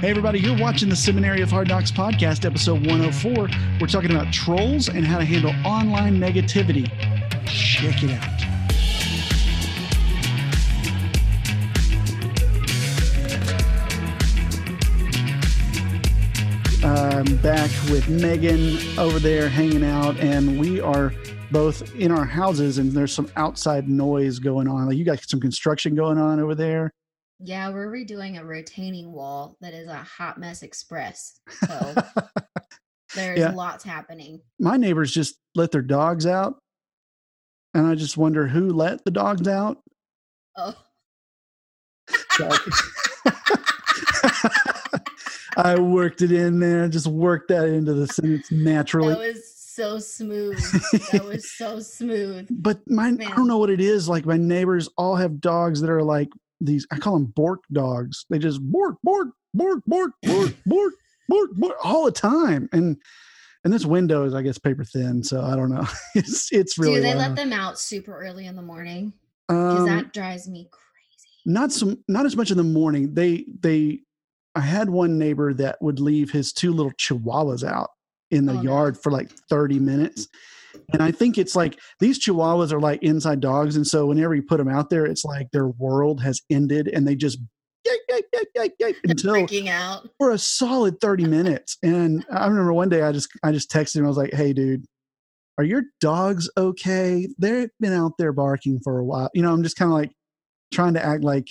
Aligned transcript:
Hey, 0.00 0.08
everybody, 0.08 0.40
you're 0.40 0.56
watching 0.56 0.88
the 0.88 0.96
Seminary 0.96 1.42
of 1.42 1.50
Hard 1.50 1.68
Knocks 1.68 1.92
podcast, 1.92 2.46
episode 2.46 2.86
104. 2.86 3.50
We're 3.78 3.86
talking 3.86 4.10
about 4.10 4.32
trolls 4.32 4.88
and 4.88 5.06
how 5.06 5.18
to 5.18 5.26
handle 5.26 5.52
online 5.62 6.18
negativity. 6.18 6.88
Check 7.44 8.02
it 8.02 8.12
out. 8.12 8.40
I'm 16.82 17.36
back 17.42 17.70
with 17.90 18.08
Meagan 18.08 18.78
over 18.98 19.18
there 19.18 19.50
hanging 19.50 19.84
out, 19.84 20.18
and 20.18 20.58
we 20.58 20.80
are 20.80 21.12
both 21.50 21.94
in 21.96 22.10
our 22.10 22.24
houses, 22.24 22.78
and 22.78 22.90
there's 22.90 23.12
some 23.12 23.30
outside 23.36 23.86
noise 23.86 24.38
going 24.38 24.66
on. 24.66 24.86
Like 24.86 24.96
you 24.96 25.04
got 25.04 25.20
some 25.28 25.40
construction 25.40 25.94
going 25.94 26.16
on 26.16 26.40
over 26.40 26.54
there. 26.54 26.90
Yeah, 27.42 27.70
we're 27.70 27.90
redoing 27.90 28.38
a 28.38 28.44
retaining 28.44 29.12
wall 29.12 29.56
that 29.60 29.72
is 29.72 29.88
a 29.88 29.96
hot 29.96 30.38
mess 30.38 30.62
express. 30.62 31.40
So 31.66 31.94
there's 33.14 33.38
Yeah. 33.38 33.52
lots 33.52 33.82
happening. 33.82 34.40
My 34.58 34.76
neighbors 34.76 35.10
just 35.12 35.36
let 35.54 35.70
their 35.70 35.82
dogs 35.82 36.26
out, 36.26 36.56
and 37.74 37.86
I 37.86 37.94
just 37.94 38.16
wonder 38.18 38.46
who 38.46 38.70
let 38.70 39.04
the 39.04 39.10
dogs 39.10 39.48
out. 39.48 39.78
Oh, 40.56 40.74
So- 42.32 42.50
I 45.56 45.74
worked 45.80 46.22
it 46.22 46.30
in 46.32 46.60
there, 46.60 46.88
just 46.88 47.06
worked 47.06 47.48
that 47.48 47.68
into 47.68 47.92
the 47.94 48.06
sentence 48.06 48.50
naturally. 48.52 49.14
that 49.14 49.18
was 49.18 49.54
so 49.56 49.98
smooth. 49.98 50.58
That 51.12 51.24
was 51.24 51.50
so 51.50 51.80
smooth. 51.80 52.46
but 52.50 52.80
my 52.88 53.08
I 53.08 53.34
don't 53.34 53.48
know 53.48 53.58
what 53.58 53.70
it 53.70 53.80
is. 53.80 54.08
Like 54.08 54.26
my 54.26 54.36
neighbors 54.36 54.88
all 54.96 55.16
have 55.16 55.40
dogs 55.40 55.80
that 55.80 55.90
are 55.90 56.02
like 56.02 56.28
these. 56.60 56.86
I 56.90 56.98
call 56.98 57.14
them 57.14 57.26
bork 57.26 57.60
dogs. 57.72 58.24
They 58.30 58.38
just 58.38 58.60
bork, 58.62 58.96
bork, 59.02 59.28
bork, 59.54 59.82
bork, 59.86 60.12
bork, 60.22 60.52
bork, 60.66 60.92
bork, 61.28 61.50
bork 61.54 61.76
all 61.84 62.04
the 62.04 62.12
time. 62.12 62.68
And 62.72 62.96
and 63.64 63.72
this 63.72 63.84
window 63.84 64.24
is, 64.24 64.34
I 64.34 64.42
guess, 64.42 64.58
paper 64.58 64.84
thin. 64.84 65.22
So 65.22 65.42
I 65.42 65.54
don't 65.56 65.70
know. 65.70 65.86
It's 66.14 66.52
it's 66.52 66.78
really 66.78 66.96
Do 66.96 67.00
they 67.02 67.14
loud. 67.14 67.18
let 67.28 67.36
them 67.36 67.52
out 67.52 67.78
super 67.78 68.18
early 68.18 68.46
in 68.46 68.56
the 68.56 68.62
morning? 68.62 69.12
Because 69.48 69.80
Um, 69.80 69.86
that 69.86 70.12
drives 70.12 70.48
me 70.48 70.68
crazy. 70.70 71.28
not 71.46 71.72
some 71.72 72.02
not 72.08 72.26
as 72.26 72.36
much 72.36 72.50
in 72.50 72.56
the 72.56 72.62
morning. 72.64 73.14
They 73.14 73.44
they 73.60 74.00
I 74.54 74.60
had 74.60 74.90
one 74.90 75.18
neighbor 75.18 75.54
that 75.54 75.76
would 75.80 76.00
leave 76.00 76.30
his 76.30 76.52
two 76.52 76.72
little 76.72 76.92
chihuahuas 76.92 77.64
out 77.64 77.90
in 78.32 78.46
the 78.46 78.52
Oh, 78.52 78.56
no. 78.56 78.62
yard 78.62 78.98
for 78.98 79.12
like 79.12 79.30
30 79.48 79.78
minutes. 79.78 80.26
And 80.92 81.02
I 81.02 81.10
think 81.10 81.38
it's 81.38 81.56
like 81.56 81.78
these 82.00 82.18
chihuahuas 82.18 82.72
are 82.72 82.80
like 82.80 83.02
inside 83.02 83.40
dogs. 83.40 83.76
And 83.76 83.86
so 83.86 84.06
whenever 84.06 84.34
you 84.34 84.42
put 84.42 84.58
them 84.58 84.68
out 84.68 84.90
there, 84.90 85.06
it's 85.06 85.24
like 85.24 85.48
their 85.52 85.68
world 85.68 86.22
has 86.22 86.40
ended 86.50 86.88
and 86.88 87.06
they 87.06 87.14
just 87.14 87.38
yike, 87.86 87.98
yike, 88.08 88.24
yike, 88.32 88.48
yike, 88.54 88.74
yike, 88.78 88.96
They're 89.04 89.10
until 89.12 89.34
freaking 89.34 89.68
out. 89.68 90.08
for 90.18 90.30
a 90.30 90.38
solid 90.38 91.00
30 91.00 91.24
minutes. 91.26 91.76
And 91.82 92.24
I 92.32 92.46
remember 92.46 92.72
one 92.72 92.88
day 92.88 93.02
I 93.02 93.12
just 93.12 93.28
I 93.42 93.52
just 93.52 93.70
texted 93.70 93.96
him. 93.96 94.04
I 94.04 94.08
was 94.08 94.16
like, 94.16 94.32
hey 94.34 94.52
dude, 94.52 94.84
are 95.58 95.64
your 95.64 95.82
dogs 96.00 96.48
okay? 96.56 97.28
They've 97.38 97.70
been 97.80 97.92
out 97.92 98.12
there 98.18 98.32
barking 98.32 98.80
for 98.82 98.98
a 98.98 99.04
while. 99.04 99.30
You 99.34 99.42
know, 99.42 99.52
I'm 99.52 99.62
just 99.62 99.76
kind 99.76 99.90
of 99.90 99.94
like 99.96 100.12
trying 100.72 100.94
to 100.94 101.04
act 101.04 101.22
like 101.24 101.48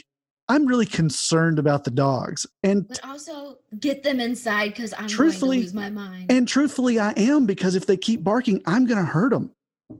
I'm 0.49 0.65
really 0.65 0.85
concerned 0.87 1.59
about 1.59 1.83
the 1.83 1.91
dogs. 1.91 2.45
And 2.63 2.87
But 2.87 2.99
also 3.05 3.59
get 3.79 4.01
them 4.03 4.19
inside 4.19 4.69
because 4.69 4.93
I'm 4.97 5.07
Truthfully- 5.07 5.57
going 5.57 5.67
to 5.69 5.73
lose 5.73 5.73
my 5.75 5.89
mind. 5.89 6.31
and 6.31 6.47
truthfully 6.47 6.99
I 6.99 7.11
am 7.15 7.45
because 7.45 7.75
if 7.75 7.85
they 7.85 7.95
keep 7.97 8.23
barking, 8.23 8.61
I'm 8.65 8.85
going 8.85 8.97
to 8.99 9.05
hurt 9.05 9.29
them. 9.31 9.51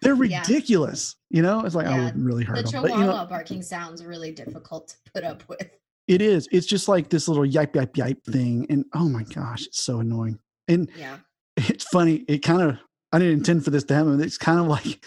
They're 0.00 0.14
Yeah. 0.24 0.40
ridiculous. 0.40 1.16
You 1.30 1.42
know, 1.42 1.60
it's 1.64 1.74
like 1.74 1.86
I 1.86 1.98
wouldn't 2.04 2.24
really 2.24 2.44
hurt 2.44 2.56
the 2.56 2.62
them. 2.62 2.82
But, 2.82 2.88
chihuahua 2.88 3.12
you 3.12 3.18
know, 3.18 3.26
barking 3.26 3.62
sounds 3.62 4.04
really 4.04 4.30
difficult 4.32 4.88
to 4.88 4.96
put 5.12 5.24
up 5.24 5.42
with. 5.48 5.70
it 6.06 6.22
is. 6.22 6.48
It's 6.50 6.66
just 6.66 6.88
like 6.88 7.10
this 7.10 7.28
little 7.28 7.44
yipe, 7.44 7.72
yipe, 7.72 7.92
yipe 7.94 8.24
thing. 8.24 8.66
And 8.70 8.84
oh 8.94 9.08
my 9.08 9.24
gosh, 9.24 9.66
it's 9.66 9.82
so 9.82 10.00
annoying. 10.00 10.38
And 10.66 10.90
Yeah. 10.96 11.18
it's 11.56 11.84
funny. 11.84 12.24
It 12.28 12.38
kind 12.38 12.62
of, 12.62 12.78
I 13.12 13.18
didn't 13.18 13.38
intend 13.38 13.64
for 13.64 13.70
this 13.70 13.84
to 13.84 13.94
happen. 13.94 14.16
but 14.16 14.24
It's 14.26 14.38
kind 14.38 14.58
of 14.60 14.66
like 14.68 15.04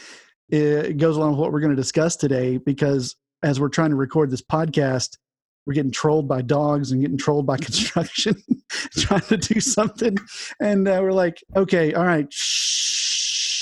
it 0.52 0.98
goes 0.98 1.16
along 1.18 1.32
with 1.32 1.40
what 1.40 1.52
we're 1.52 1.62
going 1.62 1.76
to 1.76 1.82
discuss 1.82 2.16
today 2.16 2.58
because 2.58 3.16
as 3.42 3.60
we're 3.60 3.70
trying 3.70 3.90
to 3.90 3.96
record 3.96 4.30
this 4.30 4.42
podcast, 4.42 5.18
we're 5.66 5.74
getting 5.74 5.92
trolled 5.92 6.28
by 6.28 6.42
dogs 6.42 6.92
and 6.92 7.02
getting 7.02 7.18
trolled 7.18 7.46
by 7.46 7.58
construction, 7.58 8.36
trying 8.98 9.22
to 9.22 9.38
do 9.38 9.60
something. 9.62 10.18
And 10.60 10.88
uh, 10.88 11.00
we're 11.02 11.14
like, 11.14 11.44
okay, 11.56 11.94
all 11.94 12.06
right, 12.06 12.28
shh, 12.32 13.56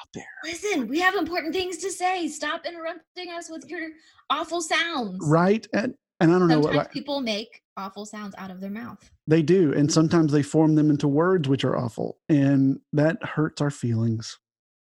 out 0.00 0.08
there. 0.14 0.24
Listen, 0.44 0.88
we 0.88 1.00
have 1.00 1.14
important 1.14 1.54
things 1.54 1.76
to 1.78 1.90
say. 1.92 2.28
Stop 2.28 2.66
interrupting 2.66 3.30
us 3.30 3.48
with 3.50 3.68
your 3.70 3.90
awful 4.30 4.60
sounds. 4.60 5.18
Right. 5.26 5.66
And, 5.72 5.94
and 6.20 6.34
I 6.34 6.38
don't 6.38 6.48
know 6.48 6.62
Sometimes 6.62 6.76
what 6.76 6.90
people 6.90 7.20
make 7.20 7.62
awful 7.76 8.06
sounds 8.06 8.34
out 8.38 8.50
of 8.50 8.60
their 8.60 8.70
mouth. 8.70 9.10
they 9.26 9.42
do. 9.42 9.74
And 9.74 9.92
sometimes 9.92 10.32
they 10.32 10.42
form 10.42 10.74
them 10.76 10.88
into 10.88 11.06
words 11.06 11.46
which 11.46 11.62
are 11.62 11.76
awful. 11.76 12.16
And 12.30 12.80
that 12.94 13.22
hurts 13.22 13.60
our 13.60 13.70
feelings 13.70 14.38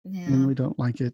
Yeah, 0.04 0.22
and 0.28 0.48
we 0.48 0.54
don't 0.56 0.78
like 0.80 1.00
it. 1.02 1.14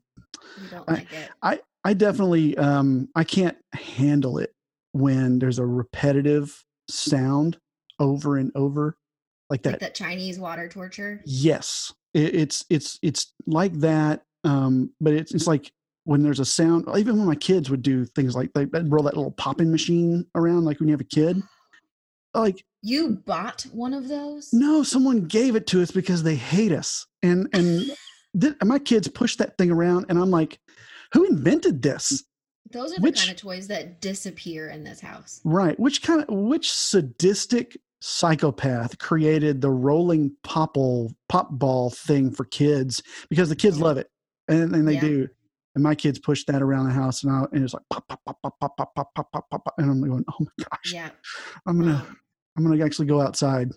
we 0.61 0.67
don't 0.69 0.89
I- 0.89 0.93
like 0.93 1.07
it. 1.13 1.61
I 1.83 1.93
definitely 1.93 2.57
um 2.57 3.07
I 3.15 3.23
can't 3.23 3.57
handle 3.73 4.39
it 4.39 4.53
when 4.91 5.39
there's 5.39 5.59
a 5.59 5.65
repetitive 5.65 6.63
sound 6.89 7.57
over 7.99 8.35
and 8.37 8.51
over 8.55 8.97
like 9.49 9.63
that. 9.63 9.71
Like 9.73 9.79
that 9.79 9.95
Chinese 9.95 10.37
water 10.37 10.67
torture. 10.67 11.21
Yes. 11.25 11.93
It, 12.13 12.35
it's 12.35 12.65
it's 12.69 12.99
it's 13.01 13.33
like 13.45 13.71
that 13.79 14.23
um 14.43 14.91
but 14.99 15.13
it's 15.13 15.33
it's 15.33 15.47
like 15.47 15.71
when 16.03 16.23
there's 16.23 16.39
a 16.41 16.45
sound 16.45 16.85
even 16.97 17.17
when 17.17 17.27
my 17.27 17.35
kids 17.35 17.69
would 17.69 17.81
do 17.81 18.03
things 18.05 18.35
like 18.35 18.51
they 18.53 18.65
they'd 18.65 18.91
roll 18.91 19.03
that 19.03 19.15
little 19.15 19.31
popping 19.31 19.71
machine 19.71 20.25
around 20.35 20.65
like 20.65 20.79
when 20.79 20.89
you 20.89 20.93
have 20.93 21.01
a 21.01 21.05
kid 21.05 21.41
like 22.33 22.63
You 22.81 23.21
bought 23.25 23.65
one 23.71 23.93
of 23.93 24.07
those? 24.09 24.51
no 24.53 24.83
someone 24.83 25.21
gave 25.25 25.55
it 25.55 25.67
to 25.67 25.81
us 25.81 25.91
because 25.91 26.23
they 26.23 26.35
hate 26.35 26.71
us 26.73 27.05
and 27.23 27.47
and 27.53 27.89
th- 28.39 28.55
my 28.63 28.79
kids 28.79 29.07
push 29.07 29.35
that 29.37 29.57
thing 29.57 29.71
around 29.71 30.05
and 30.09 30.17
I'm 30.19 30.31
like 30.31 30.59
who 31.13 31.25
invented 31.25 31.81
this 31.81 32.23
Those 32.71 32.91
are 32.91 32.95
the 32.95 33.01
Which- 33.01 33.19
kind 33.19 33.31
of 33.31 33.37
toys 33.37 33.67
that 33.67 34.01
disappear 34.01 34.69
in 34.69 34.83
this 34.83 34.99
house. 34.99 35.39
Right. 35.45 35.79
Which 35.79 36.01
kind 36.03 36.21
of 36.21 36.27
which 36.29 36.71
sadistic 36.71 37.77
psychopath 38.01 38.97
created 38.99 39.61
the 39.61 39.69
rolling 39.71 40.31
popple 40.43 41.13
pop 41.29 41.49
ball 41.51 41.89
thing 41.89 42.31
for 42.31 42.43
kids 42.45 43.01
because 43.29 43.49
the 43.49 43.55
kids 43.55 43.79
love 43.79 43.97
it 43.97 44.09
and, 44.47 44.75
and 44.75 44.87
they 44.87 44.95
Yeah. 44.95 45.01
do. 45.01 45.27
And 45.75 45.83
my 45.83 45.93
kids 45.95 46.17
push 46.19 46.43
that 46.45 46.61
around 46.63 46.87
the 46.87 46.93
house 46.93 47.23
and, 47.23 47.31
I, 47.31 47.45
and 47.53 47.63
it's 47.63 47.73
like 47.73 47.83
pop 47.89 48.07
pop 48.07 48.19
pop 48.25 48.41
pop 48.41 48.59
pop 48.59 48.75
pop 48.77 48.95
pop 48.95 49.13
pop 49.15 49.31
pop 49.31 49.49
pop 49.49 49.63
pop 49.63 49.73
and 49.77 49.89
I'm 49.89 50.01
going 50.01 50.25
oh 50.29 50.35
my 50.39 50.65
gosh 50.69 50.91
Yeah. 50.93 51.09
I'm 51.65 51.79
gonna 51.79 52.05
I'm 52.57 52.63
gonna 52.67 52.83
actually 52.83 53.07
go 53.07 53.21
outside. 53.21 53.71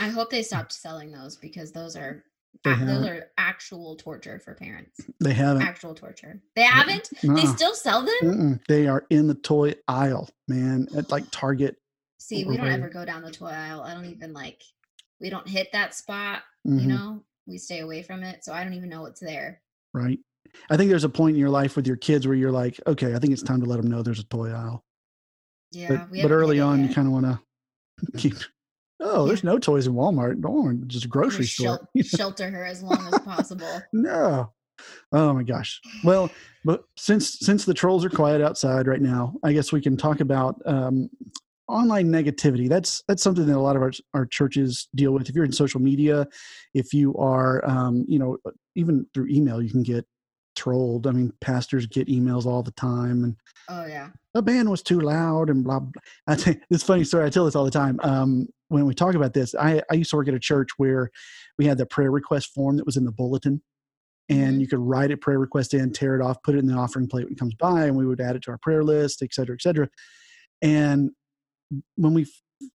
I 0.00 0.08
hope 0.08 0.30
they 0.30 0.42
stopped 0.42 0.72
selling 0.72 1.12
those 1.12 1.36
because 1.36 1.70
those 1.72 1.94
are 1.96 2.24
They 2.64 2.72
ac- 2.72 2.84
those 2.84 3.06
are 3.06 3.26
actual 3.38 3.96
torture 3.96 4.38
for 4.38 4.54
parents. 4.54 5.00
They 5.20 5.32
haven't. 5.32 5.62
Actual 5.62 5.94
torture. 5.94 6.40
They 6.56 6.62
haven't? 6.62 7.10
They 7.22 7.46
still 7.46 7.74
sell 7.74 8.02
them? 8.04 8.14
Mm-mm. 8.22 8.60
They 8.68 8.86
are 8.86 9.06
in 9.10 9.28
the 9.28 9.34
toy 9.34 9.74
aisle, 9.86 10.28
man, 10.48 10.88
at 10.96 11.10
like 11.10 11.24
Target. 11.30 11.76
See, 12.18 12.44
we 12.44 12.56
don't 12.56 12.68
ever 12.68 12.88
go 12.88 13.04
down 13.04 13.22
the 13.22 13.30
toy 13.30 13.46
aisle. 13.46 13.82
I 13.82 13.94
don't 13.94 14.06
even 14.06 14.32
like 14.32 14.62
we 15.20 15.30
don't 15.30 15.48
hit 15.48 15.70
that 15.72 15.94
spot, 15.94 16.42
Mhm, 16.66 16.80
you 16.82 16.86
know? 16.88 17.22
We 17.46 17.58
stay 17.58 17.80
away 17.80 18.02
from 18.02 18.22
it. 18.22 18.44
So 18.44 18.52
I 18.52 18.62
don't 18.64 18.74
even 18.74 18.88
know 18.88 19.02
what's 19.02 19.20
there. 19.20 19.62
Right. 19.94 20.18
I 20.70 20.76
think 20.76 20.90
there's 20.90 21.04
a 21.04 21.08
point 21.08 21.34
in 21.36 21.40
your 21.40 21.50
life 21.50 21.76
with 21.76 21.86
your 21.86 21.96
kids 21.96 22.26
where 22.26 22.36
you're 22.36 22.52
like, 22.52 22.80
okay, 22.86 23.14
I 23.14 23.18
think 23.18 23.32
it's 23.32 23.42
time 23.42 23.60
to 23.60 23.66
let 23.66 23.76
them 23.80 23.90
know 23.90 24.02
there's 24.02 24.20
a 24.20 24.24
toy 24.24 24.50
aisle. 24.50 24.84
Yeah. 25.72 25.88
but, 26.10 26.22
but 26.22 26.30
early 26.30 26.60
on, 26.60 26.86
you 26.86 26.94
kind 26.94 27.06
of 27.06 27.12
want 27.12 27.26
to 27.26 27.40
keep. 28.18 28.34
Oh, 29.00 29.26
there's 29.26 29.44
no 29.44 29.58
toys 29.58 29.86
in 29.86 29.94
Walmart. 29.94 30.40
Walmart, 30.40 30.86
just 30.88 31.04
a 31.04 31.08
grocery 31.08 31.44
shel- 31.46 31.76
store. 31.76 32.02
shelter 32.04 32.50
her 32.50 32.64
as 32.64 32.82
long 32.82 33.08
as 33.12 33.20
possible. 33.20 33.80
no. 33.92 34.52
Oh 35.12 35.32
my 35.32 35.42
gosh. 35.42 35.80
Well, 36.04 36.30
but 36.64 36.84
since 36.96 37.38
since 37.40 37.64
the 37.64 37.74
trolls 37.74 38.04
are 38.04 38.10
quiet 38.10 38.40
outside 38.40 38.86
right 38.86 39.00
now, 39.00 39.34
I 39.42 39.52
guess 39.52 39.72
we 39.72 39.80
can 39.80 39.96
talk 39.96 40.20
about 40.20 40.54
um, 40.66 41.10
online 41.66 42.08
negativity. 42.08 42.68
That's 42.68 43.02
that's 43.08 43.22
something 43.22 43.44
that 43.46 43.56
a 43.56 43.60
lot 43.60 43.74
of 43.74 43.82
our 43.82 43.90
our 44.14 44.24
churches 44.26 44.88
deal 44.94 45.12
with. 45.12 45.28
If 45.28 45.34
you're 45.34 45.44
in 45.44 45.50
social 45.52 45.80
media, 45.80 46.28
if 46.74 46.94
you 46.94 47.12
are, 47.16 47.68
um, 47.68 48.04
you 48.06 48.20
know, 48.20 48.38
even 48.76 49.04
through 49.14 49.26
email, 49.30 49.60
you 49.60 49.70
can 49.70 49.82
get 49.82 50.06
trolled. 50.54 51.08
I 51.08 51.10
mean, 51.10 51.32
pastors 51.40 51.86
get 51.86 52.06
emails 52.06 52.46
all 52.46 52.62
the 52.62 52.70
time, 52.72 53.24
and 53.24 53.36
Oh 53.68 53.84
yeah. 53.84 54.10
the 54.34 54.42
band 54.42 54.70
was 54.70 54.82
too 54.82 55.00
loud 55.00 55.50
and 55.50 55.64
blah 55.64 55.80
blah. 55.80 55.90
I 56.28 56.36
tell 56.36 56.54
you, 56.54 56.60
this 56.70 56.84
funny 56.84 57.02
story. 57.02 57.26
I 57.26 57.30
tell 57.30 57.46
this 57.46 57.56
all 57.56 57.64
the 57.64 57.70
time. 57.72 57.98
Um, 58.04 58.46
when 58.68 58.86
we 58.86 58.94
talk 58.94 59.14
about 59.14 59.34
this, 59.34 59.54
I, 59.54 59.82
I 59.90 59.94
used 59.94 60.10
to 60.10 60.16
work 60.16 60.28
at 60.28 60.34
a 60.34 60.38
church 60.40 60.68
where 60.76 61.10
we 61.58 61.66
had 61.66 61.78
the 61.78 61.86
prayer 61.86 62.10
request 62.10 62.52
form 62.54 62.76
that 62.76 62.86
was 62.86 62.96
in 62.96 63.04
the 63.04 63.12
bulletin, 63.12 63.62
and 64.28 64.56
Mhm. 64.56 64.60
you 64.60 64.68
could 64.68 64.78
write 64.80 65.10
a 65.10 65.16
prayer 65.16 65.38
request 65.38 65.74
in, 65.74 65.92
tear 65.92 66.14
it 66.18 66.22
off, 66.22 66.42
put 66.42 66.54
it 66.54 66.58
in 66.58 66.66
the 66.66 66.74
offering 66.74 67.08
plate 67.08 67.24
when 67.24 67.32
it 67.32 67.38
comes 67.38 67.54
by, 67.54 67.86
and 67.86 67.96
we 67.96 68.06
would 68.06 68.20
add 68.20 68.36
it 68.36 68.42
to 68.42 68.50
our 68.50 68.58
prayer 68.58 68.84
list, 68.84 69.22
et 69.22 69.32
cetera, 69.32 69.54
et 69.54 69.62
cetera. 69.62 69.88
And 70.62 71.10
when 71.96 72.14
we, 72.14 72.26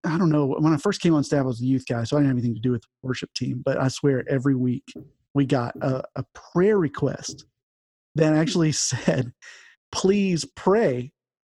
I 0.04 0.18
don't 0.18 0.30
know, 0.30 0.46
when 0.48 0.74
I 0.74 0.78
first 0.78 1.02
came 1.02 1.14
on 1.14 1.24
staff, 1.24 1.42
I 1.42 1.48
was 1.48 1.62
a 1.62 1.66
youth 1.66 1.86
guy, 1.88 2.04
so 2.04 2.16
I 2.16 2.20
didn't 2.22 2.30
have 2.30 2.38
anything 2.38 2.56
to 2.56 2.62
do 2.62 2.72
with 2.72 2.82
the 2.84 2.88
worship 3.02 3.34
team. 3.34 3.62
But 3.64 3.80
I 3.80 3.88
swear, 3.90 4.24
every 4.30 4.56
week 4.56 4.86
we 5.34 5.46
got 5.46 5.76
a, 5.82 6.04
a 6.16 6.24
prayer 6.34 6.78
request 6.78 7.46
that 8.16 8.34
actually 8.34 8.72
said, 8.74 9.34
"Please 9.92 10.46
pray 10.46 11.12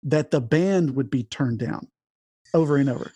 that 0.04 0.32
the 0.32 0.42
band 0.42 0.96
would 0.96 1.10
be 1.10 1.24
turned 1.24 1.60
down 1.60 1.88
over 2.54 2.78
and 2.78 2.90
over. 2.90 3.12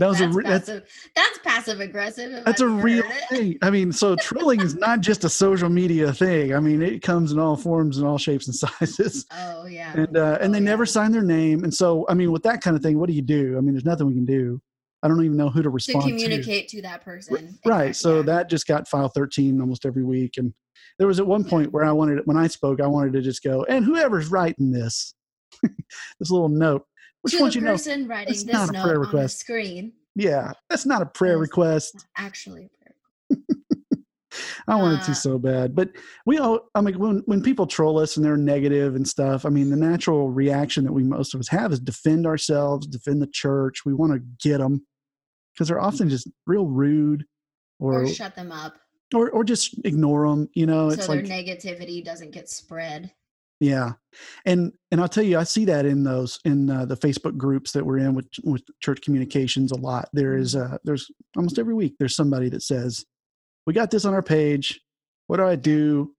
That 0.00 0.08
was 0.08 0.18
that's 0.18 0.34
a 0.34 0.36
re- 0.36 0.44
that's, 0.44 0.68
passive. 0.68 0.88
That's 1.14 1.38
passive 1.38 1.80
aggressive. 1.80 2.44
that's 2.44 2.60
a 2.60 2.64
I've 2.64 2.70
ever 2.70 2.82
real 2.82 3.04
it. 3.04 3.28
thing. 3.30 3.58
I 3.62 3.70
mean, 3.70 3.92
so 3.92 4.16
trolling 4.16 4.60
is 4.60 4.74
not 4.74 5.00
just 5.00 5.22
a 5.24 5.28
social 5.28 5.68
media 5.68 6.12
thing. 6.12 6.52
I 6.54 6.58
mean, 6.60 6.82
it 6.82 7.00
comes 7.02 7.30
in 7.30 7.38
all 7.38 7.56
forms 7.56 7.98
and 7.98 8.06
all 8.06 8.18
shapes 8.18 8.46
and 8.48 8.54
sizes. 8.80 9.24
Oh 9.30 9.66
yeah. 9.66 9.92
And 9.96 10.16
uh, 10.16 10.38
and 10.40 10.50
Oh, 10.50 10.52
they 10.54 10.60
never 10.60 10.82
yeah. 10.82 10.88
sign 10.90 11.12
their 11.12 11.22
name. 11.22 11.62
And 11.62 11.72
so, 11.72 12.06
I 12.08 12.14
mean, 12.14 12.32
with 12.32 12.42
that 12.42 12.60
kind 12.60 12.76
of 12.76 12.82
thing, 12.82 12.98
what 12.98 13.08
do 13.08 13.14
you 13.14 13.22
do? 13.22 13.56
I 13.56 13.60
mean, 13.60 13.74
there's 13.74 13.84
nothing 13.84 14.06
we 14.08 14.14
can 14.14 14.24
do. 14.24 14.60
I 15.02 15.08
don't 15.08 15.22
even 15.24 15.36
know 15.36 15.48
who 15.50 15.60
to 15.60 15.64
to 15.64 15.70
respond 15.70 16.04
to. 16.04 16.10
communicate 16.10 16.68
to 16.70 16.82
that 16.82 17.04
person. 17.04 17.58
Right. 17.64 17.88
Exact- 17.88 17.96
So 17.96 18.16
yeah. 18.16 18.22
that 18.22 18.48
just 18.50 18.66
got 18.66 18.88
file 18.88 19.08
13 19.10 19.60
almost 19.60 19.84
every 19.86 20.02
week. 20.02 20.38
And 20.38 20.54
there 20.98 21.06
was 21.06 21.20
at 21.20 21.26
one 21.26 21.44
point 21.44 21.72
where 21.72 21.84
I 21.84 21.92
wanted, 21.92 22.20
when 22.24 22.36
I 22.38 22.46
spoke, 22.46 22.80
I 22.80 22.86
wanted 22.86 23.12
to 23.12 23.20
just 23.22 23.42
go, 23.42 23.64
and 23.64 23.84
whoever's 23.84 24.28
writing 24.30 24.70
this, 24.72 25.14
this 25.62 26.30
little 26.30 26.48
note, 26.48 26.86
which 27.24 27.32
to 27.32 27.44
the 27.44 27.50
you 27.54 27.60
know, 27.62 27.72
person 27.72 28.06
writing 28.06 28.32
this 28.32 28.44
not 28.44 28.68
a 28.68 28.72
note 28.72 28.82
prayer 28.82 28.94
on 28.96 29.00
the 29.02 29.06
request. 29.06 29.38
screen. 29.38 29.92
yeah, 30.14 30.52
that's 30.70 30.86
not 30.86 31.02
a 31.02 31.06
prayer 31.06 31.38
request. 31.38 32.06
Actually, 32.16 32.66
a 32.66 33.34
prayer. 33.34 33.42
I 34.68 34.76
wanted 34.76 35.00
Uh, 35.00 35.04
to 35.04 35.14
so 35.14 35.38
bad, 35.38 35.74
but 35.74 35.90
we 36.26 36.38
all, 36.38 36.68
I 36.74 36.80
mean, 36.80 36.98
when, 36.98 37.22
when 37.26 37.42
people 37.42 37.66
troll 37.66 37.98
us 37.98 38.16
and 38.16 38.24
they're 38.24 38.36
negative 38.36 38.96
and 38.96 39.06
stuff, 39.06 39.44
I 39.46 39.48
mean, 39.48 39.70
the 39.70 39.76
natural 39.76 40.30
reaction 40.30 40.84
that 40.84 40.92
we, 40.92 41.04
most 41.04 41.34
of 41.34 41.40
us 41.40 41.48
have 41.48 41.72
is 41.72 41.80
defend 41.80 42.26
ourselves, 42.26 42.86
defend 42.86 43.22
the 43.22 43.28
church. 43.28 43.84
We 43.84 43.94
want 43.94 44.12
to 44.12 44.20
get 44.42 44.58
them 44.58 44.84
because 45.54 45.68
they're 45.68 45.80
often 45.80 46.08
just 46.08 46.28
real 46.46 46.66
rude 46.66 47.24
or, 47.78 48.02
or, 48.02 48.08
shut 48.08 48.34
them 48.34 48.50
up 48.50 48.74
or, 49.14 49.30
or 49.30 49.44
just 49.44 49.76
ignore 49.84 50.28
them. 50.28 50.48
You 50.54 50.66
know, 50.66 50.88
so 50.90 50.94
it's 50.94 51.06
their 51.06 51.16
like, 51.16 51.26
negativity 51.26 52.04
doesn't 52.04 52.32
get 52.32 52.48
spread. 52.48 53.12
Yeah, 53.60 53.92
and 54.44 54.72
and 54.90 55.00
I'll 55.00 55.08
tell 55.08 55.24
you, 55.24 55.38
I 55.38 55.44
see 55.44 55.64
that 55.66 55.86
in 55.86 56.02
those 56.04 56.38
in 56.44 56.68
uh, 56.68 56.84
the 56.84 56.96
Facebook 56.96 57.36
groups 57.36 57.72
that 57.72 57.86
we're 57.86 57.98
in 57.98 58.14
with 58.14 58.26
with 58.42 58.62
church 58.80 59.00
communications 59.02 59.72
a 59.72 59.76
lot. 59.76 60.08
There 60.12 60.36
is 60.36 60.54
uh, 60.56 60.78
there's 60.84 61.10
almost 61.36 61.58
every 61.58 61.74
week 61.74 61.94
there's 61.98 62.16
somebody 62.16 62.48
that 62.50 62.62
says, 62.62 63.04
"We 63.66 63.72
got 63.72 63.90
this 63.90 64.04
on 64.04 64.12
our 64.12 64.22
page. 64.22 64.80
What 65.28 65.36
do 65.38 65.44
I 65.44 65.56
do?" 65.56 66.14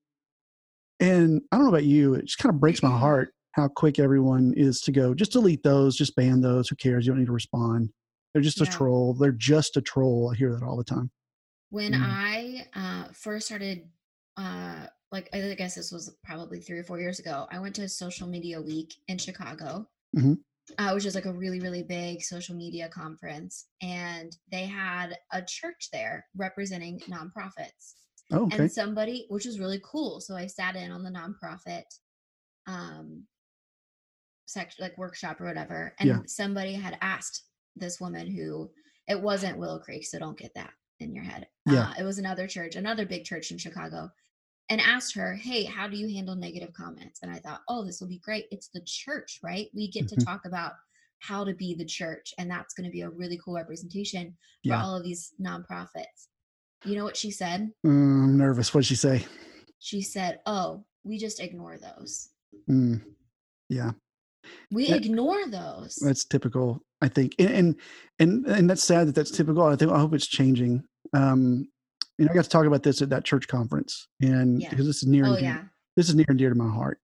And 0.99 1.41
I 1.51 1.57
don't 1.57 1.65
know 1.65 1.71
about 1.71 1.83
you, 1.83 2.13
it 2.13 2.25
just 2.25 2.37
kind 2.37 2.53
of 2.53 2.59
breaks 2.61 2.81
my 2.81 2.97
heart 2.97 3.33
how 3.51 3.67
quick 3.67 3.99
everyone 3.99 4.53
is 4.55 4.79
to 4.81 4.91
go. 4.91 5.13
Just 5.13 5.33
delete 5.33 5.61
those, 5.63 5.95
just 5.95 6.15
ban 6.15 6.41
those. 6.41 6.69
Who 6.69 6.75
cares? 6.77 7.05
You 7.05 7.11
don't 7.11 7.19
need 7.19 7.27
to 7.27 7.33
respond. 7.33 7.89
They're 8.33 8.41
just 8.41 8.61
a 8.61 8.65
troll. 8.65 9.13
They're 9.13 9.31
just 9.31 9.77
a 9.77 9.81
troll. 9.81 10.31
I 10.33 10.37
hear 10.37 10.51
that 10.53 10.63
all 10.63 10.75
the 10.77 10.83
time. 10.83 11.09
When 11.69 11.93
Mm. 11.93 12.01
I 12.01 12.67
uh, 12.73 13.11
first 13.13 13.47
started, 13.47 13.87
uh, 14.37 14.87
like 15.15 15.29
I 15.33 15.53
guess 15.55 15.75
this 15.75 15.91
was 15.93 16.13
probably 16.23 16.59
three 16.59 16.77
or 16.79 16.83
four 16.83 16.99
years 16.99 17.19
ago, 17.19 17.47
I 17.49 17.59
went 17.59 17.75
to 17.75 17.87
Social 17.87 18.27
Media 18.27 18.61
Week 18.61 18.93
in 19.07 19.17
Chicago, 19.17 19.87
Mhm. 20.15 20.37
uh, 20.77 20.91
which 20.91 21.05
is 21.05 21.15
like 21.15 21.25
a 21.25 21.33
really, 21.33 21.59
really 21.61 21.83
big 21.83 22.21
social 22.21 22.55
media 22.55 22.89
conference. 22.89 23.67
And 23.81 24.35
they 24.51 24.65
had 24.65 25.17
a 25.31 25.41
church 25.41 25.89
there 25.93 26.27
representing 26.35 26.99
nonprofits. 27.15 27.93
Oh, 28.31 28.45
okay. 28.47 28.57
and 28.57 28.71
somebody 28.71 29.27
which 29.29 29.45
was 29.45 29.59
really 29.59 29.79
cool 29.85 30.19
so 30.19 30.35
i 30.35 30.47
sat 30.47 30.75
in 30.75 30.89
on 30.91 31.03
the 31.03 31.11
nonprofit 31.11 31.83
um 32.65 33.27
section 34.47 34.83
like 34.83 34.97
workshop 34.97 35.39
or 35.39 35.45
whatever 35.45 35.93
and 35.99 36.09
Yeah. 36.09 36.19
somebody 36.25 36.73
had 36.73 36.97
asked 37.01 37.43
this 37.75 37.99
woman 38.01 38.25
who 38.27 38.71
it 39.07 39.21
wasn't 39.21 39.59
willow 39.59 39.77
creek 39.77 40.05
so 40.07 40.17
don't 40.17 40.39
get 40.39 40.55
that 40.55 40.73
in 40.99 41.13
your 41.13 41.23
head 41.23 41.47
Yeah. 41.67 41.89
uh, 41.89 41.93
it 41.99 42.03
was 42.03 42.17
another 42.17 42.47
church 42.47 42.75
another 42.75 43.05
big 43.05 43.25
church 43.25 43.51
in 43.51 43.59
chicago 43.59 44.09
and 44.69 44.81
asked 44.81 45.13
her 45.15 45.35
hey 45.35 45.63
how 45.63 45.87
do 45.87 45.95
you 45.97 46.07
handle 46.13 46.35
negative 46.35 46.73
comments 46.73 47.19
and 47.21 47.31
i 47.31 47.37
thought 47.39 47.61
oh 47.69 47.85
this 47.85 48.01
will 48.01 48.07
be 48.07 48.19
great 48.19 48.45
it's 48.51 48.69
the 48.69 48.81
church 48.85 49.39
right 49.43 49.67
we 49.75 49.87
get 49.89 50.07
to 50.07 50.15
talk 50.17 50.45
about 50.45 50.73
how 51.19 51.43
to 51.43 51.53
be 51.53 51.75
the 51.75 51.85
church 51.85 52.33
and 52.37 52.49
that's 52.49 52.73
going 52.73 52.85
to 52.85 52.91
be 52.91 53.01
a 53.01 53.09
really 53.09 53.39
cool 53.43 53.55
representation 53.55 54.35
for 54.65 54.73
Yeah. 54.73 54.83
all 54.83 54.95
of 54.95 55.03
these 55.03 55.33
nonprofits 55.41 56.27
you 56.83 56.95
know 56.95 57.03
what 57.03 57.17
she 57.17 57.31
said 57.31 57.71
Mm, 57.85 58.23
I'm 58.23 58.37
nervous. 58.37 58.73
What'd 58.73 58.87
she 58.87 58.95
say? 58.95 59.25
she 59.79 60.01
said, 60.01 60.39
"Oh, 60.47 60.83
we 61.03 61.17
just 61.19 61.39
ignore 61.39 61.77
those. 61.77 62.29
Mm, 62.69 63.01
yeah. 63.69 63.91
We 64.71 64.87
Yeah. 64.87 64.95
ignore 64.95 65.47
those." 65.47 65.95
That's 65.95 66.25
typical, 66.25 66.81
I 67.01 67.07
think, 67.07 67.35
and 67.39 67.49
and 67.49 67.75
and, 68.19 68.45
and 68.47 68.69
that's 68.69 68.83
sad 68.83 69.07
that 69.07 69.15
that's 69.15 69.31
typical. 69.31 69.63
I 69.63 69.75
think 69.75 69.91
I 69.91 69.99
hope 69.99 70.13
it's 70.13 70.27
changing. 70.27 70.83
Um, 71.13 71.67
you 72.17 72.25
know, 72.25 72.31
I 72.31 72.35
got 72.35 72.43
to 72.45 72.49
talk 72.49 72.65
about 72.65 72.83
this 72.83 73.01
at 73.01 73.09
that 73.09 73.25
church 73.25 73.47
conference, 73.47 74.07
and 74.21 74.61
Yeah. 74.61 74.69
because 74.69 74.85
this 74.85 75.03
is 75.03 75.07
near 75.07 75.25
oh 75.25 75.29
and 75.29 75.37
dear, 75.39 75.49
yeah, 75.49 75.63
this 75.95 76.09
is 76.09 76.15
near 76.15 76.25
and 76.29 76.37
dear 76.37 76.49
to 76.49 76.55
my 76.55 76.69
heart. 76.69 76.99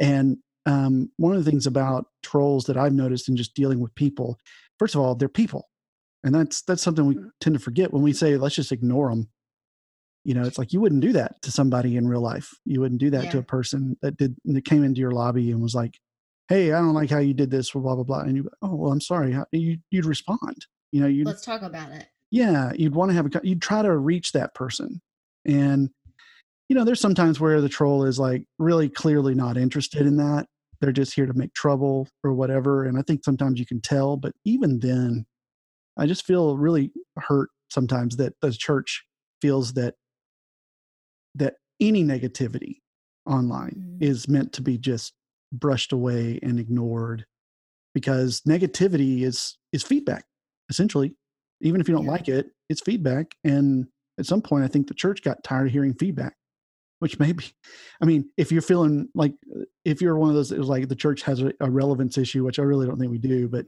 And 0.00 0.38
um, 0.66 1.10
one 1.16 1.34
of 1.34 1.44
the 1.44 1.50
things 1.50 1.66
about 1.66 2.06
trolls 2.22 2.64
that 2.64 2.76
I've 2.76 2.92
noticed 2.92 3.28
in 3.28 3.36
just 3.36 3.54
dealing 3.54 3.80
with 3.80 3.94
people, 3.94 4.38
first 4.78 4.94
of 4.94 5.00
all, 5.00 5.14
they're 5.14 5.28
people, 5.28 5.68
and 6.22 6.34
that's 6.34 6.62
that's 6.62 6.82
something 6.82 7.06
we 7.06 7.16
tend 7.40 7.54
to 7.54 7.60
forget 7.60 7.92
when 7.92 8.02
we 8.02 8.12
say 8.12 8.36
let's 8.36 8.54
just 8.54 8.72
ignore 8.72 9.10
them. 9.10 9.28
You 10.24 10.34
know, 10.34 10.44
it's 10.44 10.56
like 10.58 10.72
you 10.72 10.80
wouldn't 10.80 11.00
do 11.00 11.12
that 11.14 11.42
to 11.42 11.50
somebody 11.50 11.96
in 11.96 12.06
real 12.06 12.20
life. 12.20 12.50
You 12.64 12.80
wouldn't 12.80 13.00
do 13.00 13.10
that 13.10 13.32
to 13.32 13.38
a 13.38 13.42
person 13.42 13.96
that 14.02 14.16
did 14.16 14.36
that 14.44 14.64
came 14.64 14.84
into 14.84 15.00
your 15.00 15.10
lobby 15.10 15.50
and 15.50 15.60
was 15.60 15.74
like, 15.74 15.98
"Hey, 16.48 16.72
I 16.72 16.78
don't 16.78 16.94
like 16.94 17.10
how 17.10 17.18
you 17.18 17.34
did 17.34 17.50
this," 17.50 17.72
blah 17.72 17.94
blah 17.96 18.04
blah. 18.04 18.20
And 18.20 18.36
you, 18.36 18.42
go, 18.44 18.50
oh 18.62 18.74
well, 18.76 18.92
I'm 18.92 19.00
sorry. 19.00 19.32
How, 19.32 19.46
you 19.50 19.78
you'd 19.90 20.04
respond. 20.04 20.66
You 20.92 21.00
know, 21.00 21.06
you'd 21.08 21.26
let's 21.26 21.44
talk 21.44 21.62
about 21.62 21.90
it. 21.90 22.06
Yeah 22.32 22.72
you'd 22.76 22.96
want 22.96 23.10
to 23.10 23.16
have 23.16 23.26
a 23.26 23.42
you'd 23.44 23.62
try 23.62 23.82
to 23.82 23.96
reach 23.96 24.32
that 24.32 24.54
person. 24.56 25.02
And 25.46 25.90
you 26.68 26.76
know 26.76 26.84
there's 26.84 27.00
sometimes 27.00 27.40
where 27.40 27.60
the 27.60 27.68
troll 27.70 28.04
is 28.04 28.18
like 28.18 28.44
really 28.58 28.88
clearly 28.90 29.34
not 29.34 29.56
interested 29.58 30.02
in 30.06 30.16
that. 30.18 30.46
They're 30.80 30.92
just 30.92 31.14
here 31.14 31.26
to 31.26 31.34
make 31.34 31.54
trouble 31.54 32.08
or 32.24 32.32
whatever 32.34 32.84
and 32.84 32.98
i 32.98 33.02
think 33.02 33.24
sometimes 33.24 33.60
you 33.60 33.66
can 33.66 33.80
tell 33.80 34.16
but 34.16 34.32
even 34.44 34.80
then 34.80 35.26
i 35.98 36.06
just 36.06 36.26
feel 36.26 36.56
really 36.58 36.92
hurt 37.18 37.50
sometimes 37.70 38.16
that 38.18 38.34
the 38.42 38.52
church 38.52 39.04
feels 39.42 39.74
that 39.74 39.94
that 41.34 41.54
any 41.80 42.04
negativity 42.04 42.76
online 43.26 43.98
Mhm. 44.00 44.02
is 44.02 44.28
meant 44.28 44.52
to 44.54 44.62
be 44.62 44.78
just 44.78 45.14
brushed 45.52 45.92
away 45.92 46.38
and 46.42 46.58
ignored 46.58 47.26
because 47.94 48.40
negativity 48.42 49.22
is 49.22 49.58
is 49.72 49.82
feedback 49.82 50.26
essentially 50.70 51.14
even 51.62 51.80
if 51.80 51.88
you 51.88 51.94
don't 51.94 52.04
Yeah. 52.04 52.10
like 52.12 52.28
it 52.28 52.46
it's 52.68 52.80
feedback 52.80 53.34
and 53.44 53.86
at 54.18 54.26
some 54.26 54.42
point 54.42 54.64
i 54.64 54.68
think 54.68 54.86
the 54.88 54.94
church 54.94 55.22
got 55.22 55.42
tired 55.44 55.66
of 55.68 55.72
hearing 55.72 55.94
feedback 55.94 56.34
which 56.98 57.18
maybe 57.18 57.44
i 58.02 58.04
mean 58.04 58.28
if 58.36 58.52
you're 58.52 58.62
feeling 58.62 59.08
like 59.14 59.34
uh, 59.56 59.64
if 59.84 60.00
you're 60.02 60.16
one 60.16 60.28
of 60.30 60.34
those 60.36 60.50
that 60.50 60.58
was 60.58 60.68
like 60.68 60.88
the 60.88 60.96
church 60.96 61.22
has 61.22 61.40
a, 61.42 61.52
a 61.60 61.70
relevance 61.70 62.18
issue 62.18 62.44
which 62.44 62.58
i 62.58 62.62
really 62.62 62.86
don't 62.86 62.98
think 62.98 63.10
we 63.10 63.18
do 63.18 63.48
but 63.48 63.66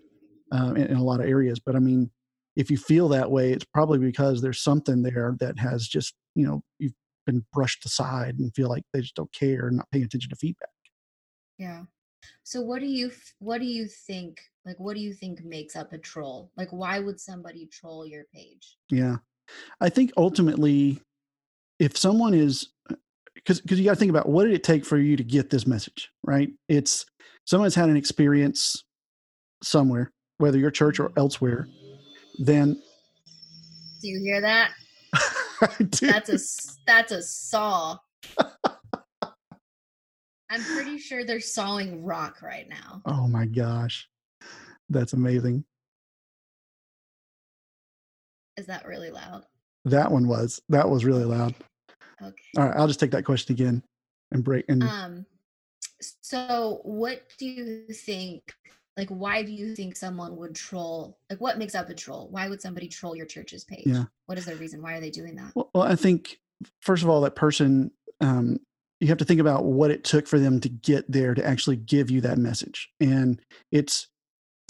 um, 0.52 0.76
in, 0.76 0.86
in 0.88 0.96
a 0.96 1.04
lot 1.04 1.20
of 1.20 1.26
areas 1.26 1.58
but 1.58 1.74
i 1.76 1.78
mean 1.78 2.10
if 2.56 2.70
you 2.70 2.76
feel 2.76 3.08
that 3.08 3.30
way 3.30 3.52
it's 3.52 3.64
probably 3.64 3.98
because 3.98 4.40
there's 4.42 4.62
something 4.62 5.02
there 5.02 5.34
that 5.40 5.58
has 5.58 5.88
just 5.88 6.14
you 6.34 6.46
know 6.46 6.62
you've 6.78 6.92
been 7.26 7.44
brushed 7.52 7.84
aside 7.86 8.38
and 8.38 8.54
feel 8.54 8.68
like 8.68 8.84
they 8.92 9.00
just 9.00 9.14
don't 9.16 9.32
care 9.32 9.66
and 9.68 9.76
not 9.78 9.90
paying 9.90 10.04
attention 10.04 10.30
to 10.30 10.36
feedback 10.36 10.68
Yeah. 11.58 11.84
So 12.42 12.60
what 12.60 12.80
do 12.80 12.86
you 12.86 13.10
what 13.38 13.60
do 13.60 13.66
you 13.66 13.86
think 13.86 14.40
like 14.64 14.78
what 14.78 14.94
do 14.94 15.00
you 15.00 15.12
think 15.12 15.44
makes 15.44 15.76
up 15.76 15.92
a 15.92 15.98
troll? 15.98 16.50
Like 16.56 16.70
why 16.70 16.98
would 16.98 17.20
somebody 17.20 17.66
troll 17.66 18.06
your 18.06 18.24
page? 18.34 18.76
Yeah. 18.90 19.16
I 19.80 19.88
think 19.88 20.12
ultimately, 20.16 21.00
if 21.78 21.96
someone 21.96 22.34
is, 22.34 22.68
uh, 22.90 22.94
because 23.34 23.60
because 23.60 23.78
you 23.78 23.84
got 23.84 23.92
to 23.92 23.96
think 23.96 24.10
about 24.10 24.28
what 24.28 24.44
did 24.44 24.54
it 24.54 24.64
take 24.64 24.84
for 24.84 24.96
you 24.98 25.16
to 25.16 25.24
get 25.24 25.50
this 25.50 25.66
message, 25.66 26.10
right? 26.22 26.50
It's 26.68 27.04
someone's 27.44 27.74
had 27.74 27.88
an 27.90 27.96
experience 27.96 28.84
somewhere, 29.62 30.12
whether 30.38 30.58
your 30.58 30.70
church 30.70 30.98
or 30.98 31.12
elsewhere. 31.16 31.68
Then 32.38 32.80
Do 34.00 34.08
you 34.08 34.20
hear 34.20 34.40
that? 34.40 34.70
That's 36.00 36.00
a 36.02 36.38
that's 36.86 37.12
a 37.12 37.22
saw. 37.22 37.96
I'm 40.50 40.62
pretty 40.62 40.98
sure 40.98 41.24
they're 41.24 41.40
sawing 41.40 42.04
rock 42.04 42.42
right 42.42 42.68
now. 42.68 43.02
oh 43.06 43.26
my 43.26 43.46
gosh, 43.46 44.08
that's 44.88 45.12
amazing. 45.12 45.64
Is 48.56 48.66
that 48.66 48.86
really 48.86 49.10
loud? 49.10 49.44
That 49.84 50.10
one 50.10 50.28
was 50.28 50.60
that 50.68 50.88
was 50.88 51.04
really 51.04 51.24
loud. 51.24 51.54
Okay. 52.22 52.34
All 52.56 52.66
right, 52.68 52.76
I'll 52.76 52.86
just 52.86 53.00
take 53.00 53.10
that 53.10 53.24
question 53.24 53.54
again 53.54 53.82
and 54.32 54.44
break 54.44 54.64
and 54.68 54.82
Um 54.82 55.26
so 56.20 56.80
what 56.84 57.22
do 57.38 57.46
you 57.46 57.86
think 57.88 58.52
like 58.96 59.08
why 59.08 59.42
do 59.42 59.52
you 59.52 59.74
think 59.74 59.96
someone 59.96 60.36
would 60.36 60.54
troll 60.54 61.18
like 61.30 61.40
what 61.40 61.58
makes 61.58 61.74
up 61.74 61.88
a 61.88 61.94
troll? 61.94 62.28
Why 62.30 62.48
would 62.48 62.60
somebody 62.62 62.88
troll 62.88 63.16
your 63.16 63.26
church's 63.26 63.64
page? 63.64 63.84
Yeah. 63.86 64.04
What 64.26 64.38
is 64.38 64.44
their 64.44 64.56
reason? 64.56 64.82
Why 64.82 64.94
are 64.94 65.00
they 65.00 65.10
doing 65.10 65.34
that? 65.36 65.52
Well, 65.54 65.70
well, 65.74 65.84
I 65.84 65.96
think 65.96 66.38
first 66.80 67.02
of 67.02 67.08
all, 67.08 67.20
that 67.22 67.34
person, 67.34 67.90
um, 68.20 68.58
you 69.04 69.08
have 69.10 69.18
to 69.18 69.24
think 69.24 69.40
about 69.40 69.64
what 69.64 69.90
it 69.90 70.02
took 70.04 70.26
for 70.26 70.38
them 70.38 70.60
to 70.60 70.68
get 70.68 71.10
there 71.10 71.34
to 71.34 71.46
actually 71.46 71.76
give 71.76 72.10
you 72.10 72.20
that 72.22 72.38
message, 72.38 72.88
and 73.00 73.40
it's 73.70 74.08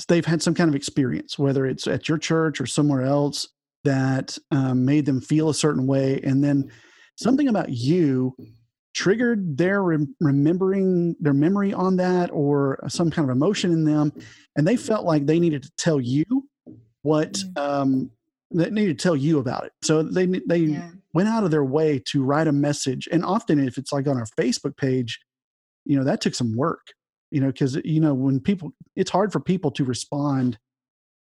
they've 0.09 0.27
had 0.27 0.43
some 0.43 0.55
kind 0.55 0.69
of 0.69 0.75
experience, 0.75 1.39
whether 1.39 1.65
it's 1.67 1.87
at 1.87 2.09
your 2.09 2.19
church 2.19 2.61
or 2.61 2.67
somewhere 2.67 3.03
else, 3.03 3.49
that 3.85 4.37
um, 4.51 4.85
made 4.85 5.07
them 5.07 5.21
feel 5.21 5.49
a 5.49 5.55
certain 5.55 5.87
way, 5.87 6.21
and 6.25 6.43
then 6.43 6.71
something 7.17 7.47
about 7.49 7.69
you 7.71 8.35
triggered 8.93 9.57
their 9.57 9.83
rem- 9.83 10.15
remembering 10.21 11.17
their 11.21 11.33
memory 11.35 11.73
on 11.73 11.97
that 11.97 12.31
or 12.33 12.79
some 12.89 13.11
kind 13.11 13.29
of 13.29 13.35
emotion 13.37 13.73
in 13.73 13.85
them 13.85 14.13
and 14.57 14.67
they 14.69 14.77
felt 14.77 15.05
like 15.05 15.27
they 15.27 15.41
needed 15.41 15.65
to 15.65 15.71
tell 15.77 16.01
you 16.01 16.25
what 17.03 17.33
Mm. 17.33 17.59
um 17.59 18.11
they 18.53 18.71
needed 18.71 18.97
to 18.97 19.03
tell 19.03 19.17
you 19.17 19.41
about 19.41 19.65
it 19.65 19.73
so 19.83 20.03
they 20.05 20.27
they 20.27 20.59
Yeah. 20.59 20.91
Went 21.15 21.29
out 21.29 21.45
of 21.45 21.51
their 21.51 21.65
way 21.65 21.99
to 22.07 22.23
write 22.23 22.47
a 22.49 22.53
message. 22.53 23.09
And 23.11 23.25
often 23.25 23.59
if 23.59 23.79
it's 23.79 23.93
like 23.93 24.07
on 24.07 24.17
our 24.19 24.27
facebook 24.39 24.77
page 24.77 25.21
you 25.87 25.97
know 25.97 26.05
that 26.05 26.21
took 26.21 26.35
some 26.35 26.57
work 26.57 26.87
you 27.31 27.41
know 27.41 27.49
because 27.49 27.77
you 27.85 28.01
know 28.01 28.15
when 28.15 28.41
people 28.41 28.73
it's 28.97 29.11
hard 29.11 29.33
for 29.33 29.41
people 29.41 29.71
to 29.71 29.85
respond 29.85 30.59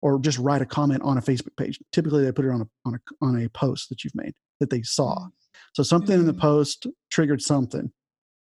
or 0.02 0.18
just 0.20 0.38
write 0.38 0.62
a 0.62 0.66
comment 0.66 1.02
on 1.02 1.18
a 1.18 1.20
facebook 1.22 1.56
page. 1.56 1.78
Typically 1.92 2.24
they 2.24 2.30
put 2.32 2.44
it 2.44 2.50
on 2.50 2.60
a 2.62 2.66
on 2.86 2.94
a 2.94 2.98
on 3.24 3.42
a 3.42 3.48
post 3.48 3.88
that 3.88 4.04
you've 4.04 4.14
made 4.14 4.34
that 4.60 4.70
they 4.70 4.82
saw. 4.82 5.16
Mm. 5.18 5.30
so 5.74 5.82
something 5.82 6.18
in 6.18 6.26
the 6.26 6.34
Mhm. 6.34 6.40
post 6.40 6.86
triggered 7.10 7.42
something. 7.42 7.90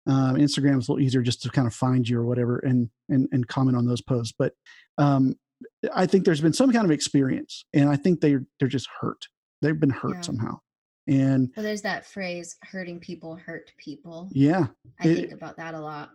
Um, 0.07 0.35
instagram 0.35 0.77
is 0.79 0.87
a 0.87 0.91
little 0.91 0.99
easier 1.05 1.21
just 1.21 1.41
to 1.43 1.49
kind 1.49 1.67
of 1.67 1.73
find 1.73 2.07
you 2.07 2.19
or 2.19 2.25
whatever 2.25 2.59
and 2.59 2.89
and, 3.09 3.27
and 3.31 3.47
comment 3.47 3.75
on 3.77 3.85
those 3.85 4.01
posts. 4.01 4.33
But 4.37 4.53
um, 4.97 5.35
i 5.93 6.05
think 6.05 6.25
there's 6.25 6.41
been 6.41 6.53
some 6.53 6.71
kind 6.71 6.85
of 6.85 6.91
experience 6.91 7.65
and 7.73 7.89
i 7.89 7.95
think 7.95 8.19
they're 8.21 8.45
they're 8.59 8.67
just 8.67 8.87
hurt. 9.01 9.27
They've 9.61 9.79
been 9.79 9.89
hurt 9.89 10.15
Yeah. 10.15 10.21
somehow 10.21 10.59
and 11.07 11.51
Well, 11.55 11.63
there's 11.63 11.81
that 11.83 12.05
phrase, 12.05 12.57
hurting 12.63 12.99
people 12.99 13.35
hurt 13.35 13.71
people. 13.77 14.29
yeah 14.31 14.67
I 14.99 15.07
it- 15.07 15.15
think 15.15 15.31
about 15.33 15.57
that 15.57 15.73
a 15.73 15.79
lot 15.79 16.11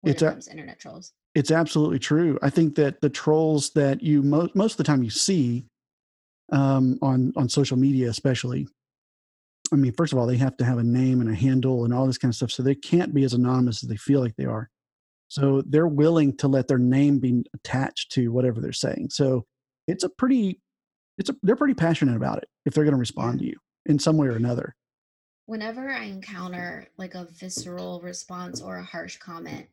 when 0.00 0.12
it's 0.12 0.22
it 0.22 0.26
comes 0.30 0.44
to 0.46 0.50
internet 0.52 0.78
trolls. 0.78 1.12
it's 1.34 1.50
absolutely 1.50 1.98
true. 1.98 2.38
I 2.42 2.50
think 2.50 2.74
that 2.76 3.00
the 3.00 3.10
trolls 3.10 3.70
that 3.74 4.02
you 4.02 4.22
most 4.22 4.54
most 4.56 4.72
of 4.72 4.78
the 4.78 4.84
time 4.84 5.02
you 5.02 5.10
see 5.10 5.66
um, 6.52 6.98
on 7.02 7.32
on 7.36 7.48
social 7.48 7.76
media, 7.76 8.08
especially. 8.08 8.66
I 9.72 9.76
mean, 9.76 9.92
first 9.92 10.12
of 10.12 10.18
all, 10.18 10.26
they 10.26 10.36
have 10.38 10.56
to 10.56 10.64
have 10.64 10.78
a 10.78 10.82
name 10.82 11.20
and 11.20 11.30
a 11.30 11.34
handle 11.34 11.84
and 11.84 11.94
all 11.94 12.04
this 12.04 12.18
kind 12.18 12.32
of 12.32 12.34
stuff, 12.34 12.50
so 12.50 12.60
they 12.64 12.74
can't 12.74 13.14
be 13.14 13.22
as 13.22 13.34
anonymous 13.34 13.84
as 13.84 13.88
they 13.88 13.94
feel 13.96 14.18
like 14.20 14.34
they 14.34 14.46
are. 14.46 14.68
So 15.28 15.62
they're 15.64 15.86
willing 15.86 16.36
to 16.38 16.48
let 16.48 16.66
their 16.66 16.76
name 16.78 17.20
be 17.20 17.44
attached 17.54 18.10
to 18.12 18.32
whatever 18.32 18.60
they're 18.60 18.72
saying. 18.72 19.10
So 19.10 19.46
it's 19.86 20.02
a 20.02 20.08
pretty, 20.08 20.58
it's 21.18 21.30
a 21.30 21.36
they're 21.44 21.54
pretty 21.54 21.74
passionate 21.74 22.16
about 22.16 22.38
it 22.38 22.48
if 22.66 22.74
they're 22.74 22.82
going 22.82 22.94
to 22.96 22.98
respond 22.98 23.38
to 23.38 23.44
you 23.46 23.54
in 23.86 23.98
some 23.98 24.16
way 24.16 24.28
or 24.28 24.36
another. 24.36 24.74
Whenever 25.46 25.90
I 25.90 26.04
encounter 26.04 26.86
like 26.96 27.14
a 27.14 27.26
visceral 27.38 28.00
response 28.02 28.60
or 28.60 28.76
a 28.76 28.84
harsh 28.84 29.16
comment, 29.18 29.66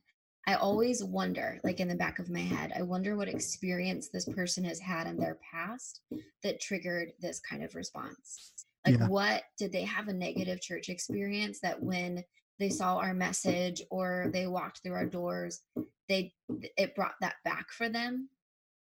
I 0.47 0.55
always 0.55 1.03
wonder, 1.03 1.59
like 1.63 1.79
in 1.81 1.89
the 1.89 1.95
back 1.95 2.19
of 2.19 2.29
my 2.29 2.39
head, 2.39 2.71
I 2.75 2.81
wonder 2.81 3.15
what 3.17 3.27
experience 3.27 4.07
this 4.07 4.25
person 4.25 4.63
has 4.63 4.79
had 4.79 5.05
in 5.05 5.17
their 5.17 5.37
past 5.51 6.01
that 6.41 6.61
triggered 6.61 7.11
this 7.19 7.39
kind 7.41 7.63
of 7.63 7.75
response. 7.75 8.53
Like, 8.85 8.97
Yeah. 8.97 9.07
what 9.07 9.43
did 9.57 9.73
they 9.73 9.83
have 9.83 10.07
a 10.07 10.13
negative 10.13 10.61
church 10.61 10.87
experience 10.87 11.59
that 11.59 11.83
when 11.83 12.23
they 12.59 12.69
saw 12.69 12.97
our 12.97 13.13
message 13.13 13.81
or 13.91 14.29
they 14.31 14.47
walked 14.47 14.81
through 14.81 14.93
our 14.95 15.05
doors, 15.05 15.61
they 16.07 16.33
it 16.77 16.95
brought 16.95 17.15
that 17.19 17.35
back 17.43 17.69
for 17.71 17.89
them? 17.89 18.29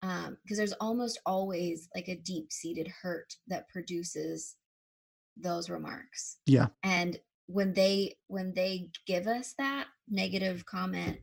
Um, 0.02 0.38
because 0.42 0.56
there's 0.56 0.72
almost 0.72 1.20
always 1.26 1.90
like 1.94 2.08
a 2.08 2.16
deep 2.16 2.50
seated 2.50 2.88
hurt 2.88 3.36
that 3.48 3.68
produces 3.68 4.56
those 5.42 5.68
remarks 5.70 6.38
Yeah, 6.46 6.66
and 6.82 7.18
when 7.46 7.72
they 7.72 8.16
when 8.28 8.52
they 8.54 8.90
give 9.06 9.26
us 9.26 9.54
that 9.58 9.86
negative 10.08 10.64
comment 10.66 11.18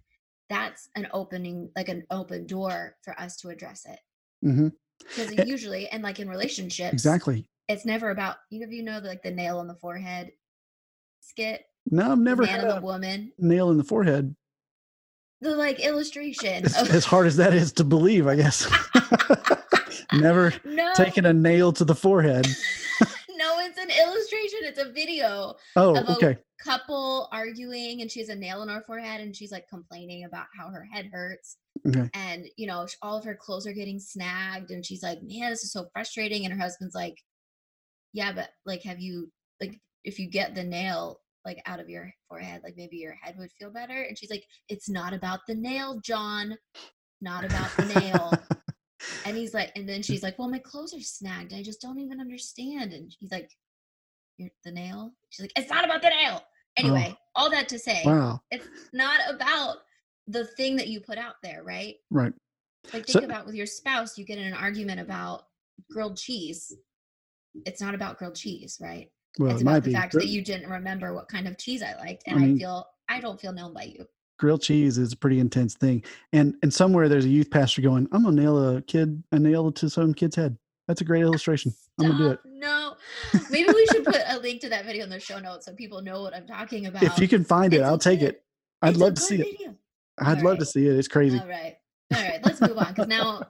that's 0.49 0.89
an 0.95 1.07
opening 1.13 1.69
like 1.75 1.89
an 1.89 2.05
open 2.11 2.45
door 2.47 2.95
for 3.03 3.17
us 3.19 3.35
to 3.37 3.49
address 3.49 3.85
it 3.85 3.99
hmm 4.41 4.67
because 5.15 5.31
Eh, 5.37 5.43
usually 5.45 5.87
and 5.89 6.03
like 6.03 6.19
in 6.19 6.27
relationships 6.29 6.93
exactly. 6.93 7.47
it's 7.67 7.85
never 7.85 8.09
about 8.09 8.37
you 8.49 8.59
know 8.59 8.67
you 8.69 8.83
know 8.83 8.99
like 9.03 9.21
the 9.23 9.31
nail 9.31 9.59
on 9.59 9.67
the 9.67 9.75
forehead 9.75 10.31
skit 11.21 11.65
No, 11.91 12.11
I've 12.13 12.19
never 12.19 12.43
man 12.43 12.51
had 12.51 12.59
and 12.61 12.69
the 12.71 12.77
a 12.77 12.81
woman 12.81 13.31
nail 13.37 13.71
in 13.71 13.77
the 13.77 13.83
forehead. 13.83 14.35
the 15.41 15.55
like 15.55 15.79
illustration 15.79 16.65
As, 16.65 16.81
of 16.81 16.89
as 16.89 17.05
hard 17.05 17.27
as 17.27 17.37
that 17.37 17.53
is 17.53 17.71
to 17.73 17.83
believe, 17.83 18.25
I 18.27 18.35
guess. 18.35 18.67
never 20.13 20.53
no 20.65 20.93
taking 20.95 21.25
a 21.25 21.33
nail 21.33 21.71
to 21.73 21.85
the 21.85 21.95
forehead. 21.95 22.47
No 23.97 24.03
it's 24.03 24.09
an 24.09 24.13
illustration 24.13 24.59
it's 24.63 24.79
a 24.79 24.91
video 24.91 25.55
Oh, 25.75 25.95
of 25.95 26.07
a 26.09 26.15
okay. 26.15 26.37
couple 26.63 27.27
arguing 27.31 28.01
and 28.01 28.11
she 28.11 28.19
has 28.19 28.29
a 28.29 28.35
nail 28.35 28.61
in 28.63 28.69
her 28.69 28.83
forehead 28.85 29.21
and 29.21 29.35
she's 29.35 29.51
like 29.51 29.67
complaining 29.69 30.23
about 30.25 30.45
how 30.57 30.69
her 30.69 30.85
head 30.91 31.09
hurts. 31.11 31.57
Okay. 31.87 32.09
and 32.13 32.47
you 32.57 32.67
know 32.67 32.85
all 33.01 33.17
of 33.17 33.23
her 33.23 33.35
clothes 33.35 33.67
are 33.67 33.73
getting 33.73 33.99
snagged 33.99 34.71
and 34.71 34.85
she's 34.85 35.03
like 35.03 35.19
man 35.21 35.49
this 35.51 35.63
is 35.63 35.71
so 35.71 35.85
frustrating. 35.93 36.45
And 36.45 36.53
her 36.53 36.59
husband's 36.59 36.95
like 36.95 37.17
yeah 38.13 38.31
but 38.33 38.49
like 38.65 38.83
have 38.83 38.99
you 38.99 39.31
like 39.61 39.79
if 40.03 40.17
you 40.19 40.29
get 40.29 40.55
the 40.55 40.63
nail 40.63 41.19
like 41.45 41.61
out 41.65 41.79
of 41.79 41.89
your 41.89 42.11
forehead 42.27 42.61
like 42.63 42.73
maybe 42.75 42.97
your 42.97 43.15
head 43.21 43.35
would 43.37 43.51
feel 43.59 43.71
better. 43.71 44.01
And 44.03 44.17
she's 44.17 44.31
like 44.31 44.43
it's 44.69 44.89
not 44.89 45.13
about 45.13 45.41
the 45.47 45.55
nail 45.55 45.99
john. 46.03 46.57
Not 47.21 47.43
about 47.45 47.69
the 47.77 47.85
nail. 47.99 48.33
And 49.25 49.37
he's 49.37 49.53
like 49.53 49.71
and 49.75 49.87
then 49.87 50.01
she's 50.01 50.23
like 50.23 50.39
well 50.39 50.49
my 50.49 50.57
clothes 50.59 50.93
are 50.93 50.99
snagged. 51.01 51.53
I 51.53 51.61
just 51.61 51.79
don't 51.81 51.99
even 51.99 52.19
understand. 52.19 52.93
And 52.93 53.13
he's 53.19 53.31
like 53.31 53.51
the 54.63 54.71
nail 54.71 55.11
she's 55.29 55.43
like 55.43 55.51
it's 55.55 55.69
not 55.69 55.83
about 55.85 56.01
the 56.01 56.09
nail 56.09 56.41
oh. 56.41 56.41
anyway 56.77 57.15
all 57.35 57.49
that 57.49 57.67
to 57.69 57.79
say 57.79 58.01
Wow. 58.05 58.39
it's 58.51 58.67
not 58.93 59.19
about 59.29 59.77
the 60.27 60.45
thing 60.45 60.75
that 60.77 60.87
you 60.87 60.99
put 60.99 61.17
out 61.17 61.35
there 61.41 61.63
right 61.63 61.95
Right. 62.11 62.33
like 62.93 63.05
think 63.05 63.19
So- 63.19 63.25
about 63.25 63.45
with 63.45 63.55
your 63.55 63.65
spouse 63.65 64.17
you 64.17 64.25
get 64.25 64.37
in 64.37 64.45
an 64.47 64.53
argument 64.53 64.99
about 64.99 65.43
grilled 65.91 66.17
cheese 66.17 66.75
it's 67.65 67.81
not 67.81 67.95
about 67.95 68.17
grilled 68.17 68.35
cheese 68.35 68.77
right 68.81 69.09
Well, 69.39 69.51
it's 69.51 69.61
it 69.61 69.65
might 69.65 69.71
about 69.77 69.83
the 69.83 69.89
be. 69.89 69.95
fact 69.95 70.13
that 70.13 70.27
you 70.27 70.43
didn't 70.43 70.69
remember 70.69 71.13
what 71.13 71.27
kind 71.27 71.47
of 71.47 71.57
cheese 71.57 71.81
i 71.81 71.95
liked 71.95 72.23
and 72.27 72.37
i, 72.37 72.39
mean- 72.41 72.59
feel 72.59 72.85
i 73.09 73.19
don't 73.19 73.39
feel 73.39 73.53
known 73.53 73.73
by 73.73 73.83
you 73.83 74.05
grilled 74.39 74.61
cheese 74.61 74.99
is 74.99 75.13
a 75.13 75.17
pretty 75.17 75.39
intense 75.39 75.73
thing. 75.73 76.03
And 76.31 76.53
and 76.61 76.71
somewhere 76.71 77.09
there's 77.09 77.25
a 77.25 77.27
youth 77.27 77.49
pastor 77.49 77.81
going, 77.81 78.07
I'm 78.11 78.21
gonna 78.23 78.39
nail 78.39 78.75
a 78.77 78.83
kid, 78.83 79.23
a 79.31 79.39
nail 79.39 79.71
to 79.71 79.89
some 79.89 80.13
kid's 80.13 80.35
head. 80.35 80.55
That's 80.87 81.01
a 81.01 81.03
great 81.03 81.23
illustration. 81.23 81.73
I'm 81.99 82.07
gonna 82.11 82.17
do 82.23 82.31
it. 82.31 82.39
No 82.45 82.95
maybe 83.49 83.71
we 83.73 83.85
should 83.87 84.03
put 84.05 84.21
a 84.27 84.39
link 84.39 84.61
to 84.61 84.69
that 84.69 84.85
video 84.85 85.03
in 85.03 85.09
the 85.09 85.19
show 85.19 85.39
notes 85.39 85.65
so 85.65 85.73
people 85.73 86.01
know 86.01 86.21
what 86.21 86.33
i'm 86.35 86.45
talking 86.47 86.85
about 86.87 87.03
If 87.03 87.19
you 87.19 87.27
can 87.27 87.43
find 87.43 87.73
it, 87.73 87.77
It's 87.77 87.85
I'll 87.85 87.97
take 87.97 88.19
good- 88.19 88.29
it. 88.29 88.43
I'd 88.81 88.97
love 88.97 89.15
to 89.15 89.21
see 89.21 89.37
good 89.37 89.45
it. 89.47 89.75
I'd 90.19 90.41
love 90.41 90.59
to 90.59 90.65
see 90.65 90.87
it. 90.87 90.95
It's 90.97 91.07
crazy. 91.07 91.39
all 91.39 91.47
right 91.47 91.77
all 92.15 92.21
right 92.23 92.39
let's 92.45 92.61
move 92.61 92.77
on 92.77 92.87
because 92.89 93.07
now 93.07 93.41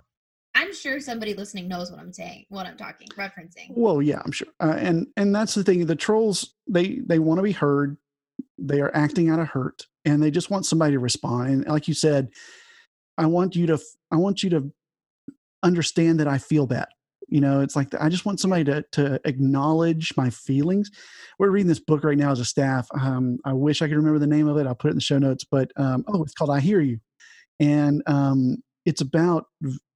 i'm 0.55 0.73
sure 0.73 0.99
somebody 0.99 1.33
listening 1.33 1.67
knows 1.67 1.91
what 1.91 1.99
i'm 1.99 2.11
saying 2.13 2.45
what 2.49 2.65
i'm 2.65 2.75
talking 2.77 3.07
referencing 3.17 3.67
Well, 3.69 4.01
yeah, 4.01 4.21
I'm 4.25 4.31
sure. 4.31 4.47
Uh, 4.59 4.75
and 4.77 5.07
and 5.17 5.33
that's 5.35 5.53
the 5.53 5.63
thing. 5.63 5.85
The 5.85 5.95
trolls 5.95 6.55
they 6.67 6.99
they 7.05 7.19
want 7.19 7.37
to 7.39 7.43
be 7.43 7.51
heard. 7.51 7.97
They 8.57 8.81
are 8.81 8.91
acting 8.95 9.29
out 9.29 9.39
of 9.39 9.47
hurt, 9.49 9.85
and 10.05 10.21
they 10.21 10.31
just 10.31 10.49
want 10.49 10.65
somebody 10.65 10.93
to 10.93 10.99
respond. 10.99 11.49
And 11.51 11.67
like 11.67 11.87
you 11.87 11.93
said, 11.93 12.29
I 13.17 13.27
want 13.27 13.55
you 13.55 13.67
to 13.67 13.79
I 14.11 14.15
want 14.15 14.41
you 14.43 14.49
to 14.51 14.71
understand 15.63 16.19
that 16.19 16.27
I 16.27 16.37
feel 16.39 16.65
bad. 16.65 16.87
You 17.27 17.41
know, 17.41 17.61
it's 17.61 17.75
like 17.75 17.89
I 17.99 18.09
just 18.09 18.25
want 18.25 18.39
somebody 18.39 18.63
to 18.65 18.83
to 18.93 19.19
acknowledge 19.25 20.13
my 20.15 20.29
feelings. 20.29 20.89
We're 21.39 21.49
reading 21.49 21.67
this 21.67 21.79
book 21.79 22.03
right 22.03 22.17
now 22.17 22.31
as 22.31 22.39
a 22.39 22.45
staff. 22.45 22.87
Um, 22.99 23.37
I 23.45 23.53
wish 23.53 23.81
I 23.81 23.87
could 23.87 23.97
remember 23.97 24.19
the 24.19 24.27
name 24.27 24.47
of 24.47 24.57
it. 24.57 24.65
I'll 24.67 24.75
put 24.75 24.87
it 24.87 24.91
in 24.91 24.97
the 24.97 25.01
show 25.01 25.19
notes. 25.19 25.43
But 25.43 25.71
um, 25.75 26.05
oh, 26.07 26.23
it's 26.23 26.33
called 26.33 26.51
"I 26.51 26.59
Hear 26.59 26.79
You," 26.79 26.99
and 27.59 28.01
um, 28.07 28.57
it's 28.87 29.01
about 29.01 29.47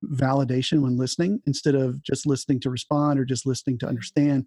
validation 0.04 0.82
when 0.82 0.98
listening 0.98 1.40
instead 1.48 1.76
of 1.76 2.04
just 2.04 2.28
listening 2.28 2.60
to 2.60 2.70
respond 2.70 3.20
or 3.20 3.26
just 3.26 3.46
listening 3.46 3.78
to 3.80 3.88
understand 3.88 4.46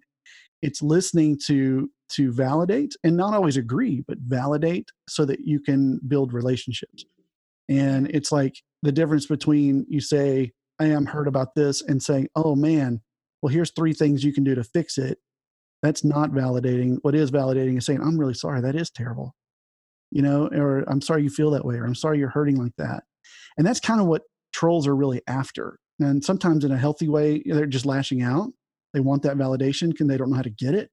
it's 0.61 0.81
listening 0.81 1.37
to 1.47 1.89
to 2.09 2.31
validate 2.31 2.95
and 3.03 3.17
not 3.17 3.33
always 3.33 3.57
agree 3.57 4.03
but 4.07 4.17
validate 4.19 4.89
so 5.09 5.25
that 5.25 5.39
you 5.41 5.59
can 5.59 5.99
build 6.07 6.31
relationships 6.31 7.05
and 7.69 8.07
it's 8.11 8.31
like 8.31 8.61
the 8.83 8.91
difference 8.91 9.25
between 9.25 9.85
you 9.89 9.99
say 9.99 10.51
am 10.81 11.05
hurt 11.05 11.27
about 11.27 11.55
this 11.55 11.81
and 11.81 12.03
saying 12.03 12.27
oh 12.35 12.55
man 12.55 13.01
well 13.41 13.53
here's 13.53 13.71
three 13.71 13.93
things 13.93 14.23
you 14.23 14.33
can 14.33 14.43
do 14.43 14.55
to 14.55 14.63
fix 14.63 14.97
it. 14.97 15.19
That's 15.83 16.03
not 16.03 16.31
validating. 16.31 16.97
What 17.03 17.15
is 17.15 17.31
validating 17.31 17.77
is 17.77 17.85
saying 17.85 18.01
i'm 18.01 18.17
really 18.17 18.33
sorry. 18.33 18.59
That 18.61 18.75
is 18.75 18.89
terrible. 18.89 19.33
You 20.11 20.21
know 20.21 20.47
or 20.47 20.83
i'm 20.89 21.01
sorry 21.01 21.23
you 21.23 21.29
feel 21.29 21.51
that 21.51 21.65
way 21.65 21.75
or 21.75 21.85
i'm 21.85 21.95
sorry 21.95 22.19
you're 22.19 22.29
hurting 22.29 22.57
like 22.57 22.73
that. 22.77 23.03
And 23.57 23.65
that's 23.65 23.79
kind 23.79 24.01
of 24.01 24.07
what 24.07 24.23
trolls 24.53 24.87
are 24.87 24.95
really 24.95 25.21
after. 25.27 25.79
And 25.99 26.23
sometimes 26.23 26.65
in 26.65 26.71
a 26.71 26.77
healthy 26.77 27.07
way 27.07 27.41
they're 27.45 27.65
just 27.65 27.85
lashing 27.85 28.21
out. 28.21 28.49
They 28.93 28.99
want 28.99 29.23
that 29.23 29.37
validation 29.37 29.89
because 29.89 30.07
they 30.07 30.17
don't 30.17 30.29
know 30.29 30.35
how 30.37 30.41
to 30.41 30.49
get 30.49 30.73
it? 30.75 30.89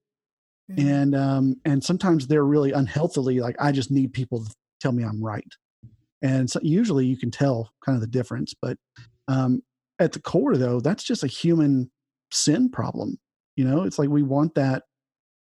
Mhm. 0.70 0.90
and 0.90 1.14
um 1.16 1.56
and 1.64 1.82
sometimes 1.82 2.28
they're 2.28 2.44
really 2.44 2.70
unhealthily 2.70 3.40
like 3.40 3.56
i 3.58 3.72
just 3.72 3.90
need 3.90 4.12
people 4.12 4.44
to 4.44 4.54
tell 4.80 4.92
me 4.92 5.02
i'm 5.02 5.20
right. 5.22 5.44
And 6.22 6.48
so 6.48 6.60
usually 6.62 7.04
you 7.04 7.16
can 7.16 7.32
tell 7.32 7.72
kind 7.84 7.96
of 7.96 8.00
the 8.00 8.06
difference 8.06 8.54
but 8.62 8.78
um 9.28 9.60
at 9.98 10.12
the 10.12 10.20
core 10.20 10.56
though 10.56 10.80
that's 10.80 11.04
just 11.04 11.22
a 11.22 11.28
human 11.28 11.90
sin 12.30 12.70
problem 12.70 13.18
you 13.56 13.64
know 13.64 13.82
it's 13.82 13.98
like 13.98 14.08
we 14.08 14.22
want 14.22 14.54
that 14.54 14.84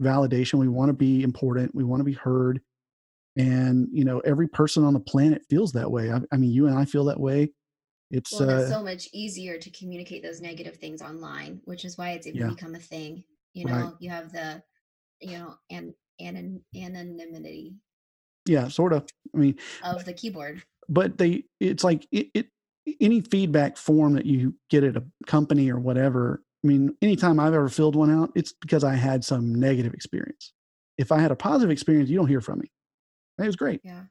validation 0.02 0.54
we 0.58 0.68
want 0.68 0.88
to 0.88 0.92
be 0.92 1.22
important 1.22 1.74
we 1.74 1.84
want 1.84 2.00
to 2.00 2.04
be 2.04 2.12
heard 2.12 2.60
and 3.36 3.88
you 3.92 4.04
know 4.04 4.20
every 4.20 4.48
person 4.48 4.84
on 4.84 4.94
the 4.94 5.00
planet 5.00 5.42
feels 5.50 5.72
that 5.72 5.90
way 5.90 6.10
i, 6.12 6.20
I 6.32 6.36
mean 6.36 6.50
you 6.50 6.66
and 6.66 6.78
i 6.78 6.84
feel 6.84 7.04
that 7.06 7.20
way 7.20 7.52
it's 8.10 8.40
well, 8.40 8.48
uh 8.48 8.56
it's 8.60 8.70
so 8.70 8.82
much 8.82 9.08
easier 9.12 9.58
to 9.58 9.70
communicate 9.70 10.22
those 10.22 10.40
negative 10.40 10.76
things 10.76 11.02
online, 11.02 11.60
which 11.64 11.84
is 11.84 11.98
why 11.98 12.10
it's 12.10 12.26
even 12.26 12.40
Yeah. 12.40 12.50
become 12.50 12.74
a 12.76 12.78
thing. 12.78 13.24
You 13.52 13.64
know, 13.64 13.72
Right. 13.72 13.92
you 13.98 14.10
have 14.10 14.32
the, 14.32 14.62
you 15.20 15.32
know, 15.38 15.56
and 15.70 15.92
anon- 16.20 16.64
anonymity. 16.76 17.74
Yeah, 18.46 18.68
sort 18.68 18.92
of. 18.92 19.06
I 19.34 19.38
mean, 19.38 19.58
of 19.82 20.04
the 20.04 20.12
keyboard. 20.12 20.62
but 20.88 21.18
they 21.18 21.44
it's 21.58 21.82
like 21.82 22.06
it, 22.12 22.28
it 22.32 22.46
any 23.00 23.20
feedback 23.20 23.76
form 23.76 24.12
that 24.14 24.26
you 24.26 24.54
get 24.70 24.84
at 24.84 24.96
a 24.96 25.04
company 25.26 25.70
or 25.70 25.78
whatever 25.78 26.42
i 26.64 26.66
mean 26.66 26.94
anytime 27.02 27.40
i've 27.40 27.54
ever 27.54 27.68
filled 27.68 27.96
one 27.96 28.10
out 28.10 28.30
it's 28.34 28.52
because 28.60 28.84
i 28.84 28.94
had 28.94 29.24
some 29.24 29.54
negative 29.54 29.92
experience 29.94 30.52
if 30.98 31.10
i 31.12 31.18
had 31.18 31.30
a 31.32 31.36
positive 31.36 31.70
experience 31.70 32.08
you 32.08 32.16
don't 32.16 32.28
hear 32.28 32.40
from 32.40 32.58
me 32.60 32.70
it 33.38 33.46
was 33.46 33.56
great 33.56 33.80
Yeah. 33.84 34.02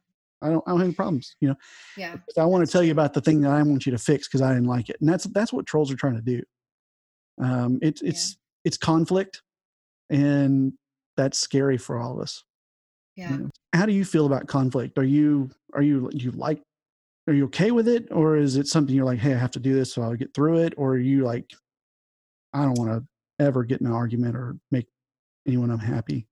i 0.41 0.49
don't 0.49 0.63
i 0.67 0.71
don't 0.71 0.79
have 0.79 0.87
any 0.87 0.93
problems 0.95 1.35
you 1.39 1.47
know 1.49 1.55
Yeah. 1.97 2.17
i 2.37 2.45
want 2.45 2.65
to 2.65 2.71
tell 2.71 2.83
you 2.83 2.91
about 2.91 3.13
the 3.13 3.21
thing 3.21 3.41
that 3.41 3.51
i 3.51 3.61
want 3.63 3.85
you 3.85 3.91
to 3.91 3.97
fix 3.97 4.27
because 4.27 4.41
i 4.41 4.53
didn't 4.53 4.67
like 4.67 4.89
it 4.89 4.97
and 4.99 5.09
that's 5.09 5.23
that's 5.25 5.53
what 5.53 5.65
trolls 5.65 5.91
are 5.91 5.95
trying 5.95 6.15
to 6.15 6.21
do 6.21 6.41
um 7.41 7.79
it's 7.81 8.01
Yeah. 8.01 8.09
it's 8.09 8.37
it's 8.65 8.77
conflict 8.77 9.41
and 10.09 10.73
that's 11.17 11.39
scary 11.39 11.77
for 11.77 11.97
all 11.97 12.13
of 12.13 12.19
us 12.19 12.43
Yeah. 13.15 13.31
you 13.31 13.37
know? 13.37 13.49
how 13.73 13.85
do 13.85 13.93
you 13.93 14.03
feel 14.05 14.25
about 14.25 14.47
conflict 14.47 14.97
are 14.97 15.03
you 15.03 15.49
are 15.73 15.81
you 15.81 16.09
you 16.13 16.31
like 16.31 16.61
are 17.27 17.33
you 17.33 17.45
okay 17.45 17.71
with 17.71 17.87
it 17.87 18.07
or 18.11 18.37
is 18.37 18.55
it 18.55 18.67
something 18.67 18.95
you're 18.95 19.05
like 19.05 19.19
hey 19.19 19.33
i 19.33 19.37
have 19.37 19.51
to 19.51 19.59
do 19.59 19.73
this 19.73 19.93
so 19.93 20.01
i'll 20.01 20.15
get 20.15 20.33
through 20.33 20.57
it 20.59 20.73
or 20.77 20.91
are 20.91 20.97
you 20.97 21.23
like 21.23 21.51
i 22.53 22.61
don't 22.63 22.75
want 22.75 22.89
to 22.91 23.43
ever 23.43 23.63
get 23.63 23.81
in 23.81 23.87
an 23.87 23.93
argument 23.93 24.35
or 24.35 24.57
make 24.71 24.87
anyone 25.47 25.71
unhappy 25.71 26.25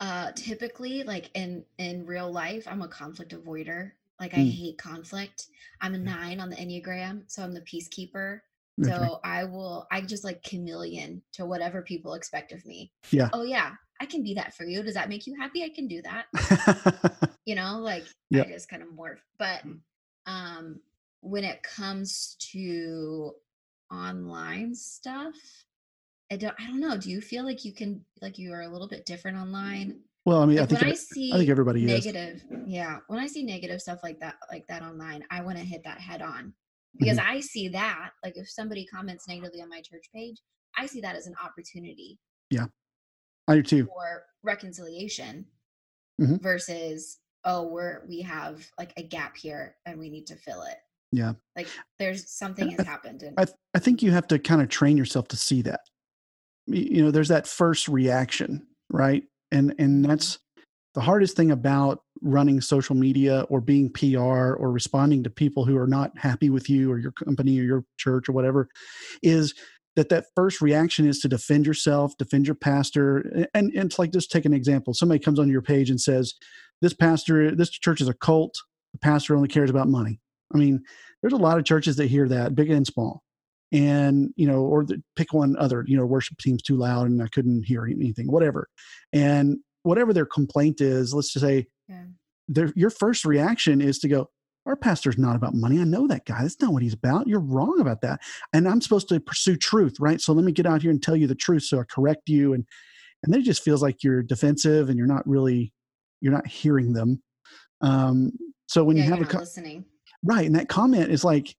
Uh 0.00 0.30
typically 0.34 1.02
like 1.02 1.30
in 1.34 1.64
in 1.78 2.04
real 2.06 2.30
life, 2.30 2.66
I'm 2.68 2.82
a 2.82 2.88
conflict 2.88 3.32
avoider. 3.34 3.92
Like 4.20 4.34
I 4.34 4.38
Mm. 4.40 4.50
hate 4.50 4.78
conflict. 4.78 5.46
I'm 5.80 5.94
a 5.94 5.98
nine 5.98 6.38
on 6.40 6.50
the 6.50 6.56
Enneagram, 6.56 7.24
so 7.26 7.42
I'm 7.42 7.52
the 7.54 7.62
peacekeeper. 7.62 8.40
Okay. 8.80 8.90
So 8.92 9.20
I 9.24 9.44
will 9.44 9.86
I 9.90 10.02
just 10.02 10.22
like 10.22 10.42
chameleon 10.42 11.22
to 11.32 11.46
whatever 11.46 11.80
people 11.82 12.12
expect 12.14 12.52
of 12.52 12.64
me. 12.66 12.92
Yeah. 13.10 13.30
Oh 13.32 13.42
yeah, 13.42 13.72
I 14.00 14.04
can 14.06 14.22
be 14.22 14.34
that 14.34 14.54
for 14.54 14.64
you. 14.64 14.82
Does 14.82 14.94
that 14.94 15.08
make 15.08 15.26
you 15.26 15.34
happy? 15.40 15.64
I 15.64 15.70
can 15.70 15.88
do 15.88 16.02
that. 16.02 16.26
you 17.46 17.54
know 17.54 17.78
like 17.78 18.04
Yeah. 18.30 18.42
i 18.42 18.46
just 18.46 18.68
kind 18.68 18.82
of 18.82 18.88
morph 18.88 19.20
but 19.38 19.62
um 20.26 20.80
when 21.20 21.44
it 21.44 21.62
comes 21.62 22.36
to 22.38 23.32
online 23.92 24.74
stuff 24.74 25.34
i 26.32 26.36
don't 26.36 26.54
i 26.60 26.66
don't 26.66 26.80
know 26.80 26.96
do 26.96 27.10
you 27.10 27.20
feel 27.20 27.44
like 27.44 27.64
you 27.64 27.72
can 27.72 28.04
like 28.20 28.38
you 28.38 28.52
are 28.52 28.62
a 28.62 28.68
little 28.68 28.88
bit 28.88 29.06
different 29.06 29.36
online 29.36 30.00
well 30.24 30.42
i 30.42 30.46
mean 30.46 30.56
like 30.56 30.64
i 30.64 30.66
think 30.66 30.80
when 30.80 30.90
i 30.90 30.92
it- 30.92 30.98
see 30.98 31.32
i 31.32 31.38
think 31.38 31.48
everybody 31.50 31.84
is 31.84 32.04
negative 32.06 32.42
yeah 32.66 32.98
when 33.06 33.20
i 33.20 33.26
see 33.26 33.42
negative 33.44 33.80
stuff 33.80 34.00
like 34.02 34.18
that 34.18 34.34
like 34.50 34.66
that 34.66 34.82
online 34.82 35.22
i 35.30 35.40
want 35.40 35.56
to 35.56 35.64
hit 35.64 35.82
that 35.84 36.00
head 36.00 36.22
on 36.22 36.52
Mm-hmm. 36.96 37.04
because 37.04 37.18
i 37.18 37.40
see 37.40 37.68
that 37.68 38.10
like 38.24 38.38
if 38.38 38.48
somebody 38.48 38.86
comments 38.86 39.28
negatively 39.28 39.60
on 39.60 39.68
my 39.68 39.82
church 39.82 40.06
page 40.14 40.38
i 40.78 40.86
see 40.86 41.00
that 41.02 41.14
as 41.14 41.26
an 41.26 41.34
opportunity 41.44 42.18
yeah 42.50 42.64
i 43.46 43.54
do 43.54 43.62
too 43.62 43.84
for 43.84 44.22
reconciliation 44.42 45.44
Mhm. 46.18 46.40
versus 46.40 47.18
oh 47.46 47.66
we're 47.66 48.02
we 48.06 48.20
have 48.20 48.66
like 48.78 48.92
a 48.96 49.02
gap 49.02 49.36
here 49.36 49.76
and 49.86 49.98
we 49.98 50.10
need 50.10 50.26
to 50.26 50.36
fill 50.36 50.62
it. 50.62 50.76
Yeah. 51.12 51.34
like 51.56 51.68
there's 51.98 52.28
something 52.28 52.68
has 52.72 52.84
happened 52.84 53.22
and 53.22 53.38
I, 53.38 53.46
I 53.74 53.78
think 53.78 54.02
you 54.02 54.10
have 54.10 54.26
to 54.26 54.38
kind 54.38 54.60
of 54.60 54.68
train 54.68 54.96
yourself 54.96 55.28
to 55.28 55.36
see 55.36 55.62
that. 55.62 55.80
You 56.66 57.04
know 57.04 57.10
there's 57.10 57.28
that 57.28 57.46
first 57.46 57.88
reaction 57.88 58.66
right? 58.90 59.24
And 59.52 59.74
and 59.78 60.02
mm-hmm. 60.02 60.10
that's 60.10 60.38
the 60.94 61.00
hardest 61.00 61.36
thing 61.36 61.50
about 61.50 62.00
running 62.22 62.60
social 62.60 62.94
media 62.94 63.42
or 63.50 63.60
being 63.60 63.92
pr 63.92 64.16
or 64.16 64.72
responding 64.72 65.22
to 65.22 65.30
people 65.30 65.64
who 65.64 65.76
are 65.76 65.86
not 65.86 66.16
happy 66.16 66.48
with 66.48 66.70
you 66.70 66.90
or 66.90 66.98
your 66.98 67.12
company 67.12 67.60
or 67.60 67.64
your 67.64 67.84
church 67.98 68.28
or 68.28 68.32
whatever 68.32 68.68
is 69.22 69.54
that 69.96 70.10
that 70.10 70.26
first 70.36 70.60
reaction 70.60 71.08
is 71.08 71.18
to 71.20 71.28
defend 71.28 71.66
yourself 71.66 72.16
defend 72.18 72.46
your 72.46 72.54
pastor 72.54 73.46
and, 73.54 73.72
and 73.74 73.86
it's 73.86 73.98
like 73.98 74.12
just 74.12 74.30
take 74.30 74.44
an 74.44 74.54
example. 74.54 74.94
Somebody 74.94 75.18
comes 75.18 75.38
on 75.38 75.48
your 75.48 75.62
page 75.62 75.90
and 75.90 76.00
says 76.00 76.34
this 76.80 76.94
pastor 76.94 77.54
this 77.54 77.70
church 77.70 78.00
is 78.00 78.08
a 78.08 78.14
cult. 78.14 78.54
The 78.92 78.98
pastor 78.98 79.34
only 79.34 79.48
cares 79.48 79.70
about 79.70 79.88
money. 79.88 80.20
I 80.54 80.58
mean 80.58 80.82
there's 81.22 81.32
a 81.32 81.38
lot 81.38 81.58
of 81.58 81.64
churches 81.64 81.96
that 81.96 82.06
hear 82.06 82.28
that 82.28 82.54
big 82.54 82.70
and 82.70 82.86
small 82.86 83.22
and 83.72 84.30
you 84.36 84.46
know 84.46 84.60
or 84.60 84.84
the, 84.84 85.02
pick 85.16 85.32
one 85.32 85.56
other 85.58 85.84
you 85.88 85.96
know 85.96 86.06
worship 86.06 86.38
team's 86.38 86.62
too 86.62 86.76
loud 86.76 87.08
and 87.08 87.20
i 87.20 87.26
couldn't 87.26 87.64
hear 87.64 87.84
anything 87.86 88.30
whatever. 88.30 88.68
And 89.12 89.58
whatever 89.82 90.12
their 90.12 90.26
complaint 90.26 90.80
is 90.80 91.14
let's 91.14 91.32
just 91.32 91.44
say 91.44 91.66
yeah. 91.88 92.04
their, 92.48 92.72
your 92.76 92.90
first 92.90 93.24
reaction 93.24 93.80
is 93.80 93.98
to 94.00 94.08
go 94.08 94.28
our 94.66 94.76
pastor's 94.76 95.16
not 95.16 95.36
about 95.36 95.54
money. 95.54 95.80
I 95.80 95.84
know 95.84 96.06
that 96.08 96.26
guy. 96.26 96.42
That's 96.42 96.60
not 96.60 96.72
what 96.72 96.82
he's 96.82 96.92
about. 96.92 97.28
You're 97.28 97.40
wrong 97.40 97.80
about 97.80 98.00
that. 98.02 98.20
And 98.52 98.68
i'm 98.68 98.80
supposed 98.80 99.08
to 99.08 99.20
pursue 99.20 99.56
truth 99.56 99.96
right? 100.00 100.20
So 100.20 100.32
let 100.32 100.44
me 100.44 100.52
get 100.52 100.66
out 100.66 100.82
here 100.82 100.90
and 100.90 101.02
tell 101.02 101.16
you 101.16 101.26
the 101.26 101.34
truth 101.34 101.62
so 101.64 101.80
i 101.80 101.84
correct 101.84 102.28
you. 102.28 102.52
And 102.52 102.64
and 103.22 103.32
then 103.32 103.40
it 103.40 103.44
just 103.44 103.62
feels 103.62 103.82
like 103.82 104.02
you're 104.02 104.22
defensive 104.22 104.88
and 104.88 104.98
you're 104.98 105.06
not 105.06 105.26
really 105.26 105.72
you're 106.20 106.32
not 106.32 106.46
hearing 106.46 106.92
them. 106.92 107.22
Um 107.80 108.32
so 108.66 108.84
when 108.84 108.96
yeah, 108.96 109.04
you 109.04 109.10
have 109.10 109.22
a 109.22 109.24
co- 109.24 109.38
listening. 109.38 109.84
Right. 110.24 110.46
And 110.46 110.54
that 110.56 110.68
comment 110.68 111.10
is 111.10 111.24
like 111.24 111.54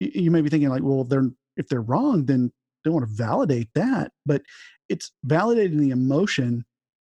you 0.00 0.30
may 0.30 0.40
be 0.40 0.48
thinking 0.48 0.70
like 0.70 0.82
well 0.82 1.04
they're 1.04 1.30
if 1.56 1.68
they're 1.68 1.82
wrong 1.82 2.24
then 2.24 2.52
they 2.84 2.90
want 2.90 3.06
to 3.06 3.14
validate 3.14 3.68
that. 3.74 4.12
But 4.24 4.42
it's 4.88 5.12
validating 5.26 5.78
the 5.78 5.90
emotion 5.90 6.64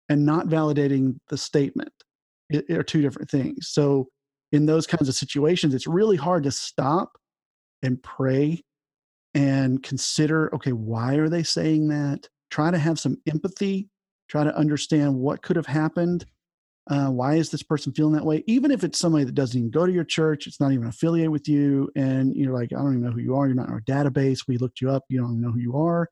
and 0.09 0.25
not 0.25 0.47
validating 0.47 1.19
the 1.29 1.37
statement. 1.37 1.91
It, 2.49 2.69
are 2.71 2.81
two 2.81 3.01
different 3.01 3.29
things. 3.29 3.67
So 3.69 4.07
in 4.51 4.65
those 4.65 4.87
kinds 4.87 5.09
of 5.09 5.15
situations 5.15 5.73
it's 5.73 5.87
really 5.87 6.17
hard 6.17 6.43
to 6.43 6.51
stop 6.51 7.17
and 7.83 8.01
pray 8.01 8.61
and 9.33 9.83
consider 9.83 10.53
okay 10.53 10.71
why 10.71 11.15
are 11.15 11.29
they 11.29 11.43
saying 11.43 11.87
that? 11.89 12.27
Try 12.49 12.71
to 12.71 12.77
have 12.77 12.99
some 12.99 13.17
empathy 13.27 13.89
try 14.29 14.43
to 14.43 14.55
understand 14.57 15.15
what 15.15 15.41
could 15.41 15.55
have 15.55 15.65
happened 15.65 16.25
uh, 16.89 17.07
why 17.07 17.35
is 17.35 17.49
this 17.49 17.63
person 17.63 17.91
feeling 17.91 18.13
that 18.13 18.25
way? 18.25 18.43
Even 18.47 18.71
if 18.71 18.81
it's 18.81 18.97
somebody 18.97 19.25
that 19.25 19.35
doesn't 19.35 19.57
even 19.59 19.69
go 19.69 19.85
to 19.85 19.91
your 19.91 20.05
church 20.05 20.47
it's 20.47 20.59
not 20.59 20.71
even 20.71 20.87
affiliated 20.87 21.31
with 21.31 21.47
you 21.47 21.89
and 21.95 22.35
you're 22.35 22.53
like 22.53 22.71
i 22.73 22.77
don't 22.77 22.93
even 22.93 23.01
know 23.03 23.11
who 23.11 23.19
you 23.19 23.35
are 23.35 23.45
you're 23.47 23.55
not 23.55 23.67
in 23.67 23.73
our 23.73 23.81
database 23.81 24.47
we 24.47 24.57
looked 24.57 24.79
you 24.81 24.89
up 24.89 25.03
you 25.09 25.19
don't 25.19 25.41
know 25.41 25.51
who 25.51 25.59
you 25.59 25.75
are 25.75 26.07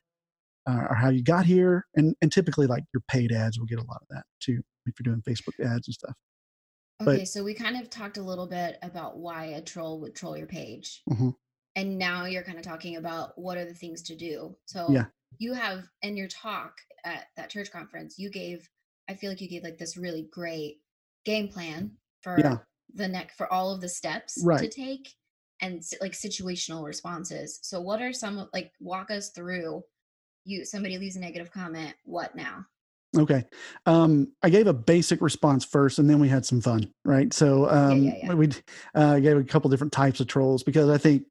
uh, 0.70 0.88
or 0.90 0.96
how 0.96 1.10
you 1.10 1.24
got 1.24 1.46
here 1.46 1.86
and 1.96 2.16
and 2.22 2.32
typically 2.32 2.68
like 2.68 2.84
your 2.94 3.02
paid 3.08 3.32
ads 3.32 3.58
will 3.58 3.66
get 3.66 3.80
a 3.80 3.86
lot 3.86 4.02
of 4.02 4.08
that 4.10 4.24
too 4.42 4.62
if 4.86 4.94
you're 5.00 5.14
doing 5.14 5.22
facebook 5.22 5.58
ads 5.66 5.88
and 5.88 5.94
stuff 5.94 6.14
But- 7.00 7.08
okay 7.16 7.26
so 7.26 7.44
we 7.44 7.54
kind 7.54 7.76
of 7.78 7.90
talked 7.90 8.18
a 8.18 8.22
little 8.24 8.48
bit 8.48 8.78
about 8.82 9.18
why 9.18 9.46
a 9.46 9.62
troll 9.62 10.00
would 10.02 10.16
troll 10.16 10.38
your 10.38 10.48
page 10.48 11.04
Mhm. 11.10 11.36
and 11.76 11.98
now 11.98 12.26
you're 12.26 12.44
kind 12.44 12.58
of 12.58 12.64
talking 12.64 12.96
about 12.96 13.38
what 13.38 13.58
are 13.58 13.66
the 13.66 13.74
things 13.74 14.02
to 14.04 14.16
do 14.16 14.58
so 14.66 14.90
Yeah. 14.90 15.08
you 15.38 15.54
have 15.54 15.90
in 16.04 16.16
your 16.16 16.30
talk 16.30 16.80
at 17.04 17.28
that 17.36 17.50
church 17.50 17.70
conference 17.72 18.18
you 18.18 18.30
gave 18.30 18.70
i 19.10 19.14
feel 19.14 19.30
like 19.30 19.42
you 19.42 19.50
gave 19.50 19.64
like 19.64 19.78
this 19.78 19.98
really 19.98 20.24
great 20.32 20.82
game 21.26 21.50
plan 21.50 21.98
for 22.22 22.40
Yeah. 22.40 22.60
the 22.94 23.08
neck 23.10 23.34
for 23.36 23.52
all 23.52 23.72
of 23.74 23.82
the 23.82 23.90
steps 23.90 24.42
to 24.62 24.70
take 24.70 25.14
and 25.62 25.84
like 26.02 26.14
situational 26.14 26.86
responses 26.86 27.60
so 27.62 27.82
what 27.82 28.02
are 28.02 28.14
some 28.14 28.50
like 28.54 28.72
walk 28.80 29.12
us 29.12 29.32
through 29.32 29.84
you 30.46 30.64
somebody 30.64 30.98
leaves 30.98 31.16
a 31.18 31.20
negative 31.20 31.52
comment 31.52 31.96
what 32.04 32.36
now 32.36 32.66
Okay. 33.18 33.44
Um, 33.86 34.34
I 34.44 34.50
gave 34.50 34.68
a 34.68 34.74
basic 34.74 35.22
response 35.22 35.64
first, 35.64 36.00
and 36.00 36.10
then 36.10 36.20
we 36.20 36.28
had 36.28 36.46
some 36.46 36.62
fun, 36.62 36.92
right? 37.04 37.34
So 37.34 37.70
um, 37.70 38.04
yeah, 38.04 38.14
yeah. 38.24 38.34
we 38.34 38.50
uh, 38.94 39.20
gave 39.20 39.38
a 39.38 39.44
couple 39.44 39.70
different 39.70 39.94
types 39.94 40.20
of 40.20 40.28
trolls 40.28 40.64
because 40.64 40.90
I 40.90 40.98
think 40.98 41.24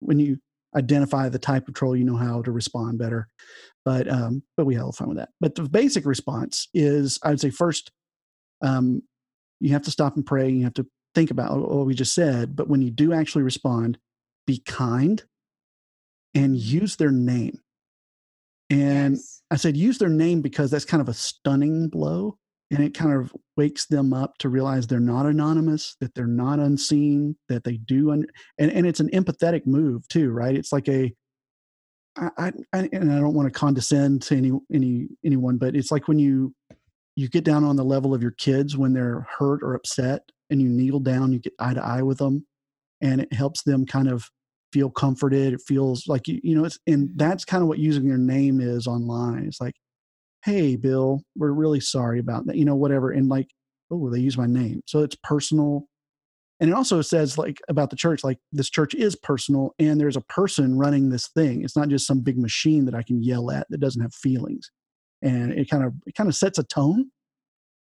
when 0.00 0.18
you 0.18 0.38
identify 0.76 1.28
the 1.28 1.38
type 1.38 1.68
of 1.68 1.74
troll, 1.74 1.96
you 1.96 2.04
know 2.04 2.16
how 2.16 2.42
to 2.42 2.52
respond 2.52 2.98
better. 2.98 3.28
But 3.84 4.08
um, 4.08 4.42
but 4.56 4.66
we 4.66 4.74
had 4.74 4.80
a 4.80 4.84
little 4.84 4.92
fun 4.92 5.08
with 5.08 5.18
that. 5.18 5.30
But 5.40 5.54
the 5.54 5.62
basic 5.62 6.04
response 6.04 6.68
is, 6.74 7.18
I 7.22 7.30
would 7.30 7.40
say 7.40 7.50
first, 7.50 7.90
um, 8.62 9.02
you 9.60 9.72
have 9.72 9.82
to 9.82 9.90
stop 9.90 10.16
and 10.16 10.26
pray. 10.26 10.50
You 10.50 10.64
have 10.64 10.74
to 10.74 10.86
think 11.14 11.30
about 11.30 11.58
what 11.58 11.86
we 11.86 11.94
just 11.94 12.14
said. 12.14 12.54
But 12.56 12.68
when 12.68 12.82
you 12.82 12.90
do 12.90 13.12
actually 13.12 13.42
respond, 13.42 13.98
be 14.46 14.58
kind 14.58 15.22
and 16.34 16.56
use 16.56 16.96
their 16.96 17.10
name. 17.10 17.60
And 18.70 19.16
yes. 19.16 19.42
I 19.50 19.56
said 19.56 19.76
use 19.76 19.98
their 19.98 20.08
name 20.08 20.42
because 20.42 20.70
that's 20.70 20.84
kind 20.84 21.00
of 21.00 21.08
a 21.08 21.14
stunning 21.14 21.88
blow 21.88 22.38
and 22.70 22.84
it 22.84 22.94
kind 22.94 23.12
of 23.12 23.34
wakes 23.56 23.86
them 23.86 24.12
up 24.12 24.38
to 24.38 24.48
realize 24.48 24.86
they're 24.86 25.00
not 25.00 25.26
anonymous, 25.26 25.96
that 26.00 26.14
they're 26.14 26.26
not 26.26 26.60
unseen, 26.60 27.36
that 27.48 27.64
they 27.64 27.76
do 27.78 28.12
un- 28.12 28.26
and 28.58 28.70
and 28.70 28.86
it's 28.86 29.00
an 29.00 29.10
empathetic 29.10 29.66
move 29.66 30.06
too, 30.08 30.30
right? 30.30 30.54
It's 30.54 30.72
like 30.72 30.88
a 30.88 31.12
I, 32.16 32.30
I, 32.38 32.52
I 32.72 32.88
and 32.92 33.12
I 33.12 33.18
don't 33.18 33.34
want 33.34 33.52
to 33.52 33.58
condescend 33.58 34.22
to 34.22 34.36
any 34.36 34.52
any 34.72 35.08
anyone, 35.24 35.58
but 35.58 35.74
it's 35.74 35.90
like 35.90 36.06
when 36.06 36.18
you 36.18 36.54
you 37.16 37.28
get 37.28 37.44
down 37.44 37.64
on 37.64 37.76
the 37.76 37.84
level 37.84 38.14
of 38.14 38.22
your 38.22 38.30
kids 38.32 38.76
when 38.76 38.92
they're 38.92 39.26
hurt 39.38 39.62
or 39.62 39.74
upset 39.74 40.22
and 40.48 40.62
you 40.62 40.68
kneel 40.68 41.00
down, 41.00 41.32
you 41.32 41.40
get 41.40 41.52
eye 41.58 41.74
to 41.74 41.84
eye 41.84 42.02
with 42.02 42.18
them 42.18 42.46
and 43.00 43.20
it 43.20 43.32
helps 43.32 43.62
them 43.62 43.84
kind 43.84 44.08
of 44.08 44.30
feel 44.72 44.90
comforted. 44.90 45.52
It 45.54 45.60
feels 45.66 46.06
like 46.06 46.28
you, 46.28 46.40
you 46.42 46.54
know, 46.54 46.64
it's 46.64 46.78
and 46.86 47.10
that's 47.16 47.44
kind 47.44 47.62
of 47.62 47.68
what 47.68 47.78
using 47.78 48.04
your 48.04 48.18
name 48.18 48.60
is 48.60 48.86
online. 48.86 49.44
It's 49.46 49.60
like, 49.60 49.74
hey, 50.44 50.76
Bill, 50.76 51.22
we're 51.36 51.52
really 51.52 51.80
sorry 51.80 52.18
about 52.18 52.46
that, 52.46 52.56
you 52.56 52.64
know, 52.64 52.76
whatever. 52.76 53.10
And 53.10 53.28
like, 53.28 53.48
oh, 53.90 54.10
they 54.10 54.20
use 54.20 54.38
my 54.38 54.46
name, 54.46 54.82
so 54.86 55.00
it's 55.00 55.16
personal. 55.22 55.86
And 56.60 56.68
it 56.68 56.74
also 56.74 57.00
says 57.00 57.38
like 57.38 57.58
about 57.70 57.88
the 57.88 57.96
church, 57.96 58.22
like 58.22 58.38
this 58.52 58.68
church 58.68 58.94
is 58.94 59.16
personal, 59.16 59.74
and 59.78 59.98
there's 59.98 60.16
a 60.16 60.20
person 60.22 60.76
running 60.78 61.08
this 61.08 61.28
thing. 61.28 61.64
It's 61.64 61.76
not 61.76 61.88
just 61.88 62.06
some 62.06 62.20
big 62.20 62.38
machine 62.38 62.84
that 62.84 62.94
I 62.94 63.02
can 63.02 63.22
yell 63.22 63.50
at 63.50 63.66
that 63.70 63.80
doesn't 63.80 64.02
have 64.02 64.12
feelings. 64.14 64.70
And 65.22 65.52
it 65.52 65.70
kind 65.70 65.84
of 65.84 65.94
it 66.06 66.14
kind 66.14 66.28
of 66.28 66.34
sets 66.36 66.58
a 66.58 66.62
tone 66.64 67.10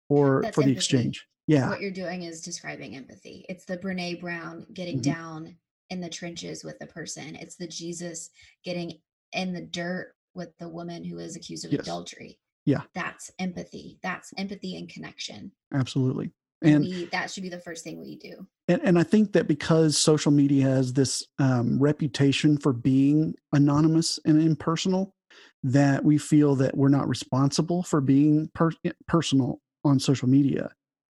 for 0.09 0.42
That's 0.42 0.55
for 0.57 0.64
the 0.64 0.73
exchange. 0.73 1.25
Yeah. 1.47 1.68
what 1.68 1.81
you're 1.83 1.90
doing 1.90 2.23
is 2.23 2.40
describing 2.40 2.97
empathy. 2.97 3.44
It's 3.49 3.64
the 3.66 3.77
Brene 3.77 4.18
Brown 4.20 4.66
getting 4.73 4.99
Mhm. 4.99 5.03
down 5.03 5.57
in 5.90 6.01
the 6.01 6.09
trenches 6.09 6.64
with 6.64 6.79
the 6.79 6.87
person. 6.87 7.37
It's 7.37 7.57
the 7.57 7.66
Jesus 7.68 8.31
getting 8.64 8.99
in 9.33 9.53
the 9.53 9.61
dirt 9.62 10.14
with 10.35 10.57
the 10.59 10.68
woman 10.68 11.05
who 11.05 11.18
is 11.18 11.37
accused 11.37 11.64
of 11.64 11.73
Yes. 11.73 11.83
adultery. 11.83 12.38
Yeah. 12.66 12.83
That's 12.94 13.31
empathy. 13.38 13.99
That's 14.03 14.33
empathy 14.38 14.77
and 14.77 14.88
connection. 14.88 15.53
Absolutely. 15.73 16.33
And, 16.62 16.77
And 16.77 16.85
we 16.85 17.05
that 17.07 17.31
should 17.31 17.42
be 17.42 17.51
the 17.51 17.61
first 17.61 17.85
thing 17.85 18.01
we 18.01 18.16
do. 18.16 18.47
and, 18.68 18.81
and 18.83 18.99
I 18.99 19.03
think 19.03 19.33
that 19.35 19.47
because 19.47 19.99
social 19.99 20.33
media 20.33 20.64
has 20.64 20.94
this 20.94 21.27
um, 21.38 21.79
reputation 21.79 22.57
for 22.57 22.73
being 22.73 23.35
anonymous 23.53 24.18
and 24.25 24.40
impersonal, 24.40 25.14
that 25.62 26.05
we 26.05 26.16
feel 26.16 26.55
that 26.57 26.77
we're 26.77 26.88
not 26.88 27.09
responsible 27.09 27.83
for 27.83 28.01
being 28.01 28.51
per- 28.55 28.70
personal 29.09 29.61
on 29.85 29.99
social 30.01 30.29
media, 30.29 30.70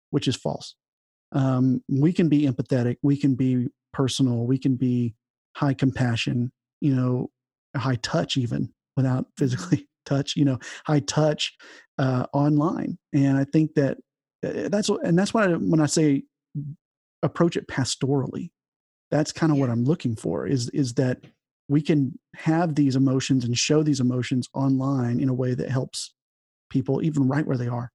which 0.09 0.27
is 0.27 0.35
false. 0.35 0.75
Um, 1.31 1.83
we 1.89 2.11
can 2.13 2.27
be 2.29 2.43
empathetic, 2.47 2.97
we 3.03 3.17
can 3.17 3.35
be 3.35 3.67
personal, 3.95 4.45
we 4.45 4.57
can 4.57 4.75
be 4.75 5.15
high 5.55 5.73
compassion, 5.73 6.51
you 6.81 6.93
know, 6.93 7.29
high 7.77 7.95
touch 8.01 8.35
even 8.35 8.69
without 8.97 9.25
physically 9.37 9.87
touch, 10.05 10.35
you 10.35 10.43
know, 10.43 10.59
high 10.85 10.99
touch 10.99 11.53
uh, 11.97 12.25
online. 12.33 12.97
And 13.13 13.37
I 13.37 13.45
think 13.45 13.73
that 13.75 13.97
uh, 14.45 14.67
that's 14.69 14.89
what- 14.89 15.05
and 15.05 15.17
that's 15.17 15.33
why 15.33 15.47
when 15.53 15.79
I 15.79 15.85
say 15.85 16.23
approach 17.23 17.55
it 17.55 17.67
pastorally, 17.67 18.51
that's 19.11 19.31
kind 19.31 19.51
of 19.51 19.57
what 19.57 19.69
I'm 19.69 19.85
looking 19.85 20.15
for 20.15 20.45
is 20.45 20.69
is 20.69 20.93
that 20.95 21.19
we 21.69 21.81
can 21.81 22.19
have 22.35 22.75
these 22.75 22.95
emotions 22.95 23.45
and 23.45 23.57
show 23.57 23.81
these 23.81 24.01
emotions 24.01 24.49
online 24.53 25.19
in 25.19 25.29
a 25.29 25.33
way 25.33 25.55
that 25.55 25.69
helps 25.69 26.13
people 26.69 27.01
even 27.01 27.27
right 27.27 27.47
where 27.47 27.57
they 27.57 27.67
are. 27.67 27.91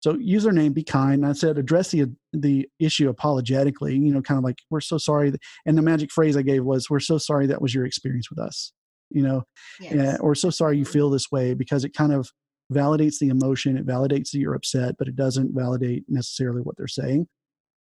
So 0.00 0.14
username, 0.14 0.72
be 0.74 0.82
kind. 0.82 1.26
I 1.26 1.32
said 1.32 1.58
address 1.58 1.90
the 1.90 2.06
the 2.32 2.68
issue 2.78 3.08
apologetically. 3.08 3.94
You 3.96 4.12
know, 4.12 4.22
kind 4.22 4.38
of 4.38 4.44
like 4.44 4.58
we're 4.70 4.80
so 4.80 4.98
sorry. 4.98 5.32
And 5.66 5.76
the 5.76 5.82
magic 5.82 6.10
phrase 6.12 6.36
I 6.36 6.42
gave 6.42 6.64
was 6.64 6.88
we're 6.88 7.00
so 7.00 7.18
sorry 7.18 7.46
that 7.46 7.62
was 7.62 7.74
your 7.74 7.84
experience 7.84 8.30
with 8.30 8.38
us. 8.38 8.72
You 9.10 9.22
know, 9.22 9.42
Yes. 9.80 9.94
yeah, 9.94 10.16
or 10.20 10.34
so 10.34 10.50
sorry 10.50 10.78
you 10.78 10.84
feel 10.84 11.10
this 11.10 11.30
way 11.30 11.54
because 11.54 11.84
it 11.84 11.94
kind 11.94 12.12
of 12.12 12.30
validates 12.72 13.18
the 13.18 13.28
emotion. 13.28 13.76
It 13.76 13.86
validates 13.86 14.30
that 14.30 14.38
you're 14.38 14.54
upset, 14.54 14.94
but 14.98 15.08
it 15.08 15.16
doesn't 15.16 15.54
validate 15.54 16.04
necessarily 16.08 16.62
what 16.62 16.76
they're 16.76 16.86
saying 16.86 17.26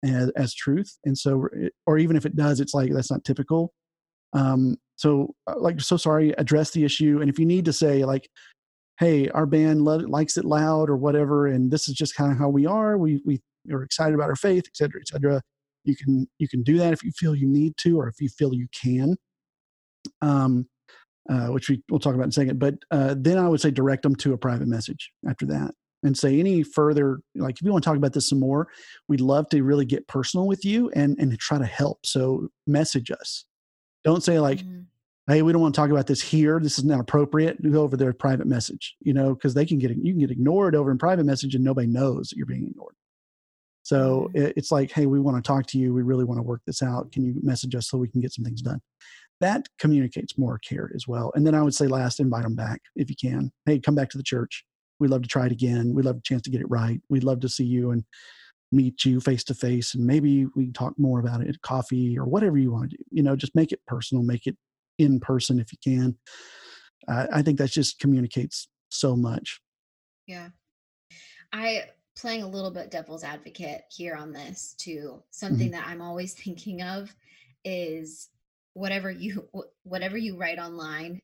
as, 0.05 0.31
as 0.37 0.55
truth. 0.55 0.99
And 1.05 1.16
so, 1.16 1.49
or 1.87 1.99
even 1.99 2.16
if 2.16 2.27
it 2.27 2.37
does, 2.37 2.61
it's 2.61 2.75
like 2.75 2.92
that's 2.92 3.11
not 3.11 3.25
typical. 3.25 3.73
Um, 4.35 4.77
so, 4.97 5.35
uh, 5.47 5.55
like, 5.59 5.81
so 5.81 5.97
sorry. 5.97 6.33
Address 6.38 6.73
the 6.73 6.85
issue, 6.85 7.20
and 7.20 7.31
if 7.31 7.38
you 7.38 7.47
need 7.47 7.64
to 7.64 7.73
say 7.73 8.05
like, 8.05 8.29
"Hey, 8.99 9.29
our 9.31 9.47
band 9.47 9.83
likes 9.85 10.37
it 10.37 10.45
loud" 10.45 10.89
or 10.91 10.97
whatever, 10.97 11.47
and 11.47 11.71
this 11.71 11.89
is 11.89 11.95
just 11.95 12.15
kind 12.15 12.33
of 12.33 12.39
how 12.39 12.49
we 12.49 12.67
are. 12.67 12.97
We 12.99 13.21
we 13.25 13.41
are 13.73 13.83
excited 13.83 14.15
about 14.15 14.29
our 14.31 14.37
faith, 14.37 14.65
et 14.67 14.77
cetera, 14.77 15.01
et 15.01 15.09
cetera. 15.09 15.43
You 15.85 15.97
can 15.97 16.29
you 16.39 16.49
can 16.49 16.63
do 16.63 16.79
that 16.79 16.93
if 16.93 17.03
you 17.03 17.13
feel 17.13 17.35
you 17.35 17.49
need 17.49 17.77
to, 17.79 17.99
or 18.01 18.09
if 18.09 18.21
you 18.21 18.29
feel 18.29 18.55
you 18.55 18.69
can. 18.73 19.17
Um, 20.21 20.69
uh, 21.31 21.47
which 21.47 21.71
we, 21.71 21.83
we'll 21.89 21.99
talk 21.99 22.15
about 22.15 22.25
in 22.25 22.29
a 22.29 22.33
second. 22.33 22.59
But 22.59 22.75
uh, 22.91 23.15
then 23.17 23.39
I 23.39 23.49
would 23.49 23.61
say 23.61 23.71
direct 23.71 24.03
them 24.03 24.15
to 24.17 24.35
a 24.35 24.39
private 24.39 24.69
message 24.69 25.11
after 25.27 25.47
that 25.47 25.71
and 26.03 26.17
say 26.17 26.39
any 26.39 26.63
further, 26.63 27.21
like 27.35 27.57
if 27.57 27.63
you 27.63 27.73
want 27.73 27.83
to 27.83 27.89
talk 27.89 27.97
about 27.97 28.13
this 28.13 28.29
some 28.29 28.41
more, 28.41 28.69
we'd 29.09 29.23
love 29.23 29.49
to 29.49 29.63
really 29.63 29.87
get 29.87 30.07
personal 30.07 30.47
with 30.47 30.65
you 30.67 30.91
and, 30.91 31.19
and 31.19 31.39
try 31.39 31.57
to 31.57 31.65
help. 31.65 32.05
So 32.05 32.49
message 32.67 33.11
us. 33.11 33.47
Don't 34.05 34.23
say 34.23 34.39
like, 34.39 34.59
Mhm. 34.59 34.85
Hey, 35.27 35.43
we 35.43 35.53
don't 35.53 35.63
want 35.63 35.75
to 35.75 35.81
talk 35.81 35.91
about 35.91 36.07
this 36.07 36.21
here. 36.21 36.61
This 36.61 36.79
is 36.79 36.85
not 36.85 37.01
appropriate. 37.01 37.63
Go 37.63 37.83
over 37.83 37.97
their 37.97 38.13
private 38.13 38.47
message, 38.47 38.95
you 39.01 39.15
know, 39.15 39.35
because 39.35 39.55
they 39.55 39.65
can 39.65 39.79
get, 39.79 39.91
you 39.91 40.13
can 40.13 40.19
get 40.21 40.31
ignored 40.31 40.75
over 40.75 40.91
in 40.91 40.99
private 40.99 41.25
message 41.25 41.55
and 41.55 41.65
nobody 41.65 41.87
knows 41.87 42.29
that 42.29 42.37
you're 42.37 42.47
being 42.47 42.67
ignored. 42.67 42.95
So 43.83 44.31
Mhm. 44.35 44.53
it's 44.57 44.71
like, 44.71 44.93
hey, 44.93 45.07
we 45.07 45.21
want 45.21 45.43
to 45.43 45.47
talk 45.47 45.67
to 45.69 45.79
you. 45.79 45.93
We 45.93 46.03
really 46.03 46.25
want 46.25 46.39
to 46.39 46.43
work 46.43 46.63
this 46.67 46.83
out. 46.83 47.13
Can 47.13 47.25
you 47.25 47.35
message 47.43 47.75
us 47.75 47.89
so 47.89 47.99
we 47.99 48.09
can 48.09 48.21
get 48.21 48.33
some 48.33 48.45
things 48.45 48.63
done? 48.63 48.81
That 49.41 49.69
communicates 49.79 50.39
more 50.39 50.59
care 50.59 50.91
as 50.95 51.07
well. 51.09 51.33
And 51.35 51.47
then 51.47 51.55
I 51.55 51.63
would 51.63 51.75
say 51.75 51.87
last, 51.87 52.21
invite 52.21 52.45
them 52.45 52.55
back 52.55 52.81
if 52.97 53.11
you 53.11 53.17
can. 53.17 53.53
Hey, 53.67 53.79
come 53.79 53.95
back 53.95 54.11
to 54.11 54.19
the 54.19 54.25
church. 54.25 54.65
We'd 55.01 55.11
love 55.11 55.23
to 55.23 55.29
try 55.29 55.47
it 55.47 55.53
again. 55.53 55.93
We'd 55.93 56.05
love 56.05 56.19
a 56.19 56.23
chance 56.23 56.43
to 56.43 56.51
get 56.51 56.61
it 56.61 56.71
right. 56.71 57.01
We'd 57.09 57.25
love 57.25 57.41
to 57.41 57.49
see 57.49 57.65
you 57.65 57.91
and 57.91 58.05
meet 58.73 59.05
you 59.05 59.21
face 59.21 59.45
to 59.45 59.55
face. 59.55 59.95
And 59.95 60.07
maybe 60.07 60.47
we 60.55 60.65
can 60.65 60.73
talk 60.73 60.99
more 60.99 61.19
about 61.21 61.41
it 61.43 61.49
at 61.49 61.61
coffee 61.63 62.17
or 62.19 62.25
whatever 62.25 62.57
you 62.57 62.71
want 62.71 62.91
to 62.91 62.97
do. 62.97 63.05
You 63.11 63.23
know, 63.23 63.37
just 63.37 63.55
make 63.55 63.73
it 63.73 63.81
personal, 63.87 64.23
make 64.23 64.47
it 64.47 64.57
in 64.99 65.21
person 65.21 65.59
if 65.61 65.73
you 65.73 65.79
can. 65.83 66.17
I 67.09 67.39
I 67.39 67.43
think 67.43 67.59
that 67.59 67.71
just 67.71 67.99
communicates 67.99 68.69
so 68.91 69.17
much. 69.17 69.61
Yeah. 70.27 70.49
I 71.53 71.85
playing 72.17 72.43
a 72.43 72.49
little 72.49 72.71
bit 72.71 72.91
devil's 72.91 73.25
advocate 73.25 73.83
here 73.91 74.15
on 74.15 74.33
this 74.33 74.75
too. 74.79 75.23
Something 75.31 75.73
that 75.73 75.87
I'm 75.87 76.01
always 76.01 76.35
thinking 76.45 76.83
of 76.83 77.15
is 77.65 78.29
whatever 78.75 79.11
you 79.11 79.49
whatever 79.83 80.17
you 80.17 80.37
write 80.37 80.59
online 80.59 81.21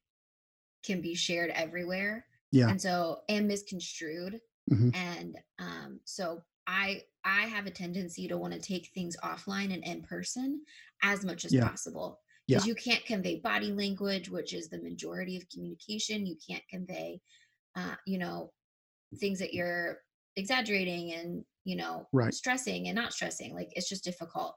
can 0.85 1.01
be 1.01 1.15
shared 1.15 1.51
everywhere. 1.51 2.27
Yeah. 2.53 2.69
And 2.69 2.81
so 2.81 3.21
and 3.29 3.47
misconstrued. 3.49 4.41
Mhm. 4.71 4.95
And 4.95 5.39
um 5.59 6.01
so 6.05 6.43
I 6.67 7.03
I 7.25 7.43
have 7.43 7.67
a 7.67 7.71
tendency 7.71 8.29
to 8.29 8.37
want 8.39 8.55
to 8.55 8.61
take 8.61 8.89
things 8.89 9.17
offline 9.23 9.73
and 9.75 9.85
in 9.85 10.03
person 10.03 10.63
as 11.03 11.25
much 11.25 11.45
as 11.45 11.53
Yeah. 11.53 11.69
possible. 11.69 12.21
Yeah. 12.51 12.59
Because 12.59 12.67
you 12.67 12.75
can't 12.75 13.05
convey 13.05 13.41
body 13.41 13.73
language, 13.73 14.29
which 14.31 14.53
is 14.55 14.69
the 14.69 14.83
majority 14.83 15.37
of 15.37 15.49
communication. 15.51 16.27
You 16.27 16.37
can't 16.49 16.67
convey 16.69 17.21
uh, 17.77 17.97
you 18.07 18.19
know, 18.19 18.53
things 19.19 19.39
that 19.41 19.55
you're 19.55 20.03
exaggerating 20.37 21.13
and 21.13 21.45
you 21.65 21.77
know 21.77 22.09
Right. 22.13 22.35
stressing 22.35 22.87
and 22.89 22.95
not 22.97 23.13
stressing 23.13 23.53
like 23.55 23.69
it's 23.73 23.89
just 23.89 24.05
difficult 24.05 24.57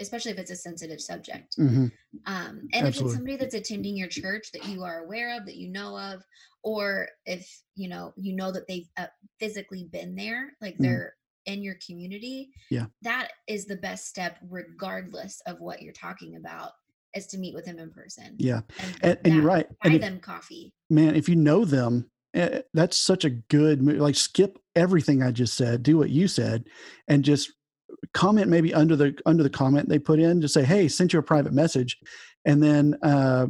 especially 0.00 0.32
if 0.32 0.38
it's 0.38 0.50
a 0.50 0.56
sensitive 0.56 1.00
subject 1.00 1.58
hmm 1.58 1.86
um 2.26 2.64
and 2.72 2.86
if 2.86 2.96
it's 2.96 3.12
somebody 3.12 3.36
that's 3.36 3.54
attending 3.54 3.96
your 3.96 4.08
church 4.08 4.50
that 4.52 4.64
you 4.64 4.84
are 4.84 5.04
aware 5.04 5.36
of 5.36 5.46
that 5.46 5.56
you 5.56 5.68
know 5.68 5.98
of 5.98 6.22
or 6.62 7.08
if 7.26 7.62
you 7.74 7.88
know 7.88 8.12
you 8.16 8.34
know 8.34 8.52
that 8.52 8.66
they've 8.68 8.88
uh, 8.96 9.06
physically 9.40 9.88
been 9.92 10.14
there 10.14 10.52
like 10.60 10.78
Mhm. 10.78 10.82
they're 10.82 11.14
in 11.46 11.62
your 11.62 11.76
community 11.86 12.52
Yeah. 12.70 12.86
that 13.02 13.32
is 13.48 13.66
the 13.66 13.76
best 13.76 14.06
step 14.06 14.38
regardless 14.48 15.40
of 15.46 15.60
what 15.60 15.82
you're 15.82 15.92
talking 15.92 16.36
about 16.36 16.72
is 17.14 17.26
to 17.28 17.38
meet 17.38 17.54
with 17.54 17.64
them 17.64 17.78
in 17.78 17.90
person 17.90 18.34
Yeah. 18.38 18.62
and, 18.78 18.96
And, 19.02 19.18
and 19.24 19.34
you're 19.34 19.44
right. 19.44 19.68
buy 19.68 19.74
And 19.84 19.94
if, 19.94 20.00
them 20.00 20.20
coffee 20.20 20.72
man, 20.90 21.14
if 21.14 21.28
you 21.28 21.36
know 21.36 21.64
them, 21.64 22.10
eh, 22.34 22.60
that's 22.74 22.96
such 22.96 23.24
a 23.24 23.30
good 23.30 23.82
move. 23.82 23.98
Like 23.98 24.16
skip 24.16 24.58
everything 24.74 25.22
I 25.22 25.30
just 25.30 25.54
said, 25.54 25.82
do 25.82 25.98
what 25.98 26.10
you 26.10 26.28
said, 26.28 26.64
and 27.08 27.24
just 27.24 27.52
comment 28.14 28.48
maybe 28.48 28.74
under 28.74 28.96
the 28.96 29.16
under 29.26 29.42
the 29.42 29.50
comment 29.50 29.88
they 29.88 29.98
put 29.98 30.18
in. 30.18 30.40
Just 30.40 30.54
say, 30.54 30.64
"Hey, 30.64 30.88
sent 30.88 31.12
you 31.12 31.18
a 31.18 31.22
private 31.22 31.52
message," 31.52 31.98
and 32.44 32.62
then 32.62 32.96
uh, 33.02 33.46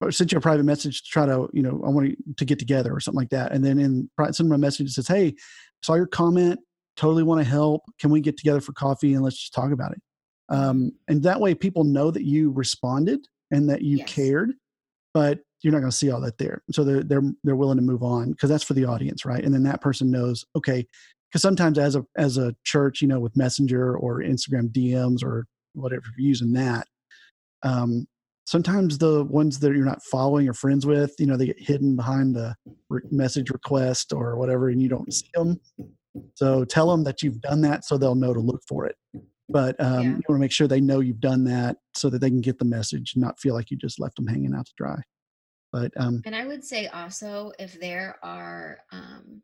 or 0.00 0.10
sent 0.12 0.32
you 0.32 0.38
a 0.38 0.42
private 0.42 0.64
message 0.64 1.02
to 1.02 1.08
try 1.08 1.26
to 1.26 1.48
you 1.52 1.62
know 1.62 1.82
I 1.84 1.90
want 1.90 2.10
to, 2.10 2.16
to 2.36 2.44
get 2.44 2.58
together 2.58 2.92
or 2.92 3.00
something 3.00 3.18
like 3.20 3.30
that. 3.30 3.52
And 3.52 3.64
then 3.64 3.78
in 3.78 4.10
send 4.18 4.50
them 4.50 4.52
a 4.52 4.58
message 4.58 4.86
that 4.88 4.92
says, 5.04 5.08
"Hey, 5.08 5.34
saw 5.82 5.94
your 5.94 6.06
comment. 6.06 6.60
Totally 6.96 7.22
want 7.22 7.40
to 7.40 7.48
help. 7.48 7.82
Can 7.98 8.10
we 8.10 8.20
get 8.20 8.36
together 8.36 8.60
for 8.60 8.72
coffee 8.72 9.14
and 9.14 9.22
let's 9.22 9.38
just 9.38 9.54
talk 9.54 9.72
about 9.72 9.92
it?" 9.92 10.02
Um, 10.52 10.92
and 11.08 11.22
that 11.24 11.40
way, 11.40 11.54
people 11.54 11.82
know 11.82 12.10
that 12.12 12.24
you 12.24 12.52
responded 12.52 13.26
and 13.50 13.68
that 13.68 13.82
you 13.82 13.98
Yes. 13.98 14.08
cared 14.08 14.52
but 15.14 15.40
you're 15.62 15.72
not 15.72 15.80
going 15.80 15.90
to 15.90 15.96
see 15.96 16.10
all 16.10 16.20
that 16.20 16.38
there. 16.38 16.62
So 16.72 16.84
they're 16.84 17.02
they're 17.02 17.22
they're 17.44 17.56
willing 17.56 17.76
to 17.76 17.82
move 17.82 18.02
on 18.02 18.30
because 18.32 18.50
that's 18.50 18.64
for 18.64 18.74
the 18.74 18.84
audience, 18.84 19.24
right? 19.24 19.44
And 19.44 19.54
then 19.54 19.62
that 19.64 19.80
person 19.80 20.10
knows, 20.10 20.44
okay, 20.56 20.86
because 21.30 21.42
sometimes 21.42 21.78
as 21.78 21.96
a 21.96 22.04
as 22.16 22.38
a 22.38 22.54
church, 22.64 23.00
you 23.00 23.08
know, 23.08 23.20
with 23.20 23.36
Messenger 23.36 23.96
or 23.96 24.20
Instagram 24.20 24.70
DMs 24.72 25.22
or 25.22 25.46
whatever 25.74 26.02
you're 26.16 26.26
using 26.28 26.52
that, 26.54 26.86
um, 27.62 28.06
sometimes 28.44 28.98
the 28.98 29.24
ones 29.24 29.60
that 29.60 29.72
you're 29.72 29.84
not 29.84 30.02
following 30.02 30.48
or 30.48 30.54
friends 30.54 30.84
with, 30.84 31.14
you 31.18 31.26
know, 31.26 31.36
they 31.36 31.46
get 31.46 31.60
hidden 31.60 31.94
behind 31.94 32.34
the 32.34 32.54
re- 32.88 33.02
message 33.10 33.50
request 33.50 34.12
or 34.12 34.36
whatever, 34.36 34.68
and 34.68 34.82
you 34.82 34.88
don't 34.88 35.12
see 35.12 35.28
them. 35.34 35.60
So 36.34 36.64
tell 36.64 36.90
them 36.90 37.04
that 37.04 37.22
you've 37.22 37.40
done 37.40 37.60
that, 37.62 37.84
so 37.84 37.96
they'll 37.96 38.14
know 38.14 38.34
to 38.34 38.40
look 38.40 38.62
for 38.68 38.84
it. 38.86 38.96
But 39.48 39.76
um, 39.80 39.92
Yeah. 39.92 40.08
you 40.08 40.12
want 40.12 40.26
to 40.28 40.38
make 40.38 40.52
sure 40.52 40.66
they 40.68 40.80
know 40.80 41.00
you've 41.00 41.20
done 41.20 41.44
that, 41.44 41.78
so 41.94 42.08
that 42.10 42.20
they 42.20 42.30
can 42.30 42.40
get 42.40 42.58
the 42.58 42.64
message, 42.64 43.14
and 43.14 43.22
not 43.22 43.40
feel 43.40 43.54
like 43.54 43.70
you 43.70 43.76
just 43.76 44.00
left 44.00 44.16
them 44.16 44.26
hanging 44.26 44.54
out 44.54 44.66
to 44.66 44.72
dry. 44.76 45.02
But 45.72 45.92
um, 45.96 46.22
And 46.24 46.36
I 46.36 46.46
would 46.46 46.64
say 46.64 46.86
also 46.88 47.52
if 47.58 47.80
there 47.80 48.18
are 48.22 48.80
um, 48.92 49.42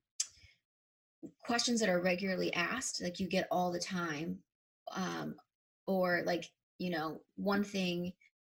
questions 1.45 1.81
that 1.81 1.89
are 1.89 2.01
regularly 2.01 2.53
asked, 2.55 3.03
like 3.03 3.19
you 3.19 3.27
get 3.29 3.49
all 3.51 3.73
the 3.73 3.81
time, 3.81 4.39
um, 4.95 5.35
or 5.87 6.23
like, 6.27 6.51
you 6.79 6.91
know, 6.91 7.21
one 7.37 7.65
thing 7.65 8.13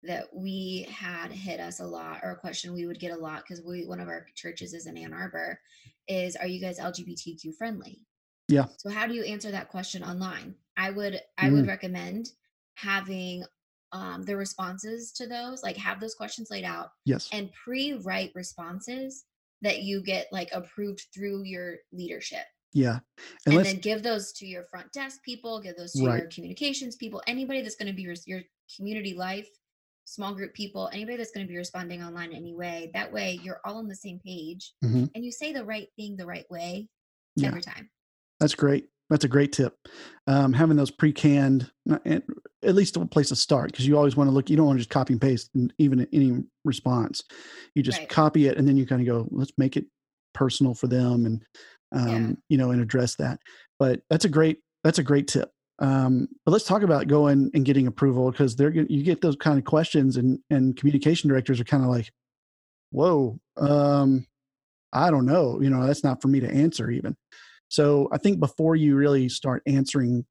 that 0.03 0.25
we 0.33 0.87
had 0.89 1.31
hit 1.31 1.59
us 1.59 1.79
a 1.79 1.85
lot, 1.85 2.19
or 2.23 2.31
a 2.31 2.35
question 2.35 2.73
we 2.73 2.85
would 2.85 2.99
get 2.99 3.11
a 3.11 3.17
lot 3.17 3.43
because 3.43 3.63
we 3.63 3.85
one 3.85 3.99
of 3.99 4.07
our 4.07 4.25
churches 4.35 4.73
is 4.73 4.87
in 4.87 4.97
Ann 4.97 5.13
Arbor, 5.13 5.59
is 6.07 6.35
are 6.35 6.47
you 6.47 6.59
guys 6.59 6.79
LGBTQ 6.79 7.55
friendly? 7.55 8.01
Yeah. 8.47 8.65
So 8.77 8.89
how 8.89 9.05
do 9.05 9.13
you 9.13 9.23
answer 9.23 9.51
that 9.51 9.69
question 9.69 10.03
online? 10.03 10.55
I 10.79 10.89
would 10.91 11.21
I 11.37 11.49
would 11.51 11.65
Mm. 11.65 11.67
recommend 11.67 12.31
having 12.75 13.43
um, 13.91 14.23
the 14.23 14.37
responses 14.37 15.11
to 15.13 15.27
those, 15.27 15.61
like 15.63 15.75
have 15.77 15.99
those 15.99 16.13
questions 16.15 16.49
laid 16.51 16.63
out 16.63 16.91
yes, 17.05 17.27
and 17.33 17.51
pre-write 17.51 18.31
responses 18.35 19.25
that 19.61 19.81
you 19.81 20.01
get 20.03 20.27
like 20.31 20.49
approved 20.53 21.07
through 21.13 21.43
your 21.43 21.77
leadership 21.91 22.45
Yeah. 22.71 22.99
and, 23.45 23.55
And, 23.55 23.65
then 23.65 23.79
give 23.79 24.03
those 24.03 24.31
to 24.33 24.45
your 24.45 24.63
front 24.65 24.91
desk 24.93 25.21
people 25.23 25.59
give 25.59 25.75
those 25.75 25.91
to 25.93 26.05
Right. 26.05 26.19
your 26.21 26.29
communications 26.29 26.95
people 26.95 27.21
anybody 27.27 27.61
that's 27.61 27.75
going 27.75 27.87
to 27.91 27.93
be 27.93 28.03
your, 28.03 28.15
your 28.25 28.41
community 28.75 29.13
life 29.15 29.49
small 30.05 30.33
group 30.35 30.53
people 30.53 30.89
anybody 30.93 31.17
that's 31.17 31.31
going 31.31 31.45
to 31.45 31.51
be 31.51 31.57
responding 31.57 32.01
online 32.03 32.31
anyway 32.31 32.89
that 32.93 33.11
way 33.11 33.39
you're 33.43 33.59
all 33.65 33.77
on 33.77 33.87
the 33.87 33.95
same 33.95 34.19
page 34.19 34.73
Mhm. 34.85 35.09
and 35.15 35.25
you 35.25 35.31
say 35.31 35.51
the 35.51 35.65
right 35.65 35.89
thing 35.97 36.15
the 36.15 36.25
right 36.27 36.49
way 36.49 36.87
Yeah. 37.35 37.47
every 37.49 37.61
time 37.61 37.89
That's 38.39 38.55
great. 38.55 38.87
That's 39.09 39.23
a 39.23 39.27
great 39.29 39.51
tip. 39.51 39.75
Um, 40.27 40.53
having 40.53 40.77
those 40.77 40.91
pre-canned, 40.91 41.71
at 42.05 42.23
least 42.75 42.95
a 42.95 43.05
place 43.07 43.29
to 43.29 43.35
start, 43.35 43.71
because 43.71 43.87
you 43.87 43.97
always 43.97 44.15
want 44.15 44.27
to 44.29 44.31
look. 44.33 44.49
You 44.49 44.57
don't 44.57 44.67
want 44.67 44.77
to 44.77 44.81
just 44.81 44.91
copy 44.91 45.13
and 45.13 45.21
paste, 45.21 45.49
and 45.55 45.73
even 45.79 46.07
any 46.13 46.43
response. 46.63 47.23
You 47.73 47.81
just 47.81 48.01
Right. 48.01 48.09
copy 48.09 48.47
it, 48.47 48.57
and 48.57 48.67
then 48.67 48.77
you 48.77 48.85
kind 48.85 49.01
of 49.01 49.07
go, 49.07 49.27
"Let's 49.31 49.51
make 49.57 49.77
it 49.77 49.85
personal 50.33 50.75
for 50.75 50.87
them," 50.87 51.25
and 51.25 51.43
um, 51.91 52.29
Yeah. 52.29 52.35
you 52.49 52.57
know, 52.57 52.69
and 52.69 52.81
address 52.81 53.15
that. 53.15 53.39
But 53.79 54.01
that's 54.09 54.25
a 54.25 54.29
great. 54.29 54.59
That's 54.83 54.99
a 54.99 55.03
great 55.03 55.27
tip. 55.27 55.51
Um, 55.79 56.27
but 56.45 56.51
let's 56.51 56.65
talk 56.65 56.83
about 56.83 57.07
going 57.07 57.49
and 57.53 57.65
getting 57.65 57.87
approval 57.87 58.29
because 58.31 58.55
they're 58.55 58.71
you 58.71 59.03
get 59.03 59.21
those 59.21 59.35
kind 59.37 59.57
of 59.57 59.65
questions, 59.65 60.17
and 60.17 60.39
and 60.51 60.77
communication 60.77 61.29
directors 61.29 61.59
are 61.59 61.63
kind 61.65 61.83
of 61.83 61.89
like, 61.89 62.11
"Whoa, 62.91 63.39
um, 63.57 64.25
I 64.93 65.11
don't 65.11 65.25
know. 65.25 65.61
You 65.61 65.69
know, 65.69 65.85
that's 65.85 66.03
not 66.03 66.21
for 66.21 66.29
me 66.29 66.39
to 66.41 66.49
answer 66.51 66.91
even." 66.91 67.15
So 67.69 68.09
I 68.11 68.17
think 68.17 68.39
before 68.39 68.75
you 68.75 68.95
really 68.95 69.29
start 69.29 69.63
answering 69.65 70.25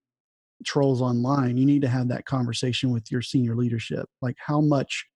trolls 0.64 1.00
online, 1.00 1.56
you 1.56 1.64
need 1.64 1.82
to 1.82 1.88
have 1.88 2.08
that 2.08 2.26
conversation 2.26 2.90
with 2.90 3.10
your 3.10 3.22
senior 3.22 3.54
leadership. 3.54 4.06
Like, 4.20 4.36
how 4.38 4.60
much 4.60 5.06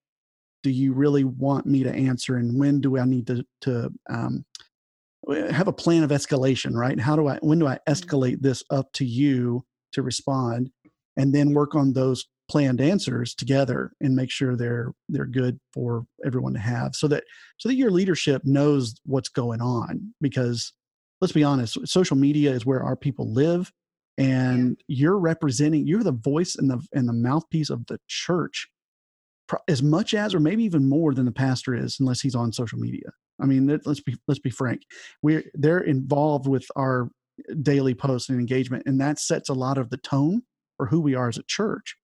do 0.62 0.70
you 0.70 0.92
really 0.92 1.24
want 1.24 1.66
me 1.66 1.82
to 1.82 1.92
answer, 1.92 2.36
and 2.36 2.58
when 2.58 2.80
do 2.80 2.96
I 2.96 3.04
need 3.04 3.26
to 3.26 3.44
to 3.62 3.90
um, 4.08 4.44
have 5.50 5.68
a 5.68 5.72
plan 5.72 6.04
of 6.04 6.10
escalation? 6.10 6.74
Right? 6.74 6.98
How 6.98 7.16
do 7.16 7.26
I 7.26 7.38
when 7.42 7.58
do 7.58 7.66
I 7.66 7.78
escalate 7.88 8.40
this 8.40 8.62
up 8.70 8.92
to 8.94 9.04
you 9.04 9.64
to 9.92 10.02
respond, 10.02 10.70
and 11.16 11.34
then 11.34 11.54
work 11.54 11.74
on 11.74 11.92
those 11.92 12.26
planned 12.48 12.80
answers 12.80 13.34
together 13.34 13.92
and 14.00 14.14
make 14.14 14.30
sure 14.30 14.56
they're 14.56 14.92
they're 15.08 15.26
good 15.26 15.58
for 15.74 16.06
everyone 16.24 16.54
to 16.54 16.60
have, 16.60 16.94
so 16.94 17.08
that 17.08 17.24
so 17.58 17.68
that 17.68 17.74
your 17.74 17.90
leadership 17.90 18.42
knows 18.44 18.94
what's 19.04 19.28
going 19.28 19.60
on 19.60 20.14
because 20.20 20.72
let's 21.22 21.32
be 21.32 21.44
honest 21.44 21.78
social 21.88 22.16
media 22.16 22.50
is 22.50 22.66
where 22.66 22.82
our 22.82 22.96
people 22.96 23.32
live 23.32 23.72
and 24.18 24.78
you're 24.88 25.18
representing 25.18 25.86
you're 25.86 26.02
the 26.02 26.12
voice 26.12 26.56
and 26.56 26.68
the 26.68 26.84
and 26.92 27.08
the 27.08 27.14
mouthpiece 27.14 27.70
of 27.70 27.86
the 27.86 27.98
church 28.08 28.68
as 29.68 29.82
much 29.82 30.14
as 30.14 30.34
or 30.34 30.40
maybe 30.40 30.64
even 30.64 30.88
more 30.88 31.14
than 31.14 31.24
the 31.24 31.32
pastor 31.32 31.74
is 31.74 31.98
unless 32.00 32.20
he's 32.20 32.34
on 32.34 32.52
social 32.52 32.78
media. 32.78 33.10
I 33.40 33.46
mean 33.46 33.66
let- 33.66 33.86
let's 33.86 34.00
be 34.00 34.16
let's 34.28 34.40
be 34.40 34.50
frank. 34.50 34.82
We're 35.22 35.44
they're 35.54 35.80
involved 35.80 36.46
with 36.46 36.66
our 36.76 37.10
daily 37.62 37.94
posts 37.94 38.28
and 38.28 38.38
engagement 38.38 38.84
and 38.86 39.00
that 39.00 39.18
sets 39.18 39.48
a 39.48 39.54
lot 39.54 39.78
of 39.78 39.90
the 39.90 39.96
tone 39.96 40.42
for 40.76 40.86
who 40.86 41.00
we 41.00 41.14
are 41.14 41.28
as 41.28 41.38
a 41.38 41.44
church. 41.44 41.96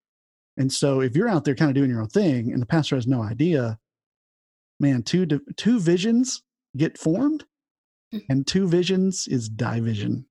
And 0.57 0.73
so 0.73 1.01
if 1.01 1.15
you're 1.15 1.29
out 1.29 1.45
there 1.45 1.55
kind 1.55 1.71
of 1.71 1.75
doing 1.75 1.91
your 1.91 2.01
own 2.01 2.09
thing 2.09 2.53
and 2.53 2.63
the 2.63 2.67
pastor 2.67 2.95
has 2.95 3.07
no 3.07 3.23
idea 3.23 3.79
man 4.81 5.03
two 5.03 5.27
two 5.57 5.81
visions 5.81 6.43
get 6.77 6.97
formed 6.97 7.45
and 8.29 8.47
two 8.47 8.67
visions 8.67 9.27
is 9.29 9.49
division 9.49 10.27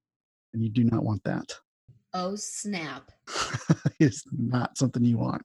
and 0.53 0.63
you 0.63 0.69
do 0.69 0.83
not 0.83 1.03
want 1.03 1.23
that. 1.23 1.53
Oh 2.13 2.35
snap. 2.35 3.11
It's 3.99 4.23
not 4.31 4.77
something 4.77 5.03
you 5.03 5.17
want. 5.17 5.43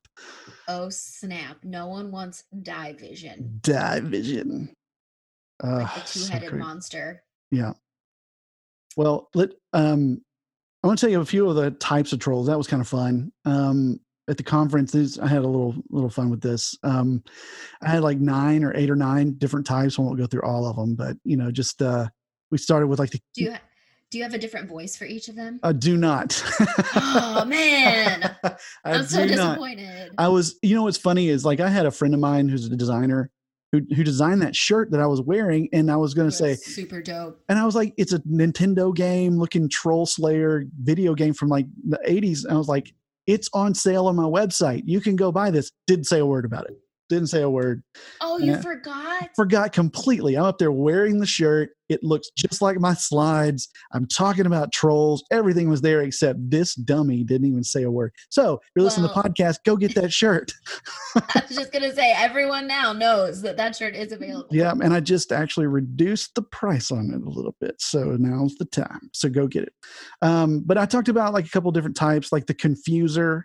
Oh 0.69 0.91
snap. 0.91 1.57
No 1.63 1.87
one 1.87 2.11
wants 2.11 2.45
division. 2.63 3.59
Division. 3.63 4.75
Uh, 5.63 5.79
like 5.79 5.95
the 5.95 6.01
two-headed 6.21 6.53
monster. 6.55 7.23
Yeah. 7.51 7.73
Well 8.97 9.29
let 9.35 9.51
um 9.73 10.21
i 10.83 10.87
want 10.87 10.99
to 10.99 11.07
tell 11.07 11.11
you 11.11 11.21
a 11.21 11.25
few 11.25 11.49
of 11.49 11.57
the 11.57 11.71
types 11.73 12.13
of 12.13 12.19
trolls. 12.19 12.47
That 12.47 12.59
was 12.59 12.67
kind 12.67 12.83
of 12.83 12.89
fun. 12.89 13.33
Um 13.45 14.01
at 14.29 14.37
the 14.37 14.43
conference 14.43 14.93
this, 14.93 15.19
i 15.19 15.27
had 15.27 15.45
a 15.45 15.49
little 15.49 15.75
little 15.91 16.11
fun 16.11 16.31
with 16.31 16.43
this. 16.43 16.77
Um 16.83 17.23
i 17.83 17.89
had 17.89 18.03
like 18.03 18.19
nine 18.19 18.65
or 18.65 18.77
eight 18.77 18.91
or 18.91 18.97
nine 18.97 19.35
different 19.39 19.67
types. 19.67 19.99
I 19.99 20.03
won't 20.03 20.19
go 20.19 20.27
through 20.27 20.43
all 20.43 20.67
of 20.67 20.77
them 20.77 20.95
but 20.95 21.17
you 21.25 21.37
know 21.37 21.51
just 21.51 21.81
uh 21.81 22.09
we 22.53 22.59
started 22.59 22.87
with 22.87 23.01
like 23.01 23.11
the 23.11 23.19
do 23.35 23.43
you 23.45 23.53
ha- 23.53 23.61
do 24.11 24.19
you 24.19 24.25
have 24.25 24.35
a 24.35 24.39
different 24.39 24.69
voice 24.69 24.95
for 24.95 25.07
each 25.07 25.29
of 25.29 25.35
them 25.35 25.59
uh, 25.63 25.73
do 25.73 25.97
not 25.97 26.41
Oh, 26.95 27.45
man. 27.47 28.37
I 28.45 28.57
i'm 28.85 29.05
so 29.07 29.27
do 29.27 29.35
not. 29.35 29.59
disappointed 29.59 30.13
I 30.19 30.29
was, 30.29 30.59
you 30.63 30.77
know, 30.77 30.83
what's 30.85 30.99
funny 30.99 31.29
is 31.29 31.45
like 31.45 31.59
I 31.61 31.69
had 31.69 31.87
a 31.87 31.91
friend 31.91 32.15
of 32.15 32.21
mine 32.21 32.49
who's 32.49 32.67
a 32.67 32.77
designer 32.77 33.31
who 33.73 33.81
who 33.97 34.05
designed 34.05 34.43
that 34.43 34.55
shirt 34.55 34.91
that 34.91 35.01
I 35.01 35.07
was 35.07 35.23
wearing, 35.23 35.71
and 35.73 35.91
I 35.91 35.97
was 35.97 36.13
going 36.13 36.29
to 36.29 36.37
say, 36.37 36.57
super 36.57 37.01
dope 37.01 37.41
and 37.49 37.59
I 37.59 37.65
was 37.65 37.75
like, 37.75 37.95
it's 37.97 38.13
a 38.13 38.19
Nintendo 38.21 38.95
game 38.95 39.39
looking 39.39 39.67
Troll 39.67 40.05
Slayer 40.05 40.65
video 40.83 41.15
game 41.15 41.33
from 41.33 41.49
like 41.49 41.65
the 41.89 41.99
'80s, 42.07 42.45
and 42.45 42.53
I 42.53 42.59
was 42.59 42.69
like, 42.69 42.93
it's 43.27 43.49
on 43.55 43.75
sale 43.75 44.09
on 44.09 44.17
my 44.17 44.25
website. 44.25 44.83
You 44.85 45.01
can 45.01 45.17
go 45.17 45.33
buy 45.33 45.51
this. 45.51 45.73
Didn't 45.87 46.05
say 46.05 46.19
a 46.19 46.27
word 46.27 46.45
about 46.45 46.67
it. 46.69 46.77
Didn't 47.13 47.27
say 47.29 47.43
a 47.43 47.51
word. 47.51 47.83
oh 48.23 48.39
you 48.39 48.53
Yeah. 48.53 48.61
forgot 48.63 49.29
Forgot 49.37 49.73
completely. 49.73 50.35
I'm 50.37 50.45
up 50.45 50.57
there 50.59 50.73
wearing 50.73 51.19
the 51.19 51.27
shirt. 51.27 51.71
It 51.91 52.03
looks 52.03 52.31
just 52.37 52.63
like 52.63 52.81
my 52.81 52.95
slides. 52.95 53.69
I'm 53.93 54.07
talking 54.07 54.47
about 54.47 54.73
trolls. 54.73 55.23
Everything 55.31 55.69
was 55.69 55.83
there 55.83 56.01
except 56.01 56.39
this 56.51 56.75
dummy 56.75 57.23
didn't 57.23 57.49
even 57.49 57.63
say 57.65 57.83
a 57.83 57.91
word. 57.91 58.13
So 58.31 58.55
if 58.55 58.61
you're 58.75 58.85
listening 58.85 59.09
to 59.09 59.15
the 59.15 59.21
podcast, 59.23 59.59
go 59.67 59.77
get 59.77 59.95
that 59.97 60.11
shirt. 60.11 60.53
I 61.17 61.43
was 61.47 61.55
just 61.57 61.71
gonna 61.71 61.95
say 61.95 62.13
everyone 62.17 62.67
now 62.67 62.95
knows 62.95 63.43
that 63.43 63.59
that 63.59 63.77
shirt 63.77 63.95
is 63.95 64.13
available. 64.13 64.49
Yeah, 64.51 64.73
and 64.73 64.95
I 64.95 65.01
just 65.01 65.33
actually 65.33 65.67
reduced 65.67 66.35
the 66.35 66.43
price 66.43 66.91
on 66.91 67.11
it 67.13 67.21
a 67.27 67.31
little 67.31 67.55
bit. 67.61 67.75
So 67.79 68.17
now's 68.19 68.55
the 68.55 68.65
time. 68.65 69.11
So 69.13 69.29
go 69.29 69.47
get 69.47 69.65
it. 69.65 69.75
Um, 70.23 70.63
but 70.65 70.79
I 70.79 70.87
talked 70.87 71.09
about 71.09 71.35
like 71.35 71.45
a 71.45 71.51
couple 71.51 71.71
different 71.73 71.97
types, 71.97 72.33
like 72.33 72.47
the 72.47 72.55
confuser. 72.55 73.43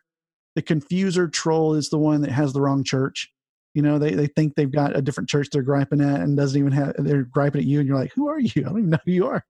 The 0.56 0.64
confuser 0.64 1.32
troll 1.32 1.76
is 1.76 1.90
the 1.90 2.00
one 2.00 2.22
that 2.22 2.32
has 2.32 2.52
the 2.54 2.62
wrong 2.62 2.84
church. 2.84 3.30
You 3.78 3.84
know, 3.84 4.00
they, 4.00 4.16
they 4.16 4.26
think 4.26 4.56
they've 4.56 4.72
got 4.72 4.98
a 4.98 5.04
different 5.04 5.30
church 5.30 5.50
they're 5.52 5.62
griping 5.62 6.02
at 6.02 6.20
and 6.22 6.36
doesn't 6.36 6.58
even 6.60 6.72
have, 6.72 6.96
they're 6.98 7.26
griping 7.26 7.62
at 7.62 7.68
you 7.68 7.78
and 7.80 7.88
you're 7.88 7.96
like, 8.00 8.12
who 8.16 8.28
are 8.28 8.40
you? 8.40 8.52
I 8.58 8.62
don't 8.70 8.80
even 8.80 8.90
know 8.90 8.98
who 9.06 9.12
you 9.12 9.28
are. 9.28 9.46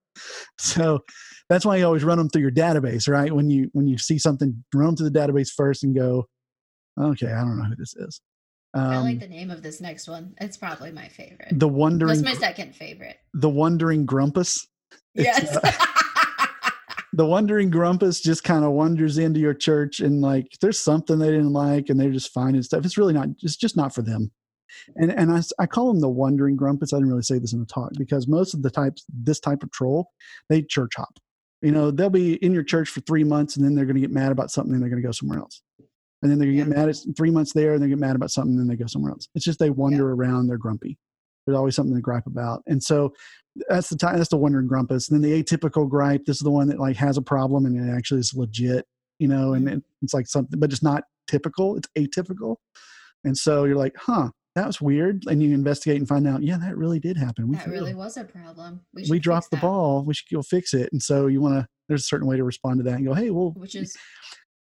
So 0.58 1.00
that's 1.48 1.64
why 1.64 1.76
you 1.76 1.86
always 1.86 2.04
run 2.04 2.18
them 2.18 2.28
through 2.28 2.42
your 2.42 2.50
database, 2.50 3.08
right? 3.08 3.32
When 3.32 3.48
you, 3.48 3.70
when 3.72 3.86
you 3.86 3.96
see 3.96 4.18
something, 4.18 4.62
run 4.74 4.88
them 4.88 4.96
through 4.96 5.08
the 5.08 5.18
database 5.18 5.48
first 5.56 5.82
and 5.82 5.96
go, 5.96 6.26
okay, 7.00 7.28
I 7.32 7.40
don't 7.40 7.56
know 7.56 7.64
who 7.64 7.76
this 7.76 7.94
is. 7.96 8.20
I 8.74 8.96
Um, 8.96 9.04
like 9.04 9.20
the 9.20 9.28
name 9.28 9.50
of 9.50 9.62
this 9.62 9.80
next 9.80 10.06
one. 10.08 10.34
It's 10.42 10.58
probably 10.58 10.92
my 10.92 11.08
favorite. 11.08 11.48
the 11.58 11.66
wondering, 11.68 12.20
That's 12.22 12.34
my 12.34 12.38
second 12.38 12.74
favorite. 12.76 13.16
the 13.32 13.48
wondering 13.48 14.04
grumpus. 14.04 14.66
It's, 15.14 15.24
Yes. 15.24 15.56
uh, 15.56 15.72
the 17.12 17.26
wandering 17.26 17.70
grumpus 17.70 18.20
just 18.20 18.44
kind 18.44 18.64
of 18.64 18.72
wanders 18.72 19.18
into 19.18 19.40
your 19.40 19.54
church 19.54 20.00
and 20.00 20.20
like 20.20 20.46
there's 20.60 20.78
something 20.78 21.18
they 21.18 21.30
didn't 21.30 21.52
like 21.52 21.88
and 21.88 21.98
they're 21.98 22.10
just 22.10 22.32
finding 22.32 22.62
stuff. 22.62 22.84
It's 22.84 22.98
really 22.98 23.14
not. 23.14 23.28
It's 23.42 23.56
just 23.56 23.76
not 23.76 23.94
for 23.94 24.02
them. 24.02 24.30
And 24.96 25.10
and 25.12 25.32
I, 25.32 25.40
I 25.58 25.66
call 25.66 25.88
them 25.88 26.00
the 26.00 26.08
wandering 26.08 26.56
grumpus. 26.56 26.92
I 26.92 26.96
didn't 26.96 27.08
really 27.08 27.22
say 27.22 27.38
this 27.38 27.52
in 27.52 27.60
the 27.60 27.66
talk 27.66 27.90
because 27.96 28.28
most 28.28 28.54
of 28.54 28.62
the 28.62 28.70
types 28.70 29.04
this 29.08 29.40
type 29.40 29.62
of 29.62 29.70
troll 29.70 30.10
they 30.48 30.62
church 30.62 30.92
hop. 30.96 31.18
You 31.62 31.72
know 31.72 31.90
they'll 31.90 32.10
be 32.10 32.34
in 32.34 32.52
your 32.52 32.62
church 32.62 32.90
for 32.90 33.00
three 33.00 33.24
months 33.24 33.56
and 33.56 33.64
then 33.64 33.74
they're 33.74 33.86
going 33.86 33.96
to 33.96 34.00
get 34.00 34.12
mad 34.12 34.32
about 34.32 34.50
something 34.50 34.74
and 34.74 34.82
they're 34.82 34.90
going 34.90 35.02
to 35.02 35.06
go 35.06 35.12
somewhere 35.12 35.38
else. 35.38 35.62
And 36.20 36.30
then 36.30 36.38
they're 36.38 36.48
going 36.48 36.58
to 36.58 36.64
get 36.64 36.76
mad 36.76 36.88
at 36.88 36.96
three 37.16 37.30
months 37.30 37.52
there 37.52 37.74
and 37.74 37.82
they 37.82 37.88
get 37.88 37.98
mad 37.98 38.16
about 38.16 38.30
something 38.30 38.52
and 38.52 38.60
then 38.60 38.66
they 38.66 38.76
go 38.76 38.88
somewhere 38.88 39.12
else. 39.12 39.28
It's 39.34 39.44
just 39.44 39.60
they 39.60 39.70
wander 39.70 40.12
around. 40.12 40.48
They're 40.48 40.58
grumpy. 40.58 40.98
There's 41.48 41.56
always 41.56 41.74
something 41.74 41.94
to 41.94 42.02
gripe 42.02 42.26
about. 42.26 42.62
And 42.66 42.82
so 42.82 43.14
that's 43.70 43.88
the 43.88 43.96
time 43.96 44.18
that's 44.18 44.28
the 44.28 44.36
wandering 44.36 44.66
grumpus. 44.66 45.08
And 45.08 45.16
then 45.16 45.30
the 45.30 45.42
atypical 45.42 45.88
gripe 45.88 46.26
this 46.26 46.36
is 46.36 46.42
the 46.42 46.50
one 46.50 46.68
that 46.68 46.78
like 46.78 46.96
has 46.96 47.16
a 47.16 47.22
problem 47.22 47.64
and 47.64 47.74
it 47.74 47.90
actually 47.90 48.20
is 48.20 48.34
legit 48.34 48.86
you 49.18 49.26
know 49.26 49.54
and 49.54 49.66
mm-hmm. 49.66 49.78
it, 49.78 49.84
it's 50.02 50.12
like 50.12 50.26
something 50.26 50.60
but 50.60 50.70
it's 50.70 50.82
not 50.82 51.04
typical 51.26 51.76
it's 51.78 51.88
atypical. 51.96 52.56
And 53.24 53.36
so 53.36 53.64
you're 53.64 53.76
like 53.76 53.96
huh 53.96 54.28
that 54.56 54.66
was 54.66 54.78
weird 54.78 55.24
and 55.26 55.42
you 55.42 55.54
investigate 55.54 55.96
and 55.96 56.06
find 56.06 56.28
out 56.28 56.42
yeah 56.42 56.58
that 56.58 56.76
really 56.76 57.00
did 57.00 57.16
happen. 57.16 57.48
We, 57.48 57.56
that 57.56 57.68
really 57.68 57.94
was 57.94 58.18
a 58.18 58.24
problem. 58.24 58.82
We, 58.92 59.06
we 59.08 59.18
dropped 59.18 59.50
the 59.50 59.56
that. 59.56 59.62
ball. 59.62 60.04
We 60.04 60.12
should 60.12 60.28
go 60.30 60.42
fix 60.42 60.74
it. 60.74 60.92
And 60.92 61.02
so 61.02 61.28
you 61.28 61.40
want 61.40 61.54
to 61.54 61.66
there's 61.88 62.02
a 62.02 62.04
certain 62.04 62.26
way 62.26 62.36
to 62.36 62.44
respond 62.44 62.80
to 62.80 62.84
that 62.84 62.96
and 62.96 63.06
go 63.06 63.14
hey 63.14 63.30
well 63.30 63.52
Which 63.56 63.74
is 63.74 63.96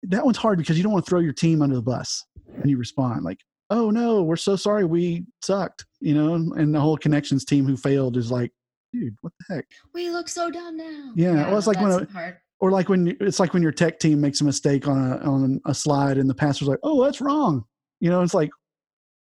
that 0.03 0.25
one's 0.25 0.38
hard 0.38 0.59
because 0.59 0.77
you 0.77 0.83
don't 0.83 0.92
want 0.92 1.05
to 1.05 1.09
throw 1.09 1.21
your 1.21 1.33
team 1.33 1.62
under 1.62 1.77
the 1.77 1.83
bus 1.83 2.25
and 2.61 2.68
you 2.68 2.77
respond 2.77 3.23
like 3.23 3.38
oh 3.70 3.90
no 3.90 4.22
we're 4.22 4.37
so 4.37 4.57
sorry 4.57 4.85
we 4.85 5.25
sucked 5.42 5.87
you 6.01 6.14
know 6.14 6.35
and 6.35 6.75
the 6.75 6.81
whole 6.81 6.96
connections 6.96 7.44
team 7.44 7.64
who 7.66 7.77
failed 7.77 8.16
is 8.16 8.31
like 8.31 8.51
dude 8.92 9.16
what 9.22 9.33
the 9.48 9.55
heck 9.55 9.66
we 9.94 10.11
look 10.11 10.29
so 10.29 10.51
dumb 10.51 10.77
now. 10.77 11.12
Yeah, 11.14 11.48
well, 11.48 11.59
it's 11.59 11.66
like 11.66 11.81
when 11.81 11.90
a- 11.92 12.12
hard. 12.12 12.37
or 12.61 12.70
like 12.70 12.88
when 12.88 13.16
it's 13.20 13.40
like 13.40 13.55
when 13.55 13.62
your 13.62 13.72
tech 13.72 13.98
team 13.98 14.20
makes 14.20 14.40
a 14.40 14.44
mistake 14.44 14.87
on 14.87 15.12
a 15.12 15.16
on 15.18 15.61
a 15.66 15.75
slide 15.75 16.18
and 16.18 16.29
the 16.29 16.35
pastor's 16.35 16.68
like, 16.68 16.79
"Oh, 16.83 17.03
that's 17.03 17.20
wrong." 17.20 17.64
You 18.01 18.11
know, 18.11 18.22
it's 18.22 18.35
like 18.35 18.51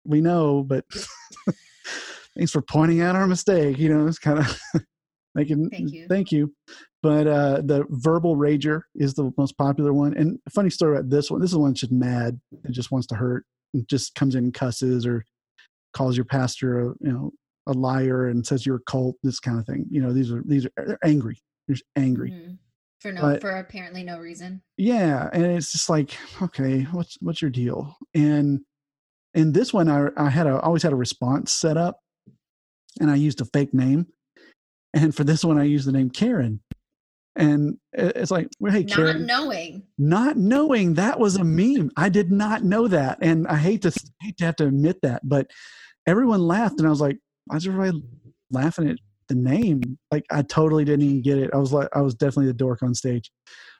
we 0.05 0.21
know, 0.21 0.63
but 0.63 0.85
thanks 2.37 2.51
for 2.51 2.61
pointing 2.61 3.01
out 3.01 3.15
our 3.15 3.27
mistake. 3.27 3.77
You 3.77 3.89
know, 3.89 4.07
it's 4.07 4.19
kind 4.19 4.39
of 4.39 4.59
making 5.35 5.69
Thank 5.69 5.91
you. 5.91 6.07
Thank 6.07 6.31
you. 6.31 6.53
But 7.01 7.27
uh, 7.27 7.61
the 7.63 7.85
verbal 7.89 8.35
rager 8.35 8.81
is 8.95 9.13
the 9.13 9.31
most 9.37 9.57
popular 9.57 9.93
one. 9.93 10.15
And 10.15 10.39
funny 10.53 10.69
story 10.69 10.97
about 10.97 11.09
this 11.09 11.29
one. 11.29 11.39
This 11.41 11.51
is 11.51 11.57
one 11.57 11.71
that's 11.71 11.81
just 11.81 11.91
mad. 11.91 12.39
It 12.63 12.71
just 12.71 12.91
wants 12.91 13.07
to 13.07 13.15
hurt. 13.15 13.45
Just 13.89 14.15
comes 14.15 14.35
in 14.35 14.45
and 14.45 14.53
cusses 14.53 15.05
or 15.05 15.25
calls 15.93 16.15
your 16.17 16.25
pastor 16.25 16.79
a 16.81 16.85
you 17.01 17.11
know 17.11 17.31
a 17.67 17.73
liar 17.73 18.27
and 18.27 18.45
says 18.45 18.65
you're 18.65 18.77
a 18.77 18.91
cult. 18.91 19.15
This 19.23 19.39
kind 19.39 19.59
of 19.59 19.65
thing. 19.65 19.85
You 19.89 20.01
know, 20.01 20.13
these 20.13 20.31
are 20.31 20.43
these 20.45 20.65
are 20.65 20.71
they're 20.77 20.99
angry. 21.03 21.39
Just 21.69 21.83
angry. 21.95 22.31
Mhm. 22.31 22.57
For 23.01 23.11
no 23.11 23.21
But- 23.21 23.41
for 23.41 23.51
apparently 23.51 24.03
no 24.03 24.19
reason. 24.19 24.61
Yeah, 24.77 25.29
and 25.33 25.43
it's 25.43 25.71
just 25.71 25.89
like, 25.89 26.15
okay, 26.41 26.83
what's 26.91 27.17
what's 27.21 27.41
your 27.41 27.51
deal? 27.51 27.97
And 28.13 28.61
and 29.33 29.53
this 29.53 29.73
one, 29.73 29.89
I 29.89 30.09
I 30.17 30.29
had 30.29 30.47
a 30.47 30.59
always 30.61 30.83
had 30.83 30.93
a 30.93 30.97
response 30.97 31.51
set 31.51 31.75
up, 31.77 31.99
and 33.01 33.09
I 33.11 33.15
used 33.15 33.41
a 33.41 33.45
fake 33.45 33.73
name. 33.73 34.07
And 34.93 35.13
for 35.13 35.23
this 35.25 35.43
one, 35.43 35.57
I 35.57 35.63
used 35.65 35.85
the 35.87 35.91
name 35.91 36.09
Karen. 36.09 36.61
And 37.35 37.77
it's 37.91 38.31
like, 38.31 38.47
well, 38.59 38.71
hey, 38.71 38.83
Not 38.83 38.95
Karen, 38.95 39.25
knowing. 39.25 39.83
not 39.97 40.37
knowing 40.37 40.93
that 40.93 41.19
was 41.19 41.35
a 41.35 41.43
meme. 41.43 41.91
I 41.97 42.07
did 42.09 42.31
not 42.31 42.63
know 42.63 42.87
that, 42.87 43.17
and 43.21 43.45
I 43.47 43.57
hate 43.57 43.81
to 43.81 43.91
hate 44.21 44.37
to 44.37 44.45
have 44.45 44.55
to 44.57 44.67
admit 44.67 45.01
that, 45.01 45.21
but 45.27 45.51
everyone 46.07 46.47
laughed, 46.47 46.79
and 46.79 46.87
I 46.87 46.89
was 46.89 47.01
like, 47.01 47.17
why 47.47 47.57
is 47.57 47.67
everybody 47.67 48.01
laughing 48.51 48.89
at 48.89 48.97
the 49.27 49.35
name? 49.35 49.97
Like, 50.11 50.23
I 50.31 50.43
totally 50.43 50.85
didn't 50.85 51.05
even 51.05 51.21
get 51.21 51.37
it. 51.37 51.49
I 51.53 51.57
was 51.57 51.73
like, 51.73 51.89
I 51.93 52.01
was 52.01 52.15
definitely 52.15 52.47
the 52.47 52.53
dork 52.53 52.81
on 52.83 52.93
stage. 52.93 53.29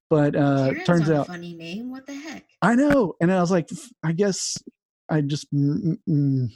But 0.09 0.35
uh, 0.35 0.69
Karen's 0.71 0.85
turns 0.85 1.09
out, 1.09 1.27
a 1.27 1.31
funny 1.31 1.55
name. 1.55 1.91
What 1.91 2.05
the 2.05 2.13
heck? 2.15 2.45
I 2.61 2.75
know, 2.75 3.13
and 3.21 3.31
I 3.31 3.39
was 3.39 3.51
like, 3.51 3.69
I 4.03 4.11
guess 4.11 4.57
I 5.09 5.21
just, 5.21 5.51
mm, 5.53 5.97
mm, 6.09 6.47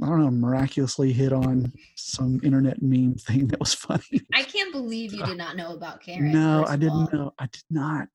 I 0.00 0.06
don't 0.06 0.20
know, 0.20 0.30
miraculously 0.30 1.12
hit 1.12 1.32
on 1.32 1.72
some 1.96 2.40
internet 2.44 2.80
meme 2.80 3.14
thing 3.16 3.48
that 3.48 3.58
was 3.58 3.74
funny. 3.74 4.20
I 4.32 4.44
can't 4.44 4.70
believe 4.72 5.12
you 5.12 5.24
did 5.24 5.36
not 5.36 5.56
know 5.56 5.72
about 5.74 6.00
Karen. 6.00 6.30
No, 6.30 6.64
I 6.68 6.76
didn't 6.76 7.12
know. 7.12 7.32
I 7.38 7.46
did 7.46 7.64
not. 7.68 8.06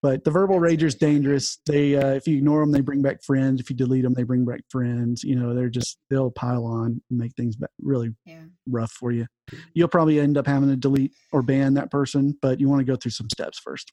But 0.00 0.24
the 0.24 0.30
verbal 0.30 0.58
rager's 0.58 0.94
dangerous. 0.94 1.58
They, 1.66 1.96
uh, 1.96 2.12
if 2.14 2.26
you 2.26 2.38
ignore 2.38 2.60
them, 2.60 2.72
they 2.72 2.80
bring 2.80 3.02
back 3.02 3.22
friends. 3.22 3.60
If 3.60 3.68
you 3.68 3.76
delete 3.76 4.04
them, 4.04 4.14
they 4.14 4.22
bring 4.22 4.46
back 4.46 4.60
friends. 4.70 5.22
You 5.22 5.36
know, 5.36 5.54
they're 5.54 5.68
just 5.68 5.98
they'll 6.08 6.30
pile 6.30 6.64
on 6.64 7.02
and 7.10 7.18
make 7.18 7.34
things 7.36 7.56
really 7.82 8.14
Yeah. 8.24 8.44
rough 8.66 8.92
for 8.92 9.12
you. 9.12 9.26
You'll 9.74 9.88
probably 9.88 10.18
end 10.18 10.38
up 10.38 10.46
having 10.46 10.70
to 10.70 10.76
delete 10.76 11.12
or 11.30 11.42
ban 11.42 11.74
that 11.74 11.90
person, 11.90 12.38
but 12.40 12.58
you 12.58 12.70
want 12.70 12.80
to 12.80 12.86
go 12.90 12.96
through 12.96 13.10
some 13.10 13.28
steps 13.28 13.58
first. 13.58 13.92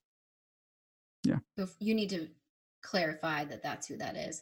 Bef- 1.59 1.75
You 1.79 1.93
need 1.93 2.09
to 2.11 2.27
clarify 2.81 3.43
that 3.43 3.61
that's 3.61 3.87
who 3.87 3.97
that 3.97 4.15
is. 4.15 4.41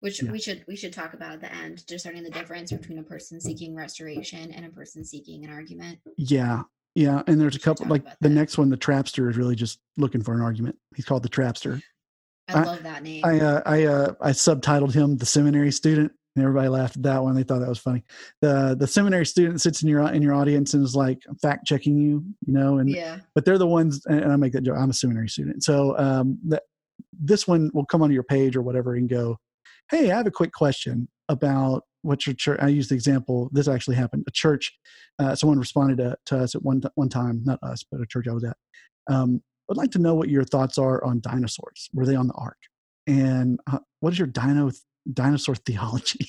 Which 0.00 0.22
Yeah. 0.22 0.30
we 0.30 0.38
should 0.38 0.64
we 0.68 0.76
should 0.76 0.92
talk 0.92 1.14
about 1.14 1.32
at 1.32 1.40
the 1.40 1.52
end, 1.54 1.84
discerning 1.86 2.22
the 2.22 2.30
difference 2.30 2.70
between 2.70 2.98
a 2.98 3.02
person 3.02 3.40
seeking 3.40 3.74
restoration 3.74 4.50
and 4.52 4.66
a 4.66 4.68
person 4.70 5.04
seeking 5.04 5.44
an 5.44 5.50
argument. 5.50 5.98
Yeah, 6.18 6.62
yeah. 6.94 7.22
And 7.26 7.40
there's 7.40 7.56
a 7.56 7.58
We 7.58 7.62
couple 7.62 7.86
like 7.86 8.04
the 8.04 8.16
that. 8.20 8.28
next 8.30 8.58
one. 8.58 8.68
The 8.68 8.76
trapster 8.76 9.30
is 9.30 9.36
really 9.36 9.56
just 9.56 9.80
looking 9.96 10.22
for 10.22 10.34
an 10.34 10.42
argument. 10.42 10.76
He's 10.94 11.04
called 11.06 11.22
the 11.22 11.28
trapster. 11.30 11.80
I, 12.48 12.60
I- 12.60 12.62
love 12.64 12.82
that 12.82 13.02
name. 13.02 13.24
I 13.24 13.40
uh, 13.40 13.62
I 13.64 13.84
uh, 13.84 14.14
I 14.20 14.30
subtitled 14.30 14.92
him 14.94 15.16
the 15.16 15.26
seminary 15.26 15.72
student, 15.72 16.12
and 16.36 16.44
everybody 16.44 16.68
laughed 16.68 16.96
at 16.96 17.02
that 17.04 17.22
one. 17.22 17.34
They 17.34 17.42
thought 17.42 17.60
that 17.60 17.68
was 17.68 17.78
funny. 17.78 18.04
the 18.42 18.76
The 18.78 18.86
seminary 18.86 19.26
student 19.26 19.60
sits 19.62 19.82
in 19.82 19.88
your 19.88 20.02
in 20.12 20.20
your 20.22 20.34
audience 20.34 20.74
and 20.74 20.84
is 20.84 20.94
like 20.94 21.22
fact 21.40 21.66
checking 21.66 21.96
you, 21.98 22.22
you 22.46 22.52
know, 22.52 22.78
and 22.78 22.88
yeah. 22.90 23.20
but 23.34 23.44
they're 23.46 23.58
the 23.58 23.66
ones. 23.66 24.04
And 24.06 24.30
I 24.30 24.36
make 24.36 24.52
that 24.52 24.62
joke. 24.62 24.76
I'm 24.78 24.90
a 24.90 24.92
seminary 24.94 25.28
student, 25.30 25.64
so 25.64 25.96
um, 25.98 26.38
that 26.48 26.64
this 27.18 27.48
one 27.48 27.70
will 27.74 27.86
come 27.86 28.02
onto 28.02 28.12
your 28.14 28.22
page 28.22 28.54
or 28.56 28.62
whatever 28.62 28.94
and 28.94 29.08
go, 29.08 29.38
"Hey, 29.90 30.10
I 30.10 30.16
have 30.16 30.26
a 30.26 30.30
quick 30.30 30.52
question 30.52 31.08
about 31.28 31.84
what 32.02 32.26
your 32.26 32.34
church." 32.34 32.58
I 32.60 32.68
use 32.68 32.88
the 32.88 32.94
example. 32.94 33.50
This 33.52 33.68
actually 33.68 33.96
happened. 33.96 34.24
A 34.26 34.32
church. 34.32 34.72
Uh, 35.18 35.34
someone 35.34 35.58
responded 35.58 35.98
to, 35.98 36.16
to 36.26 36.38
us 36.38 36.54
at 36.54 36.62
one 36.62 36.82
one 36.94 37.08
time, 37.08 37.42
not 37.44 37.58
us, 37.62 37.84
but 37.90 38.00
a 38.00 38.06
church 38.06 38.26
I 38.28 38.32
was 38.32 38.44
at. 38.44 38.56
Um, 39.08 39.42
I'd 39.70 39.76
like 39.76 39.90
to 39.92 39.98
know 39.98 40.14
what 40.14 40.28
your 40.28 40.44
thoughts 40.44 40.78
are 40.78 41.02
on 41.04 41.20
dinosaurs. 41.20 41.88
Were 41.92 42.06
they 42.06 42.14
on 42.14 42.28
the 42.28 42.34
ark? 42.34 42.58
And 43.06 43.58
uh, 43.70 43.78
what 44.00 44.12
is 44.12 44.18
your 44.18 44.28
dino 44.28 44.70
dinosaur 45.12 45.54
theology? 45.54 46.28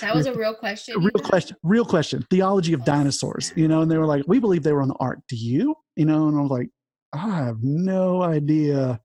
That 0.00 0.14
was 0.14 0.26
a 0.26 0.34
real 0.36 0.54
question. 0.54 0.96
A 0.96 0.98
real 0.98 1.10
question. 1.10 1.56
Real 1.62 1.84
question. 1.84 2.26
Theology 2.30 2.72
of 2.72 2.84
dinosaurs. 2.84 3.52
You 3.56 3.68
know, 3.68 3.82
and 3.82 3.90
they 3.90 3.98
were 3.98 4.06
like, 4.06 4.24
we 4.26 4.38
believe 4.38 4.62
they 4.62 4.72
were 4.72 4.82
on 4.82 4.88
the 4.88 4.96
ark. 5.00 5.20
Do 5.28 5.36
you? 5.36 5.74
You 5.96 6.06
know, 6.06 6.28
and 6.28 6.38
I 6.38 6.40
was 6.40 6.50
like, 6.50 6.70
I 7.12 7.44
have 7.44 7.62
no 7.62 8.22
idea 8.22 9.00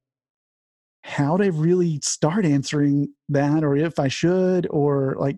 how 1.09 1.37
to 1.37 1.51
really 1.51 1.99
start 2.03 2.45
answering 2.45 3.09
that, 3.29 3.63
or 3.63 3.75
if 3.75 3.99
I 3.99 4.07
should, 4.07 4.67
or 4.69 5.15
like, 5.19 5.37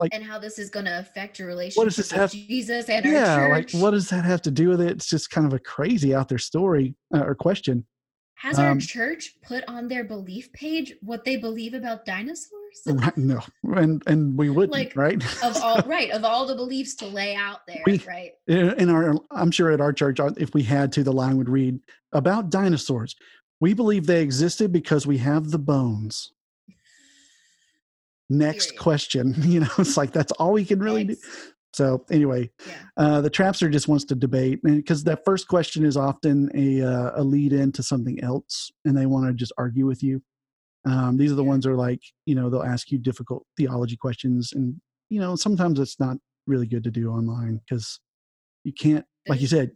like 0.00 0.12
And 0.14 0.22
how 0.24 0.38
this 0.38 0.58
is 0.58 0.68
going 0.70 0.86
to 0.86 0.98
affect 0.98 1.38
your 1.38 1.48
relationship 1.48 1.78
what 1.78 1.84
does 1.84 1.96
this 1.96 2.12
with 2.12 2.20
have- 2.20 2.30
Jesus 2.32 2.88
and 2.88 3.04
yeah, 3.06 3.36
our 3.36 3.48
church. 3.60 3.74
like 3.74 3.82
what 3.82 3.90
does 3.92 4.08
that 4.10 4.24
have 4.24 4.42
to 4.42 4.50
do 4.50 4.68
with 4.68 4.80
it? 4.80 4.90
It's 4.90 5.08
just 5.08 5.30
kind 5.30 5.46
of 5.46 5.52
a 5.52 5.58
crazy 5.58 6.14
out 6.14 6.28
there 6.28 6.38
story 6.38 6.94
uh, 7.14 7.24
or 7.24 7.34
question. 7.34 7.86
Has 8.34 8.58
our 8.58 8.70
um, 8.72 8.80
church 8.80 9.34
put 9.44 9.62
on 9.68 9.86
their 9.86 10.02
belief 10.02 10.52
page 10.52 10.94
what 11.00 11.24
they 11.24 11.36
believe 11.36 11.74
about 11.74 12.04
dinosaurs? 12.04 12.48
Right? 12.86 13.16
No, 13.18 13.40
and 13.64 14.02
and 14.06 14.36
we 14.38 14.48
wouldn't, 14.48 14.72
Like, 14.72 14.96
right? 14.96 15.22
of 15.44 15.56
all 15.62 15.82
right, 15.86 16.10
of 16.10 16.24
all 16.24 16.46
the 16.46 16.54
beliefs 16.54 16.94
to 16.96 17.06
lay 17.06 17.34
out 17.36 17.66
there, 17.68 17.82
We- 17.84 17.98
right? 18.08 18.30
in 18.48 18.70
in 18.80 18.88
our 18.88 19.14
i'm 19.30 19.50
sure 19.50 19.70
at 19.70 19.80
our 19.80 19.92
church 19.92 20.18
uh, 20.20 20.30
if 20.38 20.54
we 20.54 20.62
had 20.62 20.90
to 20.92 21.02
the 21.04 21.12
line 21.12 21.36
would 21.36 21.50
read 21.50 21.78
about 22.12 22.48
dinosaurs 22.50 23.14
we 23.62 23.74
believe 23.74 24.06
they 24.06 24.20
existed 24.20 24.72
because 24.72 25.06
we 25.06 25.16
have 25.18 25.52
the 25.52 25.58
bones 25.58 26.32
next 28.28 28.70
Period. 28.70 28.82
question 28.82 29.34
you 29.42 29.60
know 29.60 29.68
it's 29.78 29.96
like 29.96 30.12
that's 30.12 30.32
all 30.32 30.52
we 30.52 30.64
can 30.64 30.80
really 30.80 31.04
do 31.04 31.16
so 31.72 32.04
anyway 32.10 32.50
Yeah. 32.66 32.74
uh, 32.96 33.20
the 33.20 33.30
trapster 33.30 33.70
just 33.70 33.88
wants 33.88 34.04
to 34.06 34.14
debate 34.16 34.60
because 34.64 35.04
that 35.04 35.24
first 35.24 35.46
question 35.48 35.86
is 35.86 35.96
often 35.96 36.50
a, 36.54 36.82
uh, 36.82 37.12
a 37.14 37.22
lead 37.22 37.52
into 37.52 37.82
something 37.82 38.22
else 38.22 38.70
and 38.84 38.98
they 38.98 39.06
want 39.06 39.26
to 39.28 39.32
just 39.32 39.52
argue 39.56 39.86
with 39.86 40.02
you 40.02 40.20
um, 40.84 41.16
these 41.16 41.30
are 41.30 41.36
the 41.36 41.44
Yeah. 41.44 41.48
ones 41.50 41.64
that 41.64 41.70
are 41.70 41.76
like 41.76 42.02
you 42.26 42.34
know 42.34 42.50
they'll 42.50 42.64
ask 42.64 42.90
you 42.90 42.98
difficult 42.98 43.46
theology 43.56 43.96
questions 43.96 44.52
and 44.52 44.74
you 45.08 45.20
know 45.20 45.36
sometimes 45.36 45.78
it's 45.78 46.00
not 46.00 46.16
really 46.48 46.66
good 46.66 46.82
to 46.82 46.90
do 46.90 47.10
online 47.10 47.60
because 47.64 48.00
you 48.64 48.72
can't 48.72 49.04
like 49.28 49.40
you 49.40 49.46
said 49.46 49.70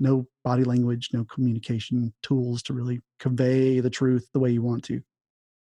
no 0.00 0.26
body 0.44 0.64
language 0.64 1.10
no 1.12 1.24
communication 1.24 2.12
tools 2.22 2.62
to 2.62 2.72
really 2.74 3.00
convey 3.18 3.80
the 3.80 3.90
truth 3.90 4.28
the 4.32 4.38
way 4.40 4.50
you 4.50 4.62
want 4.62 4.84
to 4.84 5.00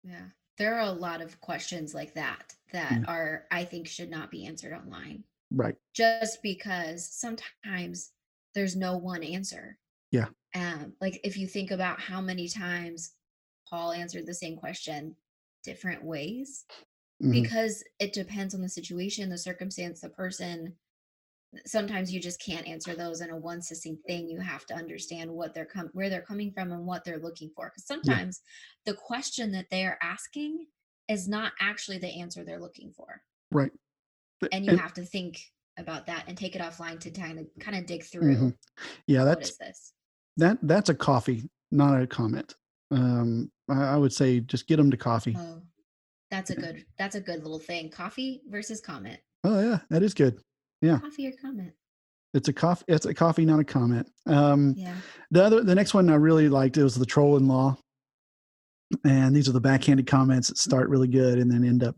Yeah. 0.05 0.27
There 0.59 0.75
are 0.75 0.89
a 0.89 0.93
lot 0.93 1.21
of 1.23 1.41
questions 1.41 1.95
like 1.95 2.15
that 2.15 2.55
that 2.73 2.93
Yeah. 2.93 3.05
are 3.07 3.47
I 3.51 3.65
think 3.65 3.89
should 3.89 4.11
not 4.11 4.31
be 4.31 4.45
answered 4.47 4.73
online 4.73 5.25
right 5.51 5.75
just 5.95 6.43
because 6.43 7.07
sometimes 7.13 8.13
there's 8.55 8.77
no 8.77 8.97
one 8.97 9.23
answer. 9.23 9.79
Yeah. 10.11 10.29
Um 10.55 10.95
like 11.01 11.21
if 11.25 11.37
you 11.37 11.47
think 11.47 11.71
about 11.71 12.01
how 12.01 12.21
many 12.21 12.49
times 12.49 13.13
Paul 13.69 13.93
answered 13.93 14.27
the 14.27 14.35
same 14.35 14.57
question 14.57 15.17
different 15.65 16.03
ways 16.05 16.65
Mhm. 17.23 17.33
because 17.33 17.85
it 17.99 18.13
depends 18.15 18.55
on 18.55 18.63
the 18.63 18.69
situation, 18.69 19.29
the 19.29 19.37
circumstance, 19.39 20.01
the 20.01 20.09
person. 20.09 20.77
Sometimes 21.67 22.13
you 22.13 22.21
just 22.21 22.41
can't 22.41 22.67
answer 22.69 22.95
those 22.95 23.21
in 23.21 23.31
a 23.31 23.37
one 23.37 23.61
succinct 23.61 24.07
thing. 24.07 24.29
You 24.29 24.41
have 24.41 24.65
to 24.67 24.75
understand 24.75 25.31
what 25.31 25.53
they're 25.53 25.65
com- 25.65 25.91
where 25.93 26.09
they're 26.09 26.23
coming 26.23 26.53
from 26.53 26.71
and 26.71 26.87
what 26.87 27.05
they're 27.05 27.19
looking 27.19 27.51
for. 27.57 27.67
Because 27.71 27.87
sometimes 27.87 28.41
the 28.87 28.95
question 28.95 29.51
that 29.53 29.67
they 29.71 29.85
are 29.85 29.99
asking 30.03 30.67
is 31.09 31.29
not 31.29 31.53
actually 31.61 31.99
the 31.99 32.21
answer 32.21 32.45
they're 32.45 32.61
looking 32.61 32.93
for, 32.93 33.21
right 33.51 33.73
and 34.53 34.65
you 34.65 34.71
and- 34.73 34.81
have 34.81 34.95
to 34.95 35.03
think 35.05 35.41
about 35.77 36.07
that 36.07 36.25
and 36.29 36.37
take 36.39 36.55
it 36.55 36.63
offline 36.63 37.01
to 37.01 37.11
kind 37.11 37.39
of 37.41 37.47
kind 37.59 37.77
of 37.77 37.85
dig 37.87 38.05
through. 38.05 38.37
Mhm. 38.37 38.57
yeah 39.09 39.25
that's 39.25 39.51
is 39.51 39.57
this? 39.59 39.93
that 40.37 40.59
that's 40.63 40.89
a 40.89 40.95
coffee 40.95 41.49
not 41.73 42.01
a 42.01 42.07
comment 42.07 42.55
um 42.93 43.51
i, 43.69 43.95
I 43.95 43.97
would 43.97 44.13
say 44.13 44.41
just 44.41 44.67
get 44.69 44.77
them 44.77 44.91
to 44.91 44.97
coffee 44.97 45.35
Oh, 45.39 45.63
that's 46.31 46.51
a 46.51 46.55
good 46.57 46.85
that's 46.99 47.15
a 47.17 47.21
good 47.21 47.43
little 47.43 47.59
thing. 47.59 47.89
Coffee 47.91 48.43
versus 48.49 48.81
comment. 48.81 49.19
oh 49.45 49.61
yeah 49.61 49.79
that 49.91 50.03
is 50.03 50.13
good 50.15 50.39
Yeah. 50.83 50.99
Coffee 51.01 51.29
or 51.29 51.33
comment. 51.41 51.73
it's 52.35 52.49
a 52.49 52.53
coffee 52.53 52.85
it's 52.89 53.07
a 53.07 53.13
coffee 53.15 53.45
not 53.45 53.61
a 53.61 53.65
comment 53.65 54.07
um 54.27 54.75
Yeah. 54.77 54.95
The 55.31 55.45
other, 55.45 55.63
the 55.65 55.75
next 55.75 55.95
one 55.95 56.09
I 56.11 56.15
really 56.15 56.49
liked 56.49 56.77
it 56.77 56.83
was 56.85 56.95
the 56.95 57.07
troll 57.07 57.37
in 57.37 57.47
law, 57.49 57.77
and 59.05 59.35
these 59.37 59.49
are 59.49 59.53
the 59.53 59.61
backhanded 59.61 60.07
comments 60.07 60.49
that 60.49 60.59
start 60.59 60.89
really 60.89 61.09
good 61.09 61.39
and 61.39 61.51
then 61.51 61.65
end 61.65 61.85
up 61.85 61.97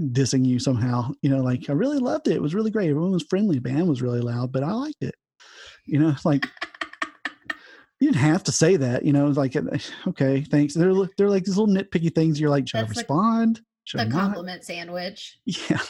dissing 0.00 0.44
you 0.46 0.58
somehow. 0.58 1.10
You 1.22 1.30
know, 1.30 1.42
like 1.42 1.68
I 1.68 1.72
really 1.72 1.98
loved 1.98 2.28
it; 2.28 2.34
it 2.36 2.42
was 2.42 2.54
really 2.54 2.70
great. 2.70 2.88
Everyone 2.90 3.12
was 3.12 3.26
friendly. 3.28 3.58
Band 3.58 3.88
was 3.88 4.00
really 4.02 4.20
loud, 4.20 4.52
but 4.52 4.62
I 4.62 4.72
liked 4.72 5.02
it. 5.02 5.14
You 5.86 5.98
know, 5.98 6.14
like 6.24 6.46
you 8.00 8.08
didn't 8.08 8.16
have 8.16 8.44
to 8.44 8.52
say 8.52 8.76
that. 8.76 9.04
You 9.04 9.12
know, 9.12 9.26
like 9.28 9.54
okay, 10.06 10.42
thanks. 10.42 10.74
They're 10.74 10.92
they're 11.18 11.28
like 11.30 11.44
these 11.44 11.56
little 11.58 11.74
nitpicky 11.74 12.14
things. 12.14 12.40
You're 12.40 12.50
like, 12.50 12.68
should 12.68 12.78
I 12.78 12.82
That's 12.82 12.94
the- 12.94 13.00
respond? 13.00 13.60
Should 13.84 14.00
I 14.00 14.04
The 14.04 14.10
not? 14.10 14.20
compliment 14.22 14.64
sandwich. 14.64 15.38
Yeah, 15.46 15.80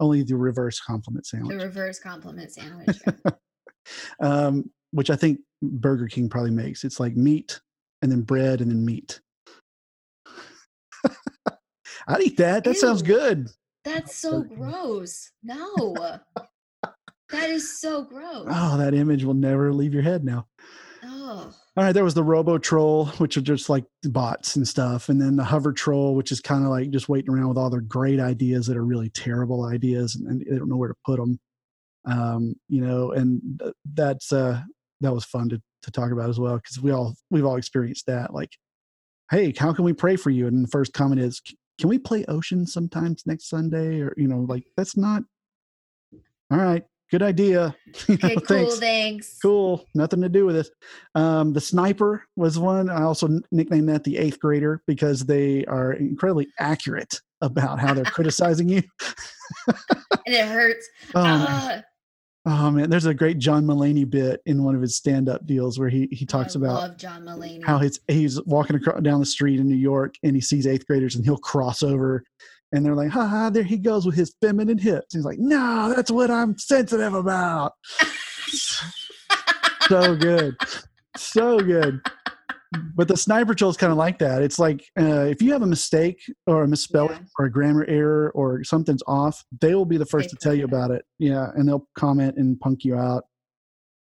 only 0.00 0.22
the 0.22 0.36
reverse 0.36 0.80
compliment 0.80 1.26
sandwich. 1.26 1.58
The 1.58 1.64
reverse 1.64 1.98
compliment 1.98 2.52
sandwich. 2.52 2.98
yeah. 3.06 3.30
um, 4.20 4.70
which 4.92 5.10
I 5.10 5.16
think 5.16 5.40
Burger 5.62 6.06
King 6.06 6.28
probably 6.28 6.50
makes. 6.50 6.84
It's 6.84 7.00
like 7.00 7.16
meat 7.16 7.60
and 8.02 8.10
then 8.10 8.22
bread 8.22 8.60
and 8.60 8.70
then 8.70 8.84
meat. 8.84 9.20
I'd 12.08 12.22
eat 12.22 12.36
that. 12.38 12.64
That 12.64 12.76
sounds 12.76 13.02
good. 13.02 13.48
That's 13.84 14.16
so 14.20 14.42
gross. 14.42 15.30
No. 15.42 15.96
that 17.30 17.50
is 17.50 17.80
so 17.80 18.02
gross. 18.02 18.46
Oh, 18.48 18.78
that 18.78 18.94
image 18.94 19.24
will 19.24 19.34
never 19.34 19.72
leave 19.72 19.94
your 19.94 20.02
head 20.02 20.24
now. 20.24 20.46
All 21.28 21.84
right, 21.84 21.92
there 21.92 22.04
was 22.04 22.14
the 22.14 22.24
Robo 22.24 22.58
Troll, 22.58 23.06
which 23.18 23.36
are 23.36 23.42
just 23.42 23.68
like 23.68 23.84
bots 24.04 24.56
and 24.56 24.66
stuff, 24.66 25.08
and 25.08 25.20
then 25.20 25.36
the 25.36 25.44
Hover 25.44 25.72
Troll, 25.72 26.14
which 26.14 26.32
is 26.32 26.40
kind 26.40 26.64
of 26.64 26.70
like 26.70 26.90
just 26.90 27.08
waiting 27.08 27.30
around 27.30 27.48
with 27.48 27.58
all 27.58 27.70
their 27.70 27.80
great 27.80 28.18
ideas 28.18 28.66
that 28.66 28.76
are 28.76 28.84
really 28.84 29.10
terrible 29.10 29.64
ideas, 29.64 30.16
and, 30.16 30.26
and 30.26 30.40
they 30.40 30.56
don't 30.58 30.68
know 30.68 30.76
where 30.76 30.88
to 30.88 30.94
put 31.04 31.18
them. 31.18 31.38
Um, 32.04 32.54
you 32.68 32.80
know, 32.80 33.12
and 33.12 33.60
th- 33.60 33.74
that's 33.94 34.32
uh, 34.32 34.62
that 35.00 35.12
was 35.12 35.24
fun 35.24 35.48
to 35.50 35.60
to 35.82 35.90
talk 35.90 36.10
about 36.10 36.30
as 36.30 36.40
well 36.40 36.56
because 36.56 36.80
we 36.80 36.90
all 36.90 37.14
we've 37.30 37.44
all 37.44 37.56
experienced 37.56 38.06
that. 38.06 38.32
Like, 38.32 38.56
hey, 39.30 39.52
how 39.56 39.72
can 39.72 39.84
we 39.84 39.92
pray 39.92 40.16
for 40.16 40.30
you? 40.30 40.46
And 40.46 40.64
the 40.64 40.68
first 40.68 40.92
comment 40.94 41.20
is, 41.20 41.40
can 41.78 41.88
we 41.88 41.98
play 41.98 42.24
Ocean 42.26 42.66
sometimes 42.66 43.24
next 43.26 43.48
Sunday? 43.48 44.00
Or 44.00 44.14
you 44.16 44.28
know, 44.28 44.40
like 44.48 44.64
that's 44.76 44.96
not 44.96 45.22
all 46.50 46.58
right. 46.58 46.84
Good 47.10 47.22
idea. 47.22 47.74
You 48.06 48.18
know, 48.22 48.28
Okay, 48.28 48.36
cool. 48.36 48.70
Thanks. 48.72 49.38
Cool. 49.40 49.86
Nothing 49.94 50.20
to 50.22 50.28
do 50.28 50.44
with 50.44 50.56
this. 50.56 50.70
Um, 51.14 51.52
the 51.52 51.60
sniper 51.60 52.24
was 52.36 52.58
one. 52.58 52.90
I 52.90 53.02
also 53.02 53.40
nicknamed 53.50 53.88
that 53.88 54.04
the 54.04 54.18
eighth 54.18 54.38
grader 54.40 54.82
because 54.86 55.24
they 55.24 55.64
are 55.66 55.92
incredibly 55.94 56.48
accurate 56.58 57.20
about 57.40 57.78
how 57.78 57.94
they're 57.94 58.04
criticizing 58.04 58.68
you. 58.68 58.82
And 60.26 60.36
it 60.36 60.46
hurts. 60.46 60.86
Oh, 61.14 61.22
man. 61.22 61.84
Ah, 62.46 62.66
oh 62.66 62.70
man, 62.70 62.90
there's 62.90 63.06
a 63.06 63.14
great 63.14 63.38
John 63.38 63.64
Mulaney 63.64 64.08
bit 64.08 64.42
in 64.44 64.62
one 64.62 64.74
of 64.74 64.82
his 64.82 64.94
stand-up 64.94 65.46
deals 65.46 65.78
where 65.78 65.88
he 65.88 66.06
he 66.12 66.26
talks 66.26 66.54
I 66.54 66.58
about 66.58 66.74
love 66.74 66.96
John 66.98 67.22
Mulaney. 67.24 67.64
how 67.64 67.78
his 67.78 67.98
he's 68.08 68.42
walking 68.44 68.76
across, 68.76 69.00
down 69.00 69.20
the 69.20 69.26
street 69.26 69.58
in 69.58 69.66
New 69.66 69.74
York 69.74 70.16
and 70.22 70.34
he 70.34 70.42
sees 70.42 70.66
eighth 70.66 70.86
graders 70.86 71.16
and 71.16 71.24
he'll 71.24 71.38
cross 71.38 71.82
over 71.82 72.24
and 72.72 72.84
they're 72.84 72.94
like, 72.94 73.10
ha 73.10 73.26
ha, 73.26 73.50
there 73.50 73.62
he 73.62 73.78
goes 73.78 74.04
with 74.06 74.14
his 74.14 74.34
feminine 74.40 74.78
hips. 74.78 75.14
He's 75.14 75.24
like, 75.24 75.38
no, 75.38 75.92
that's 75.94 76.10
what 76.10 76.30
I'm 76.30 76.56
sensitive 76.58 77.14
about. 77.14 77.72
so 79.88 80.16
good. 80.16 80.56
So 81.16 81.58
good. 81.60 82.00
But 82.94 83.08
the 83.08 83.16
sniper 83.16 83.54
troll 83.54 83.70
is 83.70 83.78
kind 83.78 83.90
of 83.90 83.96
like 83.96 84.18
that. 84.18 84.42
It's 84.42 84.58
like 84.58 84.84
uh, 85.00 85.22
if 85.24 85.40
you 85.40 85.52
have 85.52 85.62
a 85.62 85.66
mistake 85.66 86.20
or 86.46 86.64
a 86.64 86.68
misspelling 86.68 87.12
Yeah. 87.12 87.26
or 87.38 87.46
a 87.46 87.50
grammar 87.50 87.86
error 87.88 88.30
or 88.34 88.62
something's 88.62 89.02
off, 89.06 89.42
they 89.62 89.74
will 89.74 89.86
be 89.86 89.96
the 89.96 90.04
first 90.04 90.28
They 90.30 90.30
to 90.30 90.36
tell 90.36 90.54
you 90.54 90.68
point 90.68 90.74
it 90.74 90.76
out. 90.76 90.84
about 90.86 90.96
it. 90.98 91.04
Yeah. 91.18 91.46
And 91.54 91.66
they'll 91.66 91.88
comment 91.96 92.36
and 92.36 92.60
punk 92.60 92.84
you 92.84 92.94
out. 92.96 93.24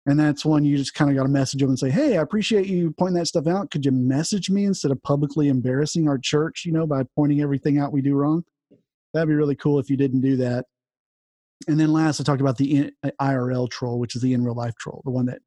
And 0.06 0.20
that's 0.20 0.46
when 0.46 0.64
you 0.66 0.78
just 0.78 0.94
kind 0.94 1.10
of 1.12 1.16
got 1.18 1.24
to 1.24 1.30
message 1.30 1.60
them 1.62 1.70
and 1.70 1.80
say, 1.80 1.90
Hey, 1.90 2.18
I 2.18 2.22
appreciate 2.22 2.68
you 2.68 2.94
pointing 2.98 3.16
that 3.20 3.26
stuff 3.28 3.48
out. 3.48 3.70
Could 3.72 3.86
you 3.86 3.92
message 3.92 4.50
me 4.50 4.66
instead 4.66 4.92
of 4.92 5.02
publicly 5.04 5.50
embarrassing 5.50 6.08
our 6.08 6.18
church, 6.18 6.64
you 6.66 6.72
know, 6.72 6.86
by 6.88 7.04
pointing 7.18 7.42
everything 7.42 7.80
out 7.80 7.92
we 7.94 8.02
do 8.02 8.14
wrong? 8.16 8.44
That'd 9.14 9.30
be 9.30 9.36
really 9.36 9.56
cool 9.56 9.80
if 9.80 9.90
you 9.90 9.98
didn't 9.98 10.22
do 10.22 10.36
that. 10.38 10.66
And 11.68 11.80
then 11.80 11.94
last, 11.94 12.20
I 12.20 12.24
talked 12.24 12.42
about 12.42 12.58
the 12.58 12.76
in, 12.76 12.92
uh, 13.04 13.12
IRL 13.22 13.70
troll, 13.70 14.00
which 14.00 14.16
is 14.16 14.22
the 14.22 14.34
in 14.34 14.44
real 14.44 14.56
life 14.56 14.74
troll, 14.80 15.02
the 15.06 15.12
one 15.12 15.26
that 15.28 15.40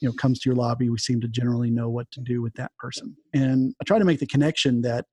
you 0.00 0.08
know 0.08 0.12
comes 0.14 0.40
to 0.40 0.48
your 0.50 0.56
lobby. 0.56 0.90
We 0.90 0.98
seem 0.98 1.20
to 1.22 1.28
generally 1.28 1.70
know 1.70 1.88
what 1.88 2.10
to 2.12 2.20
do 2.20 2.42
with 2.42 2.54
that 2.54 2.72
person. 2.78 3.16
And 3.32 3.74
I 3.80 3.84
try 3.84 3.98
to 3.98 4.04
make 4.04 4.20
the 4.20 4.26
connection 4.26 4.82
that 4.82 5.06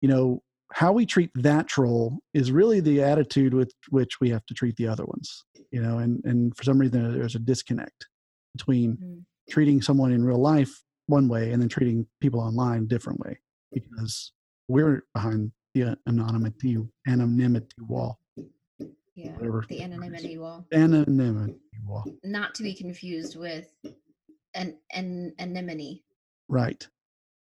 you 0.00 0.08
know 0.08 0.42
how 0.72 0.92
we 0.92 1.06
treat 1.06 1.30
that 1.34 1.68
troll 1.68 2.18
is 2.34 2.50
really 2.52 2.80
the 2.80 3.02
attitude 3.02 3.54
with 3.54 3.72
which 3.90 4.20
we 4.20 4.30
have 4.30 4.44
to 4.46 4.54
treat 4.54 4.76
the 4.76 4.88
other 4.88 5.04
ones. 5.04 5.44
You 5.70 5.82
know, 5.82 5.98
and 5.98 6.24
and 6.24 6.56
for 6.56 6.64
some 6.64 6.78
reason 6.78 7.18
there's 7.18 7.34
a 7.34 7.40
disconnect 7.40 8.06
between 8.56 8.96
Mhm. 8.96 9.24
treating 9.50 9.82
someone 9.82 10.12
in 10.12 10.24
real 10.24 10.40
life 10.40 10.82
one 11.06 11.28
way 11.28 11.52
and 11.52 11.60
then 11.62 11.68
treating 11.68 12.06
people 12.20 12.40
online 12.40 12.84
a 12.84 12.86
different 12.86 13.20
way 13.20 13.38
because 13.72 14.32
we're 14.68 15.04
behind 15.14 15.52
the 15.80 15.98
anonymity 16.06 16.78
anonymity 17.06 17.68
wall 17.86 18.18
Yeah. 19.14 19.32
whatever 19.32 19.64
The 19.68 19.82
anonymity 19.82 20.38
wall. 20.38 20.66
anonymity 20.72 21.58
wall 21.84 22.04
Not 22.24 22.54
to 22.56 22.62
be 22.62 22.74
confused 22.74 23.36
with 23.36 23.72
an 24.54 24.78
an 24.92 25.34
anemone. 25.38 26.00
right 26.48 26.86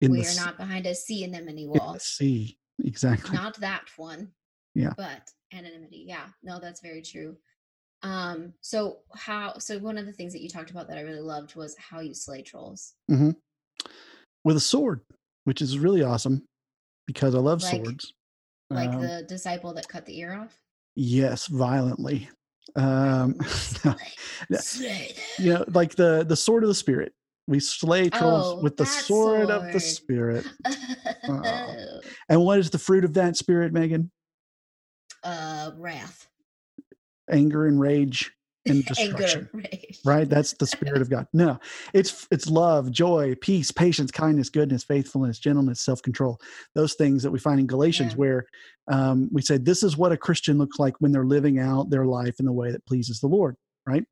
in 0.02 0.12
we 0.12 0.26
are 0.26 0.36
not 0.36 0.58
behind 0.58 0.86
a 0.88 0.96
sea 0.96 1.24
anemone 1.24 1.68
wall. 1.70 1.98
sea 2.00 2.58
exactly 2.84 3.36
not 3.36 3.56
that 3.60 3.86
one. 3.98 4.32
Yeah. 4.76 4.94
But 4.98 5.30
anonymity. 5.54 6.06
Yeah. 6.08 6.30
No, 6.42 6.60
that's 6.60 6.82
very 6.82 7.04
true. 7.04 7.38
Um, 8.02 8.54
so 8.62 9.02
how 9.16 9.60
so 9.60 9.78
one 9.78 10.00
of 10.00 10.08
the 10.08 10.12
things 10.12 10.34
that 10.34 10.42
you 10.42 10.50
talked 10.50 10.72
about 10.72 10.88
that 10.88 10.98
I 10.98 11.02
really 11.02 11.22
loved 11.22 11.56
was 11.56 11.76
how 11.78 12.00
you 12.00 12.16
slay 12.16 12.42
trolls. 12.42 12.96
Mm-hmm. 13.12 13.32
with 14.44 14.58
a 14.58 14.60
sword 14.60 15.02
which 15.46 15.62
is 15.62 15.78
really 15.78 16.02
awesome 16.04 16.44
because 17.06 17.36
i 17.36 17.40
love 17.40 17.62
Like- 17.62 17.84
swords 17.86 18.14
Like 18.74 18.92
Um, 18.92 19.02
the 19.02 19.26
disciple 19.28 19.74
that 19.74 19.88
cut 19.88 20.06
the 20.06 20.18
ear 20.20 20.34
off. 20.34 20.58
yes 20.96 21.48
violently 21.48 22.30
um. 22.76 23.36
You 25.40 25.54
know 25.54 25.66
like 25.70 25.96
the 25.96 26.24
the 26.28 26.36
sword 26.36 26.64
of 26.64 26.68
the 26.70 26.76
spirit 26.76 27.14
we 27.48 27.60
slay 27.60 28.10
trolls 28.10 28.54
Oh, 28.54 28.62
with 28.62 28.78
the 28.78 28.84
that 28.86 29.04
sword, 29.06 29.50
of 29.50 29.72
the 29.74 29.80
sword. 29.80 30.46
spirit 30.46 30.46
and 32.30 32.42
what 32.42 32.60
is 32.60 32.70
the 32.70 32.78
fruit 32.78 33.04
of 33.04 33.14
that 33.16 33.36
spirit 33.36 33.74
Meagan 33.74 34.12
uh 35.24 35.72
wrath. 35.78 36.28
anger 37.30 37.66
and 37.68 37.80
rage 37.80 38.32
and 38.66 38.86
destruction 38.86 39.50
rage. 39.54 40.00
right? 40.06 40.30
That's 40.30 40.54
the 40.54 40.68
spirit 40.76 41.02
of 41.02 41.10
god. 41.10 41.28
No 41.34 41.60
it's 41.94 42.28
it's 42.32 42.48
love 42.48 42.92
joy 42.92 43.36
peace 43.42 43.72
patience 43.72 44.12
kindness 44.12 44.50
goodness 44.50 44.84
faithfulness 44.84 45.40
gentleness 45.40 45.82
self-control 45.82 46.40
those 46.76 46.94
things 46.94 47.24
that 47.24 47.32
we 47.32 47.40
find 47.40 47.60
in 47.60 47.68
galatians 47.68 48.12
Yeah. 48.14 48.18
where 48.18 48.46
um, 48.90 49.30
we 49.32 49.42
say 49.42 49.58
this 49.58 49.84
is 49.84 49.98
what 49.98 50.12
a 50.12 50.18
christian 50.18 50.58
looks 50.58 50.80
like 50.80 50.96
when 51.00 51.12
they're 51.12 51.26
living 51.26 51.60
out 51.60 51.90
their 51.90 52.06
life 52.06 52.40
in 52.40 52.46
the 52.46 52.54
way 52.54 52.72
that 52.72 52.86
pleases 52.86 53.20
the 53.20 53.28
lord 53.28 53.56
right? 53.86 54.04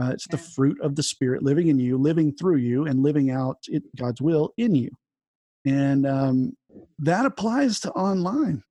Uh, 0.00 0.10
it's 0.12 0.28
the 0.28 0.38
fruit 0.38 0.80
of 0.80 0.94
the 0.96 1.02
spirit 1.02 1.42
living 1.42 1.66
in 1.68 1.78
you 1.78 1.98
living 1.98 2.32
through 2.32 2.56
you 2.56 2.86
and 2.86 3.02
living 3.02 3.30
out 3.30 3.58
it, 3.68 3.82
god's 3.96 4.20
will 4.22 4.52
in 4.56 4.74
you. 4.74 4.90
And 5.64 6.06
um, 6.06 6.56
that 7.00 7.26
applies 7.26 7.80
to 7.80 7.90
online. 7.92 8.62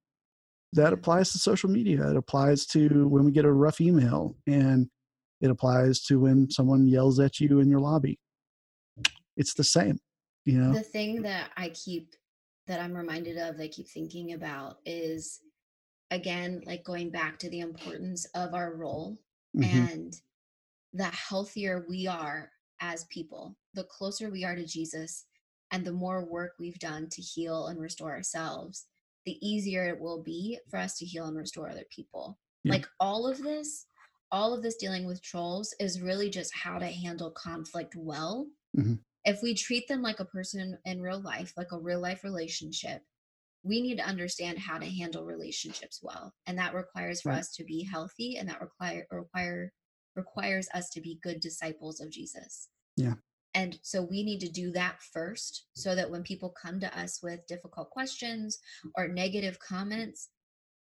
That 0.73 0.93
applies 0.93 1.31
to 1.31 1.37
social 1.37 1.69
media. 1.69 2.09
It 2.09 2.17
applies 2.17 2.65
to 2.67 3.07
when 3.07 3.23
we 3.25 3.31
get 3.31 3.45
a 3.45 3.51
rough 3.51 3.81
email 3.81 4.35
and 4.47 4.89
it 5.41 5.49
applies 5.49 6.01
to 6.01 6.19
when 6.19 6.49
someone 6.49 6.87
yells 6.87 7.19
at 7.19 7.39
you 7.39 7.59
in 7.59 7.69
your 7.69 7.79
lobby 7.79 8.19
it's 9.35 9.53
the 9.53 9.63
same 9.63 9.99
you 10.45 10.57
know 10.57 10.73
the 10.73 10.81
thing 10.81 11.21
that 11.21 11.51
I 11.57 11.69
keep 11.69 12.15
that 12.67 12.81
I'm 12.81 12.93
reminded 12.93 13.37
of, 13.37 13.57
that 13.57 13.63
I 13.63 13.67
keep 13.69 13.87
thinking 13.87 14.33
about 14.33 14.79
is 14.85 15.39
again, 16.11 16.61
like 16.65 16.83
going 16.83 17.09
back 17.09 17.39
to 17.39 17.49
the 17.49 17.61
importance 17.61 18.25
of 18.33 18.53
our 18.53 18.75
role 18.75 19.17
Mhm. 19.55 19.63
and 19.65 20.21
the 20.93 21.05
healthier 21.05 21.85
we 21.87 22.07
are 22.07 22.51
as 22.79 23.05
people, 23.05 23.57
the 23.73 23.83
closer 23.85 24.29
we 24.29 24.43
are 24.43 24.55
to 24.55 24.65
Jesus, 24.65 25.25
and 25.71 25.85
the 25.85 25.91
more 25.91 26.23
work 26.25 26.53
we've 26.59 26.79
done 26.79 27.09
to 27.09 27.21
heal 27.21 27.67
and 27.67 27.79
restore 27.79 28.11
ourselves, 28.11 28.87
the 29.25 29.37
easier 29.45 29.85
it 29.85 29.99
will 29.99 30.21
be 30.23 30.59
for 30.69 30.77
us 30.77 30.97
to 30.97 31.05
heal 31.05 31.25
and 31.25 31.37
restore 31.37 31.69
other 31.69 31.85
people. 31.89 32.39
Yeah. 32.63 32.73
Like 32.73 32.87
all 32.99 33.27
of 33.27 33.41
this, 33.41 33.85
all 34.31 34.53
of 34.53 34.63
this 34.63 34.77
dealing 34.77 35.05
with 35.05 35.21
trolls 35.21 35.73
is 35.79 36.01
really 36.01 36.29
just 36.29 36.53
how 36.55 36.79
to 36.79 36.87
handle 36.87 37.31
conflict 37.31 37.95
well. 37.97 38.47
Mhm. 38.75 39.03
If 39.25 39.41
we 39.43 39.53
treat 39.53 39.87
them 39.87 40.01
like 40.01 40.19
a 40.19 40.25
person 40.25 40.77
in 40.85 41.01
real 41.01 41.19
life, 41.21 41.53
like 41.57 41.71
a 41.71 41.79
real 41.79 41.99
life 41.99 42.23
relationship, 42.23 43.03
we 43.63 43.81
need 43.81 43.97
to 43.97 44.05
understand 44.05 44.59
how 44.59 44.77
to 44.79 44.85
handle 44.85 45.25
relationships 45.25 46.01
well. 46.01 46.33
And 46.45 46.57
that 46.57 46.73
requires 46.73 47.21
for 47.21 47.29
Right. 47.29 47.39
us 47.39 47.51
to 47.53 47.63
be 47.65 47.83
healthy 47.83 48.37
and 48.37 48.47
that 48.49 48.61
require 48.61 49.07
require 49.11 49.73
requires 50.15 50.67
us 50.73 50.89
to 50.91 51.01
be 51.01 51.19
good 51.21 51.39
disciples 51.41 51.99
of 51.99 52.09
Jesus. 52.11 52.69
Yeah. 52.95 53.15
And 53.53 53.79
so 53.83 54.03
we 54.03 54.23
need 54.23 54.39
to 54.41 54.49
do 54.49 54.71
that 54.71 55.01
first 55.01 55.67
so 55.73 55.95
that 55.95 56.09
when 56.11 56.23
people 56.23 56.49
come 56.51 56.79
to 56.79 56.97
us 56.99 57.21
with 57.23 57.47
difficult 57.47 57.89
questions 57.91 58.59
or 58.95 59.07
negative 59.07 59.59
comments, 59.59 60.29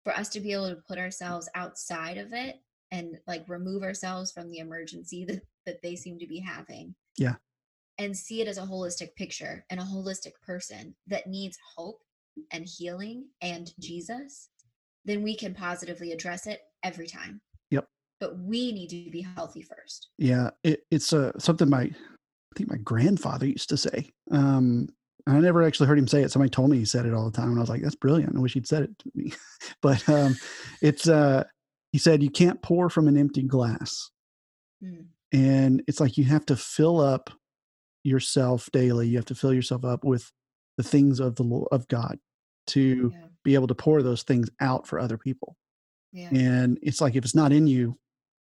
for 0.04 0.14
us 0.14 0.30
to 0.30 0.40
be 0.40 0.54
able 0.54 0.70
to 0.70 0.82
put 0.88 0.98
ourselves 0.98 1.50
outside 1.56 2.18
of 2.18 2.34
it 2.34 2.64
and 2.92 3.18
like 3.28 3.44
remove 3.48 3.84
ourselves 3.84 4.32
from 4.32 4.50
the 4.50 4.60
emergency 4.60 5.26
that, 5.30 5.42
that 5.66 5.82
they 5.82 5.96
seem 5.96 6.20
to 6.20 6.28
be 6.28 6.40
having. 6.40 6.96
Yeah. 7.18 7.36
And 7.98 8.16
see 8.16 8.42
it 8.42 8.48
as 8.48 8.58
a 8.58 8.62
holistic 8.62 9.14
picture 9.16 9.66
and 9.70 9.80
a 9.80 9.84
holistic 9.84 10.34
person 10.46 10.96
that 11.08 11.28
needs 11.28 11.58
hope 11.76 12.02
and 12.52 12.66
healing 12.66 13.26
and 13.42 13.72
Jesus, 13.80 14.50
then 15.04 15.22
we 15.22 15.36
can 15.36 15.54
positively 15.54 16.14
address 16.14 16.48
it 16.48 16.62
every 16.84 17.08
time. 17.08 17.42
Yep. 17.72 17.86
But 18.22 18.40
we 18.40 18.72
need 18.72 18.90
to 18.90 19.12
be 19.12 19.26
healthy 19.36 19.62
first. 19.62 20.10
yeah 20.18 20.50
it, 20.64 20.84
it's 20.92 21.12
uh, 21.14 21.32
something 21.38 21.70
my 21.70 21.82
i 21.82 22.56
think 22.56 22.70
my 22.70 22.78
grandfather 22.78 23.46
used 23.46 23.70
to 23.70 23.78
say 23.78 24.10
um 24.32 24.88
i 25.28 25.40
never 25.40 25.62
actually 25.62 25.88
heard 25.88 26.00
him 26.00 26.08
say 26.08 26.24
it 26.24 26.32
somebody 26.32 26.50
told 26.50 26.70
me 26.70 26.78
he 26.78 26.86
said 26.86 27.06
it 27.06 27.14
all 27.14 27.30
the 27.30 27.38
time 27.38 27.50
and 27.50 27.58
i 27.58 27.62
was 27.62 27.70
like 27.70 27.82
that's 27.82 27.96
brilliant 27.96 28.36
i 28.36 28.40
wish 28.40 28.54
he'd 28.54 28.68
said 28.68 28.84
it 28.84 28.98
to 29.00 29.12
me 29.14 29.32
but 29.82 30.08
um 30.10 30.36
it's 30.82 31.08
uh 31.08 31.44
he 31.92 31.98
said 31.98 32.22
you 32.24 32.30
can't 32.30 32.62
pour 32.62 32.90
from 32.90 33.08
an 33.08 33.18
empty 33.18 33.42
glass 33.44 34.12
Mm. 34.84 35.08
and 35.34 35.84
it's 35.88 36.00
like 36.00 36.18
you 36.18 36.24
have 36.24 36.46
to 36.46 36.56
fill 36.56 37.02
up 37.02 37.30
yourself 38.04 38.70
daily 38.72 39.08
you 39.10 39.18
have 39.18 39.26
to 39.26 39.36
fill 39.36 39.54
yourself 39.54 39.84
up 39.84 40.04
with 40.06 40.32
the 40.78 40.84
things 40.84 41.20
of 41.20 41.36
the 41.36 41.44
Lord, 41.44 41.68
of 41.72 41.88
god 41.90 42.18
to 42.68 43.12
Yeah. 43.14 43.28
be 43.44 43.56
able 43.56 43.68
to 43.68 43.76
pour 43.76 44.02
those 44.02 44.24
things 44.24 44.50
out 44.62 44.88
for 44.88 45.00
other 45.00 45.18
people 45.18 45.58
Yeah. 46.14 46.30
and 46.32 46.80
it's 46.82 47.02
like 47.02 47.16
if 47.16 47.26
it's 47.26 47.36
not 47.36 47.52
in 47.52 47.68
you 47.68 47.98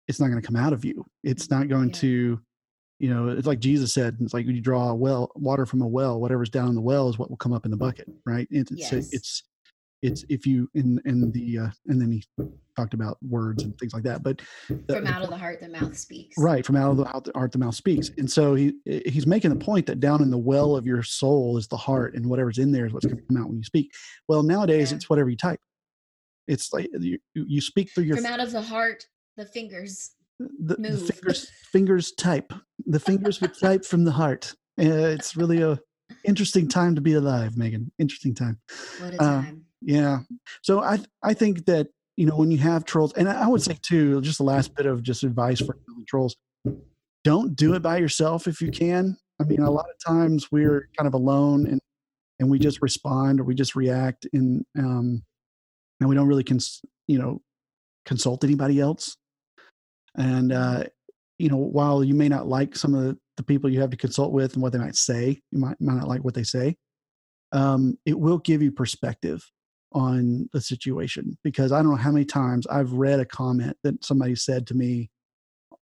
it's 0.10 0.20
not 0.20 0.28
going 0.28 0.42
to 0.42 0.46
come 0.46 0.58
out 0.58 0.74
of 0.74 0.84
you 0.84 1.06
it's 1.24 1.50
not 1.50 1.70
going 1.70 1.90
Yeah. 1.90 1.96
to 1.96 2.42
you 3.00 3.10
know 3.14 3.30
it's 3.30 3.48
like 3.48 3.60
jesus 3.60 3.94
said 3.94 4.18
it's 4.20 4.34
like 4.34 4.46
when 4.46 4.56
you 4.56 4.62
draw 4.62 4.90
a 4.90 4.96
well 4.96 5.32
water 5.36 5.66
from 5.66 5.82
a 5.82 5.88
well 5.88 6.20
whatever's 6.20 6.50
down 6.50 6.68
in 6.70 6.76
the 6.76 6.82
well 6.82 7.08
is 7.10 7.18
what 7.18 7.30
will 7.30 7.38
come 7.38 7.54
up 7.54 7.64
in 7.64 7.72
the 7.72 7.78
bucket 7.78 8.10
right 8.26 8.48
it's 8.52 8.72
it's, 8.72 8.82
Yes. 8.82 8.92
it's 8.94 9.14
it's 9.14 9.44
if 10.02 10.45
you 10.45 10.70
in 10.76 11.02
in 11.06 11.32
the 11.32 11.58
uh, 11.60 11.70
and 11.88 12.00
then 12.00 12.12
he 12.12 12.24
talked 12.76 12.93
about 12.93 13.18
words 13.28 13.64
and 13.64 13.78
things 13.80 13.93
like 13.93 14.04
that 14.04 14.22
but 14.22 14.41
the- 14.70 14.95
From 14.95 15.08
out 15.08 15.24
of 15.24 15.30
the 15.30 15.38
heart, 15.38 15.60
the 15.60 15.68
mouth 15.70 15.98
speaks. 15.98 16.38
right 16.38 16.64
from 16.66 16.76
out 16.76 16.91
of 16.91 16.98
the 16.98 17.08
out 17.16 17.24
the 17.24 17.32
heart 17.34 17.52
the 17.52 17.58
mouth 17.58 17.74
speaks 17.76 18.12
and 18.18 18.30
so 18.32 18.54
he 18.54 18.74
he's 18.86 19.26
making 19.26 19.50
the 19.50 19.56
point 19.66 19.86
that 19.88 20.00
down 20.00 20.22
in 20.22 20.30
the 20.30 20.38
well 20.38 20.76
of 20.76 20.86
your 20.86 21.02
soul 21.02 21.58
is 21.58 21.68
the 21.68 21.78
heart 21.78 22.14
and 22.16 22.26
whatever's 22.30 22.60
in 22.60 22.72
there 22.72 22.86
is 22.86 22.93
what's 22.93 23.06
going 23.06 23.18
to 23.18 23.24
come 23.24 23.38
out 23.38 23.48
when 23.50 23.58
you 23.58 23.64
speak 23.64 23.91
well 24.28 24.43
nowadays 24.43 24.91
Yeah. 24.91 24.98
it's 24.98 25.10
whatever 25.10 25.30
you 25.30 25.38
type 25.38 25.60
it's 26.48 26.72
like 26.72 26.88
you, 27.00 27.18
you 27.34 27.60
speak 27.60 27.91
through 27.91 28.04
your 28.06 28.18
From 28.18 28.26
out 28.28 28.39
of 28.39 28.52
the 28.52 28.62
heart, 28.62 29.04
the 29.36 29.45
fingers. 29.45 30.12
the, 30.39 30.76
the 30.76 30.98
fingers 31.14 31.50
fingers 31.72 32.12
type 32.14 32.54
the 32.86 33.00
fingers 33.00 33.41
would 33.41 33.58
type 33.58 33.84
from 33.84 34.04
the 34.06 34.12
heart 34.12 34.54
uh, 34.80 34.84
it's 35.18 35.36
really 35.36 35.62
a 35.62 35.80
interesting 36.24 36.68
time 36.68 36.93
to 36.95 37.02
be 37.02 37.14
alive 37.14 37.58
Meagan 37.58 37.91
interesting 37.98 38.36
time 38.36 38.60
What 39.02 39.16
a 39.16 39.22
Uh, 39.22 39.41
time. 39.41 39.64
Yeah. 39.82 40.20
So 40.64 40.82
i 40.82 41.00
i 41.24 41.34
think 41.34 41.66
that 41.66 41.88
you 42.16 42.26
know 42.26 42.36
when 42.36 42.52
you 42.52 42.58
have 42.58 42.84
trolls 42.86 43.14
and 43.14 43.30
i 43.30 43.48
would 43.48 43.62
say 43.62 43.78
too 43.82 44.22
just 44.22 44.40
the 44.40 44.44
last 44.44 44.76
bit 44.76 44.86
of 44.86 45.04
just 45.04 45.24
advice 45.24 45.62
for 45.62 45.78
trolls 46.08 46.36
don't 47.28 47.58
do 47.58 47.74
it 47.74 47.82
by 47.82 47.98
yourself 47.98 48.48
if 48.48 48.62
you 48.62 48.72
can. 48.72 49.18
I 49.42 49.44
mean 49.44 49.60
a 49.60 49.70
lot 49.70 49.88
of 49.90 50.14
times 50.14 50.50
we're 50.50 50.88
kind 50.98 51.08
of 51.08 51.14
alone 51.14 51.68
and 51.68 51.82
and 52.40 52.50
we 52.50 52.58
just 52.58 52.82
respond 52.82 53.42
or 53.42 53.44
we 53.44 53.54
just 53.54 53.76
react 53.76 54.26
and 54.32 54.64
um 54.80 55.24
and 56.00 56.08
we 56.08 56.16
don't 56.16 56.30
really 56.30 56.46
cons- 56.46 56.82
you 57.06 57.20
know 57.20 57.42
consult 58.06 58.46
anybody 58.46 58.80
else. 58.80 59.18
And 60.16 60.54
uh 60.54 60.86
you 61.38 61.50
know 61.50 61.58
while 61.58 62.02
you 62.02 62.14
may 62.14 62.30
not 62.30 62.48
like 62.48 62.78
some 62.78 62.96
of 62.96 63.04
the, 63.04 63.18
the 63.36 63.44
people 63.44 63.70
you 63.70 63.82
have 63.82 63.92
to 63.92 63.98
consult 63.98 64.32
with 64.32 64.54
and 64.54 64.64
what 64.64 64.72
they 64.72 64.80
might 64.80 64.96
say 64.96 65.42
you 65.52 65.60
might, 65.60 65.76
might 65.82 65.98
not 65.98 66.08
like 66.08 66.24
what 66.24 66.34
they 66.34 66.44
say 66.44 66.76
um 67.52 67.98
it 68.06 68.18
will 68.18 68.40
give 68.40 68.62
you 68.62 68.72
perspective 68.72 69.44
on 69.94 70.50
the 70.54 70.62
situation 70.62 71.38
because 71.44 71.72
i 71.72 71.82
don't 71.82 71.92
know 71.92 71.98
how 71.98 72.12
many 72.12 72.26
times 72.26 72.68
i've 72.68 72.92
read 72.92 73.20
a 73.20 73.26
comment 73.26 73.76
that 73.84 74.04
somebody 74.04 74.36
said 74.36 74.68
to 74.68 74.74
me 74.74 75.10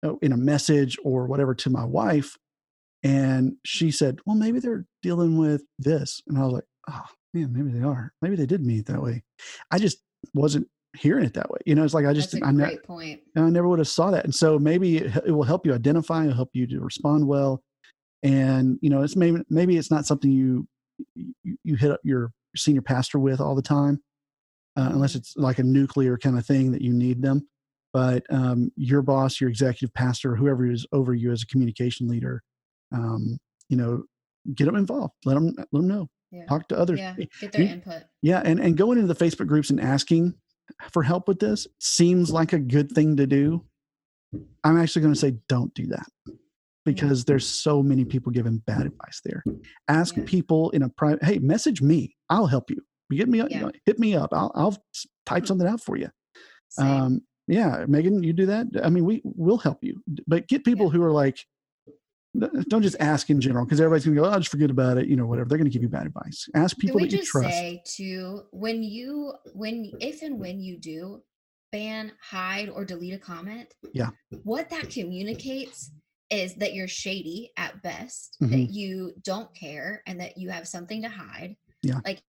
uh, 0.06 0.16
in 0.22 0.32
a 0.32 0.38
message 0.38 0.98
or 1.04 1.26
whatever 1.28 1.56
to 1.56 1.70
my 1.70 1.84
wife 1.86 2.38
and 3.04 3.54
she 3.66 3.92
said 3.92 4.20
well 4.26 4.36
maybe 4.36 4.60
they're 4.60 4.86
dealing 5.02 5.38
with 5.38 5.64
this 5.80 6.22
and 6.28 6.38
i 6.38 6.44
was 6.44 6.54
like 6.54 6.66
oh 6.90 7.06
man 7.34 7.52
maybe 7.54 7.72
they 7.72 7.86
are 7.86 8.12
maybe 8.22 8.36
they 8.36 8.46
did 8.46 8.66
mean 8.66 8.80
it 8.80 8.86
that 8.86 9.02
way 9.02 9.24
i 9.72 9.78
just 9.80 10.00
wasn't 10.34 10.68
hearing 10.98 11.26
it 11.26 11.34
that 11.34 11.50
way 11.50 11.60
you 11.66 11.76
know 11.76 11.84
it's 11.84 11.94
like 11.94 12.06
i 12.06 12.14
just 12.14 12.32
That's 12.32 12.44
a 12.44 12.48
i 12.48 12.52
ne- 12.52 12.64
great 12.64 12.84
point. 12.84 13.22
and 13.36 13.46
I 13.46 13.50
never 13.50 13.68
would 13.68 13.80
have 13.80 13.88
saw 13.88 14.12
that. 14.12 14.24
And 14.24 14.34
so 14.34 14.58
maybe 14.58 14.98
it, 14.98 15.14
it 15.26 15.32
will 15.32 15.44
help 15.44 15.66
you 15.66 15.74
identify, 15.74 16.24
it'll 16.24 16.36
help 16.36 16.52
you 16.54 16.66
to 16.68 16.80
respond 16.80 17.28
well. 17.28 17.62
And 18.24 18.80
you 18.82 18.90
know, 18.90 19.02
it's 19.04 19.18
maybe 19.18 19.42
maybe 19.50 19.76
it's 19.78 19.92
not 19.92 20.06
something 20.06 20.32
you 20.32 20.66
you, 21.16 21.58
you 21.66 21.76
hit 21.76 21.92
up 21.92 22.00
your 22.04 22.32
senior 22.56 22.82
pastor 22.82 23.20
with 23.20 23.40
all 23.40 23.56
the 23.56 23.62
time, 23.62 24.02
uh, 24.76 24.90
unless 24.92 25.16
it's 25.16 25.36
like 25.36 25.60
a 25.60 25.64
nuclear 25.64 26.18
kind 26.18 26.38
of 26.38 26.46
thing 26.46 26.72
that 26.72 26.82
you 26.82 26.94
need 26.94 27.22
them. 27.22 27.48
But 27.94 28.24
um, 28.30 28.72
your 28.76 29.02
boss, 29.02 29.40
your 29.40 29.50
executive 29.50 29.94
pastor, 29.94 30.36
whoever 30.36 30.70
is 30.70 30.86
over 30.92 31.14
you 31.14 31.32
as 31.32 31.44
a 31.44 31.48
communication 31.48 32.08
leader, 32.08 32.44
um, 32.92 33.38
you 33.70 33.78
know, 33.78 34.04
get 34.54 34.66
them 34.66 34.76
involved. 34.76 35.14
Let 35.24 35.36
them 35.36 35.54
let 35.58 35.72
them 35.72 35.88
know. 35.88 36.10
Yeah. 36.32 36.46
Talk 36.46 36.68
to 36.70 36.78
others. 36.78 37.00
Yeah. 37.00 37.16
Get 37.40 37.52
their 37.54 37.62
you- 37.62 37.70
input. 37.70 38.04
Yeah, 38.22 38.42
and 38.44 38.60
and 38.60 38.76
going 38.76 38.98
into 38.98 39.14
the 39.14 39.26
Facebook 39.26 39.48
groups 39.48 39.70
and 39.70 39.80
asking 39.80 40.34
for 40.92 41.04
help 41.04 41.28
with 41.28 41.40
this 41.40 41.68
seems 41.80 42.32
like 42.32 42.52
a 42.52 42.60
good 42.60 42.92
thing 42.92 43.16
to 43.18 43.28
do. 43.28 43.64
I'm 44.64 44.78
actually 44.78 45.04
going 45.04 45.14
to 45.14 45.20
say 45.20 45.38
don't 45.48 45.74
do 45.74 45.86
that 45.88 46.08
because 46.86 47.26
there's 47.26 47.48
so 47.48 47.82
many 47.82 48.06
people 48.06 48.32
giving 48.32 48.58
bad 48.60 48.86
advice 48.86 49.22
there. 49.26 49.44
Ask 49.88 50.16
Yeah. 50.16 50.24
people 50.26 50.70
in 50.72 50.84
a 50.84 50.90
private. 50.90 51.24
Hey, 51.24 51.40
message 51.40 51.82
me. 51.82 52.16
I'll 52.30 52.46
help 52.48 52.70
you. 52.70 52.78
You 53.10 53.18
Get 53.18 53.30
me. 53.30 53.40
up- 53.42 53.52
you 53.52 53.60
know, 53.60 53.72
hit 53.86 54.00
me 54.00 54.16
up. 54.16 54.30
I'll 54.34 54.52
I'll 54.56 54.78
type 55.26 55.46
something 55.48 55.68
out 55.68 55.82
for 55.82 55.98
you. 55.98 56.10
Same. 56.70 56.88
Um, 56.88 57.22
yeah, 57.48 57.86
Meagan, 57.88 58.24
you 58.24 58.34
do 58.34 58.48
that. 58.48 58.68
I 58.84 58.90
mean, 58.90 59.06
we 59.06 59.22
will 59.24 59.58
help 59.58 59.84
you, 59.84 60.02
but 60.28 60.48
get 60.48 60.64
people 60.64 60.88
Yeah. 60.88 60.94
who 60.94 61.04
are 61.04 61.12
like, 61.12 61.38
don't 62.68 62.82
just 62.82 62.98
ask 63.00 63.30
in 63.30 63.40
general 63.40 63.64
because 63.66 63.80
everybody's 63.80 64.04
gonna 64.06 64.16
go, 64.18 64.26
I'll 64.26 64.36
oh, 64.36 64.40
just 64.40 64.50
forget 64.52 64.70
about 64.72 64.98
it. 64.98 65.08
You 65.08 65.16
know, 65.16 65.26
whatever. 65.26 65.48
They're 65.48 65.58
gonna 65.58 65.70
give 65.70 65.84
you 65.84 65.90
bad 65.90 66.08
advice. 66.08 66.50
Ask 66.56 66.78
people 66.78 66.98
Can 67.00 67.04
we 67.04 67.10
that 67.10 67.14
you 67.14 67.20
just 67.20 67.32
trust. 67.32 67.50
say 67.50 67.82
too 67.86 68.42
when 68.52 68.84
you 68.84 69.34
when 69.54 69.92
if 70.02 70.22
and 70.22 70.40
when 70.40 70.60
you 70.60 70.78
do 70.78 71.22
ban, 71.72 72.12
hide, 72.22 72.70
or 72.70 72.86
delete 72.86 73.14
a 73.14 73.18
comment, 73.20 73.74
Yeah. 73.94 74.10
what 74.44 74.70
that 74.70 74.90
communicates 74.90 75.92
is 76.30 76.56
that 76.56 76.74
you're 76.74 76.88
shady 76.88 77.52
at 77.58 77.82
best, 77.84 78.38
Mhm. 78.42 78.50
that 78.52 78.74
you 78.74 79.14
don't 79.22 79.54
care, 79.56 80.02
and 80.08 80.20
that 80.20 80.38
you 80.38 80.50
have 80.50 80.68
something 80.68 81.02
to 81.04 81.10
hide. 81.10 81.56
Yeah. 81.82 82.02
Like 82.06 82.24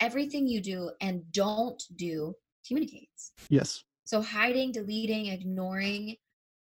everything 0.00 0.46
you 0.48 0.60
do 0.60 0.90
and 1.00 1.30
don't 1.32 1.82
do 1.96 2.34
communicates. 2.66 3.32
yes. 3.48 3.84
So 4.04 4.20
hiding, 4.22 4.72
deleting, 4.72 5.26
ignoring, 5.26 6.16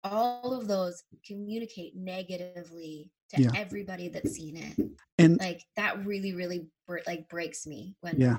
all 0.04 0.52
of 0.54 0.68
those 0.68 1.02
communicate 1.26 1.96
negatively 1.96 3.10
to 3.30 3.42
Yeah. 3.42 3.50
everybody 3.56 4.08
that's 4.08 4.32
seen 4.32 4.56
it. 4.56 4.78
And 5.18 5.38
Like 5.38 5.62
that 5.76 6.04
really, 6.06 6.32
really 6.34 6.70
like 7.06 7.28
breaks 7.28 7.66
me 7.66 7.96
when 8.00 8.20
yeah, 8.20 8.38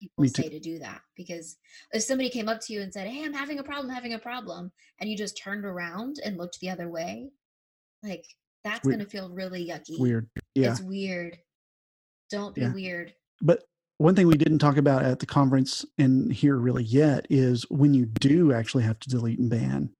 people 0.00 0.22
me 0.22 0.28
too. 0.28 0.42
say 0.42 0.48
to 0.48 0.60
do 0.60 0.78
that 0.78 1.02
because 1.16 1.56
if 1.92 2.02
somebody 2.02 2.30
came 2.30 2.48
up 2.48 2.60
to 2.62 2.72
you 2.72 2.80
and 2.82 2.92
said, 2.92 3.08
"Hey, 3.08 3.24
I'm 3.24 3.32
having 3.34 3.58
a 3.58 3.64
problem, 3.64 3.92
having 3.92 4.14
a 4.14 4.18
problem," 4.18 4.70
and 5.00 5.10
you 5.10 5.16
just 5.16 5.36
turned 5.36 5.64
around 5.64 6.20
and 6.24 6.36
looked 6.38 6.60
the 6.60 6.70
other 6.70 6.88
way, 6.88 7.30
like 8.02 8.24
that's 8.64 8.86
going 8.86 8.98
to 8.98 9.06
feel 9.06 9.30
really 9.30 9.66
yucky. 9.66 9.98
weird. 9.98 10.28
Yeah. 10.54 10.70
It's 10.72 10.80
weird. 10.80 11.38
Don't 12.30 12.54
be 12.54 12.60
Yeah. 12.62 12.72
weird. 12.72 13.14
But 13.40 13.64
one 13.98 14.14
thing 14.14 14.26
we 14.26 14.36
didn't 14.36 14.58
talk 14.58 14.76
about 14.76 15.02
at 15.02 15.18
the 15.18 15.26
conference 15.26 15.84
and 15.98 16.32
here 16.32 16.56
really 16.56 16.84
yet 16.84 17.26
is 17.30 17.64
when 17.70 17.94
you 17.94 18.06
do 18.06 18.52
actually 18.52 18.84
have 18.84 18.98
to 19.00 19.08
delete 19.08 19.38
and 19.38 19.50
ban, 19.50 19.90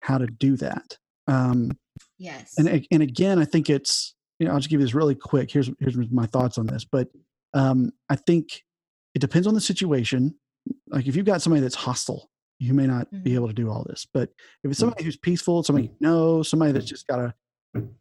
how 0.00 0.18
to 0.18 0.26
do 0.26 0.56
that. 0.56 0.96
Um, 1.26 1.72
Yes. 2.18 2.54
and 2.58 2.86
and 2.90 3.02
again, 3.02 3.38
I 3.38 3.44
think 3.44 3.68
it's 3.70 4.14
you 4.38 4.46
know 4.46 4.52
I'll 4.52 4.58
just 4.58 4.68
give 4.70 4.80
you 4.80 4.86
this 4.86 4.94
really 4.94 5.14
quick. 5.14 5.50
Here's 5.50 5.70
here's 5.80 5.96
my 6.10 6.26
thoughts 6.26 6.58
on 6.58 6.66
this, 6.66 6.84
but 6.84 7.08
um, 7.54 7.90
I 8.08 8.16
think 8.16 8.62
it 9.14 9.18
depends 9.20 9.46
on 9.46 9.54
the 9.54 9.60
situation. 9.60 10.34
Like 10.88 11.06
if 11.06 11.16
you've 11.16 11.26
got 11.26 11.42
somebody 11.42 11.62
that's 11.62 11.74
hostile, 11.74 12.30
you 12.58 12.72
may 12.74 12.86
not 12.86 13.10
be 13.22 13.32
Mhm. 13.32 13.34
able 13.34 13.48
to 13.48 13.54
do 13.54 13.70
all 13.70 13.84
this. 13.88 14.06
But 14.12 14.30
if 14.62 14.70
it's 14.70 14.80
somebody 14.80 15.04
who's 15.04 15.16
peaceful, 15.16 15.62
somebody 15.62 15.88
you 15.88 15.96
know, 16.00 16.42
somebody 16.42 16.72
that's 16.72 16.86
just 16.86 17.06
got 17.06 17.18
a 17.20 17.34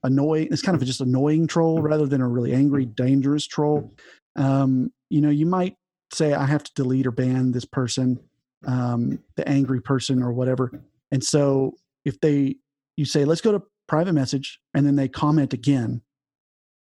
annoy, 0.03 0.47
it's 0.49 0.61
kind 0.61 0.77
of 0.79 0.85
just 0.87 1.01
annoying 1.01 1.47
troll 1.47 1.81
rather 1.81 2.05
than 2.05 2.21
a 2.21 2.27
really 2.27 2.53
angry, 2.53 2.85
dangerous 2.85 3.45
troll. 3.45 3.93
Um, 4.37 4.93
you 5.09 5.19
know, 5.21 5.29
you 5.29 5.45
might 5.45 5.75
say 6.13 6.33
I 6.33 6.45
have 6.45 6.63
to 6.63 6.73
delete 6.75 7.05
or 7.05 7.11
ban 7.11 7.51
this 7.51 7.65
person, 7.65 8.19
um, 8.65 9.19
the 9.35 9.47
angry 9.47 9.81
person 9.81 10.23
or 10.23 10.31
whatever. 10.31 10.71
And 11.11 11.23
so 11.23 11.73
if 12.05 12.19
they 12.21 12.55
you 12.97 13.03
say 13.05 13.25
let's 13.25 13.41
go 13.41 13.51
to 13.51 13.61
private 13.87 14.13
message 14.13 14.59
and 14.73 14.85
then 14.85 14.95
they 14.95 15.07
comment 15.09 15.53
again 15.53 16.01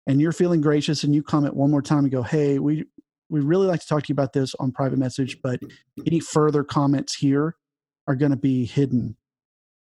and 0.07 0.21
you're 0.21 0.33
feeling 0.33 0.61
gracious 0.61 1.03
and 1.05 1.15
you 1.15 1.23
comment 1.23 1.57
one 1.57 1.71
more 1.71 1.81
time 1.83 2.01
and 2.01 2.11
go 2.13 2.23
hey 2.23 2.59
we 2.59 2.85
we 3.31 3.41
really 3.41 3.67
like 3.67 3.81
to 3.81 3.87
talk 3.87 4.03
to 4.03 4.09
you 4.09 4.13
about 4.13 4.33
this 4.35 4.55
on 4.61 4.71
private 4.71 4.99
message 4.99 5.39
but 5.43 5.59
any 6.07 6.21
further 6.21 6.63
comments 6.63 7.17
here 7.17 7.57
are 8.07 8.15
going 8.15 8.31
to 8.31 8.37
be 8.37 8.65
hidden 8.65 9.17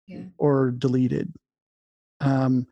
yeah. 0.07 0.23
or 0.39 0.71
deleted 0.71 1.33
um 2.21 2.67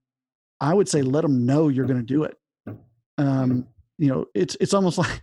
i 0.61 0.73
would 0.73 0.89
say 0.89 1.03
let 1.03 1.23
them 1.23 1.45
know 1.47 1.69
you're 1.69 1.87
going 1.87 1.99
to 1.99 2.05
do 2.07 2.25
it 2.25 2.37
um 3.19 3.67
you 3.99 4.09
know 4.09 4.27
it's 4.35 4.57
it's 4.61 4.75
almost 4.75 4.99
like 5.05 5.23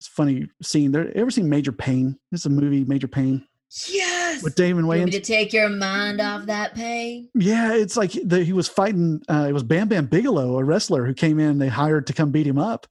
it's 0.00 0.08
a 0.08 0.10
funny 0.10 0.48
scene 0.62 0.90
there 0.92 1.16
ever 1.16 1.30
seen 1.30 1.48
Major 1.48 1.70
Payne 1.72 2.18
It's 2.32 2.44
a 2.46 2.50
movie 2.50 2.84
Major 2.84 3.06
Payne 3.08 3.46
Yes. 3.88 4.42
with 4.42 4.54
damon 4.54 4.84
You 4.84 4.90
wayans 4.90 5.12
to 5.12 5.20
take 5.20 5.52
your 5.54 5.68
mind 5.70 6.20
off 6.20 6.44
that 6.46 6.74
pain? 6.74 7.30
Yeah, 7.34 7.72
it's 7.74 7.96
like 7.96 8.10
the, 8.12 8.44
he 8.44 8.52
was 8.52 8.68
fighting. 8.68 9.22
Uh, 9.30 9.46
it 9.48 9.52
was 9.52 9.62
Bam 9.62 9.88
Bam 9.88 10.06
Bigelow, 10.06 10.58
a 10.58 10.64
wrestler 10.64 11.06
who 11.06 11.14
came 11.14 11.38
in. 11.40 11.56
They 11.58 11.68
hired 11.68 12.06
to 12.08 12.12
come 12.12 12.32
beat 12.32 12.46
him 12.46 12.58
up, 12.58 12.86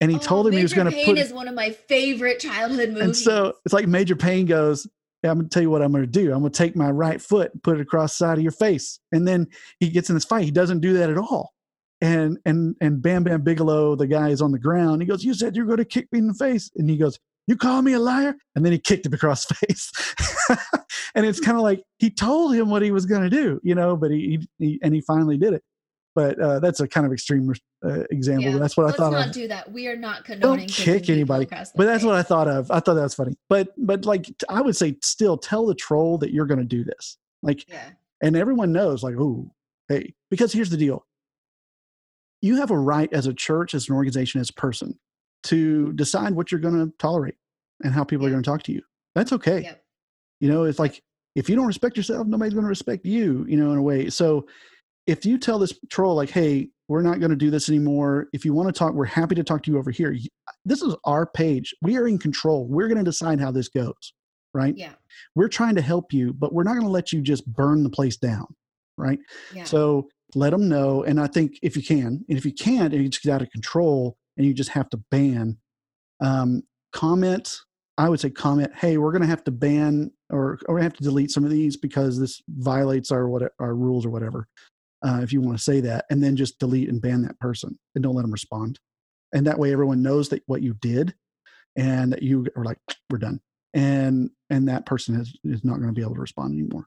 and 0.00 0.10
he 0.10 0.16
Oh, 0.16 0.20
told 0.20 0.46
him 0.48 0.54
he 0.54 0.62
was 0.62 0.72
going 0.72 0.86
to 0.86 0.92
Pain 0.92 1.04
put. 1.04 1.18
is 1.18 1.32
one 1.32 1.46
of 1.46 1.54
my 1.54 1.70
favorite 1.70 2.40
childhood 2.40 2.88
movies. 2.88 3.02
and 3.04 3.16
so 3.16 3.52
it's 3.64 3.72
like 3.72 3.86
Major 3.86 4.16
Pain 4.16 4.46
goes, 4.46 4.88
"I'm 5.24 5.40
to 5.40 5.48
tell 5.48 5.62
you 5.62 5.70
what 5.70 5.82
I'm 5.82 5.92
to 5.92 6.06
do. 6.06 6.32
I'm 6.32 6.42
to 6.42 6.50
take 6.50 6.76
my 6.76 6.90
right 6.90 7.20
foot, 7.20 7.52
and 7.52 7.62
put 7.62 7.78
it 7.78 7.82
across 7.82 8.12
the 8.12 8.24
side 8.24 8.38
of 8.38 8.42
your 8.42 8.52
face." 8.52 9.00
And 9.12 9.26
then 9.26 9.48
he 9.80 9.88
gets 9.90 10.08
in 10.08 10.14
this 10.14 10.24
fight. 10.24 10.44
He 10.44 10.50
doesn't 10.50 10.80
do 10.80 10.92
that 10.94 11.10
at 11.10 11.18
all. 11.18 11.52
And 12.00 12.38
and 12.44 12.76
and 12.80 13.00
Bam 13.02 13.24
Bam 13.24 13.42
Bigelow, 13.42 13.96
the 13.96 14.06
guy 14.06 14.28
is 14.28 14.42
on 14.42 14.52
the 14.52 14.58
ground. 14.58 15.02
He 15.02 15.08
goes, 15.08 15.24
"You 15.24 15.34
said 15.34 15.56
you're 15.56 15.66
to 15.76 15.84
kick 15.84 16.08
me 16.12 16.18
in 16.18 16.26
the 16.26 16.34
face," 16.34 16.70
and 16.76 16.88
he 16.88 16.96
goes, 16.96 17.18
"You 17.46 17.56
call 17.56 17.82
me 17.82 17.92
a 17.92 17.98
liar?" 17.98 18.34
And 18.54 18.64
then 18.64 18.72
he 18.72 18.78
kicked 18.78 19.06
him 19.06 19.14
across 19.14 19.46
the 19.46 19.54
face. 19.66 19.90
and 21.14 21.24
it's 21.24 21.40
kind 21.40 21.56
of 21.56 21.62
like 21.62 21.82
he 21.98 22.10
told 22.10 22.54
him 22.54 22.70
what 22.70 22.82
he 22.82 22.90
was 22.90 23.06
to 23.22 23.30
do, 23.30 23.60
you 23.62 23.74
know, 23.74 23.96
but 23.96 24.10
he, 24.10 24.46
he 24.58 24.78
and 24.82 24.94
he 24.94 25.00
finally 25.00 25.38
did 25.38 25.54
it. 25.54 25.62
But 26.14 26.38
uh, 26.38 26.60
that's 26.60 26.80
a 26.80 26.86
kind 26.86 27.06
of 27.06 27.12
extreme 27.12 27.52
uh, 27.84 28.04
example. 28.10 28.44
Yeah, 28.44 28.52
but 28.52 28.58
that's 28.60 28.76
what 28.76 28.86
Let's 28.86 28.98
I 28.98 29.02
thought 29.02 29.12
not 29.12 29.26
of. 29.28 29.32
do 29.32 29.48
that. 29.48 29.72
We 29.72 29.88
are 29.88 29.96
not 29.96 30.24
condoning 30.24 30.66
Don't 30.66 30.68
kick 30.68 31.10
anybody. 31.10 31.46
But 31.46 31.76
that's 31.76 32.04
what 32.04 32.14
I 32.14 32.22
thought 32.22 32.46
of. 32.48 32.70
I 32.70 32.78
thought 32.80 32.94
that 32.94 33.02
was 33.02 33.14
funny. 33.14 33.36
But 33.48 33.68
but 33.76 34.04
like 34.04 34.26
I 34.48 34.60
would 34.60 34.76
say, 34.76 34.96
still 35.02 35.36
tell 35.36 35.66
the 35.66 35.74
troll 35.74 36.18
that 36.18 36.32
you're 36.32 36.46
going 36.46 36.60
to 36.60 36.64
do 36.64 36.84
this. 36.84 37.18
Like, 37.42 37.68
Yeah. 37.68 37.90
and 38.22 38.36
everyone 38.36 38.72
knows, 38.72 39.02
like, 39.02 39.16
oh, 39.18 39.52
hey, 39.88 40.14
because 40.30 40.52
here's 40.52 40.70
the 40.70 40.76
deal: 40.76 41.04
you 42.40 42.56
have 42.56 42.70
a 42.70 42.78
right 42.78 43.12
as 43.12 43.26
a 43.26 43.34
church, 43.34 43.74
as 43.74 43.88
an 43.88 43.94
organization, 43.94 44.40
as 44.40 44.50
a 44.50 44.54
person, 44.54 44.98
to 45.44 45.92
decide 45.94 46.32
what 46.34 46.50
you're 46.52 46.60
going 46.60 46.74
to 46.86 46.92
tolerate. 46.98 47.34
and 47.82 47.92
how 47.92 48.04
people 48.04 48.24
are 48.24 48.30
going 48.30 48.42
to 48.42 48.48
talk 48.48 48.62
to 48.62 48.72
you. 48.72 48.80
That's 49.16 49.32
okay. 49.32 49.62
Yep. 49.62 49.84
You 50.40 50.48
know, 50.48 50.62
it's 50.64 50.78
like 50.78 51.02
if 51.34 51.48
you 51.48 51.56
don't 51.56 51.66
respect 51.66 51.96
yourself, 51.96 52.26
nobody's 52.26 52.54
going 52.54 52.64
to 52.64 52.68
respect 52.68 53.04
you, 53.04 53.44
you 53.48 53.56
know, 53.56 53.72
in 53.72 53.78
a 53.78 53.82
way. 53.82 54.08
So 54.10 54.46
if 55.06 55.26
you 55.26 55.38
tell 55.38 55.58
this 55.58 55.78
troll, 55.90 56.14
like, 56.14 56.30
hey, 56.30 56.70
we're 56.88 57.02
not 57.02 57.18
going 57.18 57.30
to 57.30 57.36
do 57.36 57.50
this 57.50 57.68
anymore. 57.68 58.28
If 58.32 58.44
you 58.44 58.52
want 58.52 58.68
to 58.68 58.78
talk, 58.78 58.94
we're 58.94 59.04
happy 59.04 59.34
to 59.34 59.44
talk 59.44 59.62
to 59.64 59.70
you 59.70 59.78
over 59.78 59.90
here. 59.90 60.16
This 60.64 60.82
is 60.82 60.94
our 61.04 61.26
page. 61.26 61.74
We 61.82 61.96
are 61.96 62.06
in 62.06 62.18
control. 62.18 62.66
We're 62.66 62.88
going 62.88 62.98
to 62.98 63.04
decide 63.04 63.40
how 63.40 63.50
this 63.50 63.68
goes, 63.68 64.12
right? 64.52 64.74
Yeah. 64.76 64.92
We're 65.34 65.48
trying 65.48 65.76
to 65.76 65.82
help 65.82 66.12
you, 66.12 66.32
but 66.32 66.52
we're 66.52 66.62
not 66.62 66.72
going 66.72 66.84
to 66.84 66.90
let 66.90 67.12
you 67.12 67.20
just 67.20 67.46
burn 67.46 67.82
the 67.82 67.90
place 67.90 68.16
down, 68.16 68.46
right? 68.96 69.18
Yeah. 69.54 69.64
So 69.64 70.08
let 70.34 70.50
them 70.50 70.68
know. 70.68 71.04
And 71.04 71.20
I 71.20 71.26
think 71.26 71.58
if 71.62 71.76
you 71.76 71.82
can, 71.82 72.24
and 72.28 72.38
if 72.38 72.44
you 72.44 72.52
can't, 72.52 72.92
and 72.92 73.02
you 73.02 73.08
just 73.08 73.22
get 73.22 73.32
out 73.32 73.42
of 73.42 73.50
control 73.50 74.16
and 74.36 74.46
you 74.46 74.52
just 74.52 74.70
have 74.70 74.90
to 74.90 74.98
ban, 75.10 75.56
um, 76.20 76.62
comment. 76.92 77.60
I 77.96 78.08
would 78.08 78.18
say 78.18 78.30
comment, 78.30 78.72
hey, 78.74 78.98
we're 78.98 79.12
going 79.12 79.22
to 79.22 79.28
have 79.28 79.44
to 79.44 79.52
ban 79.52 80.10
or, 80.28 80.58
or 80.66 80.74
we 80.74 80.82
have 80.82 80.94
to 80.94 81.04
delete 81.04 81.30
some 81.30 81.44
of 81.44 81.50
these 81.50 81.76
because 81.76 82.18
this 82.18 82.42
violates 82.48 83.12
our 83.12 83.28
what 83.28 83.42
our 83.60 83.74
rules 83.74 84.04
or 84.04 84.10
whatever. 84.10 84.48
Uh, 85.04 85.20
if 85.22 85.32
you 85.32 85.40
want 85.40 85.56
to 85.56 85.62
say 85.62 85.80
that, 85.80 86.06
and 86.10 86.22
then 86.22 86.34
just 86.34 86.58
delete 86.58 86.88
and 86.88 87.02
ban 87.02 87.22
that 87.22 87.38
person 87.38 87.78
and 87.94 88.02
don't 88.02 88.14
let 88.14 88.22
them 88.22 88.32
respond. 88.32 88.80
And 89.34 89.46
that 89.46 89.58
way, 89.58 89.72
everyone 89.72 90.02
knows 90.02 90.30
that 90.30 90.42
what 90.46 90.62
you 90.62 90.74
did, 90.74 91.14
and 91.76 92.12
that 92.12 92.22
you 92.22 92.46
are 92.56 92.64
like, 92.64 92.78
we're 93.10 93.18
done, 93.18 93.40
and 93.74 94.30
and 94.50 94.68
that 94.68 94.86
person 94.86 95.20
is 95.20 95.36
is 95.44 95.64
not 95.64 95.76
going 95.76 95.88
to 95.88 95.92
be 95.92 96.02
able 96.02 96.14
to 96.14 96.20
respond 96.20 96.54
anymore. 96.54 96.86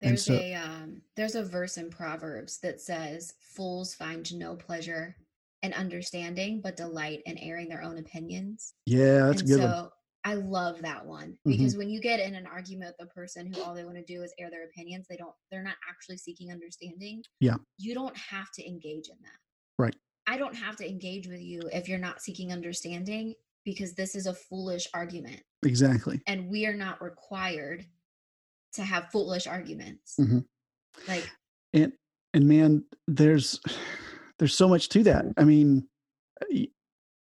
There's 0.00 0.24
so- 0.24 0.34
a 0.34 0.54
um 0.54 1.02
there's 1.16 1.34
a 1.34 1.42
verse 1.42 1.76
in 1.76 1.90
Proverbs 1.90 2.58
that 2.60 2.80
says 2.80 3.34
fools 3.40 3.94
find 3.94 4.32
no 4.34 4.54
pleasure 4.54 5.16
in 5.62 5.72
understanding 5.72 6.60
but 6.62 6.76
delight 6.76 7.22
in 7.26 7.38
airing 7.38 7.68
their 7.68 7.82
own 7.82 7.98
opinions. 7.98 8.74
Yeah, 8.86 9.26
that's 9.26 9.40
and 9.40 9.50
a 9.50 9.52
so 9.52 9.58
good 9.58 9.64
one. 9.64 9.88
I 10.24 10.34
love 10.34 10.80
that 10.82 11.04
one 11.04 11.32
Mhm. 11.46 11.50
because 11.58 11.76
when 11.76 11.90
you 11.90 12.00
get 12.00 12.18
in 12.18 12.34
an 12.34 12.46
argument 12.46 12.96
with 12.98 13.08
a 13.08 13.12
person 13.12 13.52
who 13.52 13.60
all 13.62 13.74
they 13.74 13.84
want 13.84 13.96
to 13.96 14.04
do 14.04 14.22
is 14.22 14.32
air 14.38 14.50
their 14.50 14.64
opinions, 14.64 15.06
they 15.08 15.16
don't 15.16 15.34
they're 15.50 15.62
not 15.62 15.76
actually 15.88 16.16
seeking 16.16 16.50
understanding. 16.50 17.22
Yeah. 17.40 17.56
You 17.78 17.94
don't 17.94 18.16
have 18.16 18.50
to 18.52 18.66
engage 18.66 19.08
in 19.08 19.16
that. 19.22 19.38
Right. 19.78 19.94
I 20.26 20.38
don't 20.38 20.54
have 20.56 20.76
to 20.76 20.88
engage 20.88 21.28
with 21.28 21.40
you 21.42 21.60
if 21.72 21.88
you're 21.88 21.98
not 21.98 22.22
seeking 22.22 22.52
understanding 22.52 23.34
because 23.64 23.94
this 23.94 24.14
is 24.14 24.26
a 24.26 24.34
foolish 24.34 24.88
argument 24.94 25.42
Exactly. 25.62 26.22
and 26.26 26.48
we 26.48 26.64
are 26.66 26.74
not 26.76 27.02
required 27.02 27.86
to 28.72 28.82
have 28.82 29.10
foolish 29.10 29.46
arguments. 29.46 30.16
Mhm. 30.18 30.46
Like 31.06 31.28
and 31.74 31.92
and 32.32 32.48
man 32.48 32.84
there's 33.06 33.60
there's 34.38 34.54
so 34.56 34.68
much 34.68 34.88
to 34.90 35.02
that 35.04 35.24
i 35.36 35.44
mean 35.44 35.88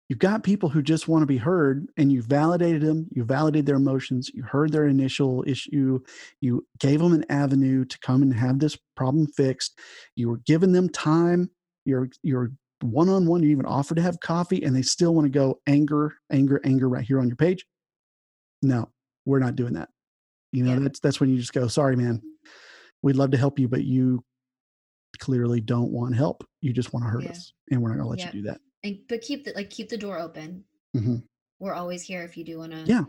you've 0.10 0.20
got 0.20 0.44
people 0.44 0.68
who 0.70 0.82
just 0.82 1.08
want 1.08 1.22
to 1.22 1.28
be 1.28 1.38
heard 1.38 1.88
and 1.98 2.12
you 2.12 2.22
validated 2.22 2.82
them 2.82 3.08
you 3.12 3.24
validated 3.24 3.66
their 3.66 3.76
emotions 3.76 4.30
you 4.34 4.44
heard 4.44 4.72
their 4.72 4.88
initial 4.88 5.44
issue 5.48 6.00
you 6.42 6.66
gave 6.80 7.00
them 7.00 7.14
an 7.14 7.24
avenue 7.30 7.86
to 7.86 7.98
come 8.00 8.22
and 8.22 8.34
have 8.34 8.60
this 8.60 8.78
problem 8.96 9.28
fixed 9.28 9.80
you 10.16 10.30
were 10.30 10.42
giving 10.46 10.72
them 10.72 10.90
time 10.90 11.50
you're 11.86 12.10
you're 12.24 12.52
one-on-one 12.82 13.44
you 13.44 13.50
even 13.50 13.66
offered 13.66 13.96
to 13.96 14.02
have 14.02 14.20
coffee 14.22 14.64
and 14.64 14.76
they 14.76 14.82
still 14.82 15.14
want 15.14 15.26
to 15.26 15.30
go 15.30 15.60
anger 15.68 16.16
anger 16.32 16.60
anger 16.64 16.90
right 16.90 17.06
here 17.06 17.20
on 17.20 17.28
your 17.28 17.36
page 17.36 17.66
no 18.62 18.90
we're 19.26 19.40
not 19.40 19.56
doing 19.56 19.74
that 19.74 19.90
you 20.52 20.64
know 20.64 20.74
Yeah. 20.74 20.80
that's 20.80 21.00
that's 21.00 21.20
when 21.20 21.30
you 21.30 21.38
just 21.38 21.54
go 21.54 21.68
sorry 21.68 21.96
man 21.96 22.22
we'd 23.04 23.16
love 23.16 23.32
to 23.32 23.38
help 23.38 23.60
you 23.60 23.68
but 23.68 23.84
you 23.84 24.24
clearly 25.20 25.60
don't 25.60 25.92
want 25.92 26.16
help 26.16 26.46
you 26.62 26.72
just 26.72 26.94
want 26.94 27.06
to 27.06 27.10
hurt 27.10 27.24
Yeah. 27.24 27.32
us 27.32 27.52
and 27.72 27.82
we're 27.82 27.90
not 27.90 27.96
going 27.98 28.06
to 28.06 28.10
let 28.10 28.20
Yeah. 28.20 28.26
you 28.28 28.42
do 28.44 28.48
that 28.50 28.62
and 28.84 29.00
but 29.08 29.22
keep 29.22 29.46
the 29.46 29.54
like 29.56 29.70
keep 29.70 29.90
the 29.90 29.98
door 29.98 30.20
open. 30.20 30.64
hmm 30.96 31.18
We're 31.60 31.74
always 31.74 32.02
here 32.04 32.24
if 32.24 32.38
you 32.38 32.44
do 32.44 32.60
want 32.60 32.72
to 32.72 32.84
yeah 32.86 33.04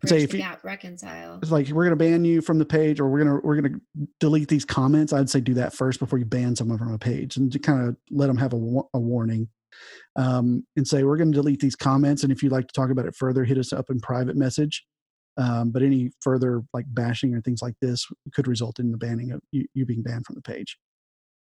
and 0.00 0.08
say 0.08 0.22
if 0.22 0.32
you 0.32 0.40
gap, 0.40 0.64
reconcile. 0.64 1.38
it's 1.40 1.52
like 1.52 1.68
we're 1.68 1.84
going 1.84 1.96
to 1.96 2.04
ban 2.04 2.24
you 2.24 2.40
from 2.40 2.58
the 2.58 2.64
page 2.64 2.98
or 2.98 3.08
we're 3.08 3.22
going 3.24 3.40
to 3.40 3.46
we're 3.46 3.60
going 3.60 3.74
to 3.74 4.08
delete 4.18 4.48
these 4.48 4.64
comments 4.64 5.12
i'd 5.12 5.30
say 5.30 5.40
do 5.40 5.54
that 5.54 5.72
first 5.72 6.00
before 6.00 6.18
you 6.18 6.24
ban 6.24 6.56
someone 6.56 6.78
from 6.78 6.92
a 6.92 6.98
page 6.98 7.36
and 7.36 7.52
to 7.52 7.58
kind 7.60 7.86
of 7.88 7.96
let 8.10 8.26
them 8.26 8.36
have 8.36 8.52
a, 8.54 8.56
a 8.94 8.98
warning 8.98 9.48
um, 10.16 10.66
and 10.76 10.86
say 10.86 11.02
we're 11.04 11.16
going 11.16 11.30
to 11.32 11.36
delete 11.36 11.60
these 11.60 11.76
comments 11.76 12.22
and 12.24 12.32
if 12.32 12.42
you'd 12.42 12.52
like 12.52 12.66
to 12.66 12.72
talk 12.74 12.90
about 12.90 13.06
it 13.06 13.14
further 13.14 13.44
hit 13.44 13.56
us 13.58 13.72
up 13.72 13.88
in 13.88 14.00
private 14.00 14.36
message 14.36 14.84
um, 15.38 15.70
but 15.70 15.82
any 15.82 16.10
further 16.20 16.62
like 16.74 16.84
bashing 16.88 17.34
or 17.34 17.40
things 17.40 17.62
like 17.62 17.74
this 17.80 18.06
could 18.34 18.46
result 18.48 18.78
in 18.80 18.90
the 18.90 18.98
banning 18.98 19.30
of 19.32 19.40
you, 19.52 19.64
you 19.74 19.86
being 19.86 20.02
banned 20.02 20.26
from 20.26 20.34
the 20.34 20.42
page 20.42 20.76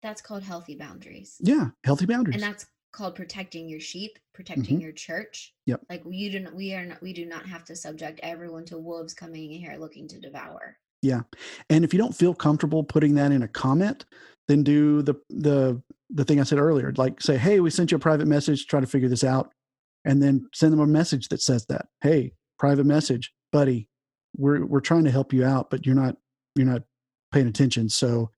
That's 0.03 0.22
called 0.22 0.43
healthy 0.43 0.76
boundaries. 0.76 1.38
yeah 1.41 1.69
healthy 1.84 2.05
boundaries 2.05 2.36
And 2.36 2.43
that's 2.43 2.65
called 2.92 3.16
protecting 3.16 3.70
your 3.70 3.80
sheep, 3.80 4.18
protecting 4.34 4.80
your 4.82 4.92
church. 4.92 5.54
Mm-hmm. 5.54 5.72
Yep. 5.72 5.82
Like 5.89 6.06
we 6.06 6.30
do 6.30 6.39
not 6.39 6.56
we 6.56 6.74
are 6.74 6.86
not 6.86 7.02
we 7.02 7.14
do 7.14 7.26
not 7.26 7.46
have 7.46 7.64
to 7.66 7.76
subject 7.76 8.20
everyone 8.24 8.66
to 8.66 8.78
wolves 8.78 9.14
coming 9.14 9.52
in 9.52 9.60
here 9.60 9.78
looking 9.80 10.08
to 10.10 10.20
devour. 10.20 10.78
Yeah. 11.02 11.22
And 11.70 11.84
if 11.84 11.94
you 11.94 12.00
don't 12.00 12.16
feel 12.16 12.34
comfortable 12.34 12.84
putting 12.84 13.16
that 13.16 13.32
in 13.32 13.44
a 13.44 13.48
comment, 13.48 14.06
then 14.48 14.64
do 14.64 15.02
the 15.02 15.16
the 15.30 15.82
the 16.10 16.26
thing 16.26 16.39
I 16.39 16.44
said 16.44 16.60
earlier, 16.60 16.94
like 16.98 17.22
say, 17.22 17.38
"Hey, 17.38 17.60
we 17.60 17.70
sent 17.70 17.92
you 17.92 17.98
a 17.98 18.00
private 18.00 18.28
message. 18.28 18.68
Try 18.68 18.82
to 18.82 18.88
figure 18.88 19.10
this 19.10 19.24
out," 19.24 19.52
and 20.06 20.22
then 20.22 20.48
send 20.54 20.74
them 20.74 20.82
a 20.82 20.88
message 20.88 21.30
that 21.30 21.42
says 21.42 21.66
that, 21.68 21.88
"Hey, 22.02 22.34
private 22.60 22.86
message, 22.86 23.34
buddy, 23.52 23.88
we're 24.36 24.66
we're 24.66 24.82
trying 24.82 25.06
to 25.06 25.12
help 25.12 25.34
you 25.34 25.44
out, 25.46 25.70
but 25.70 25.86
you're 25.86 25.96
not 25.96 26.18
you're 26.56 26.68
not 26.68 26.84
paying 27.32 27.48
attention. 27.48 27.89
So 27.89 28.30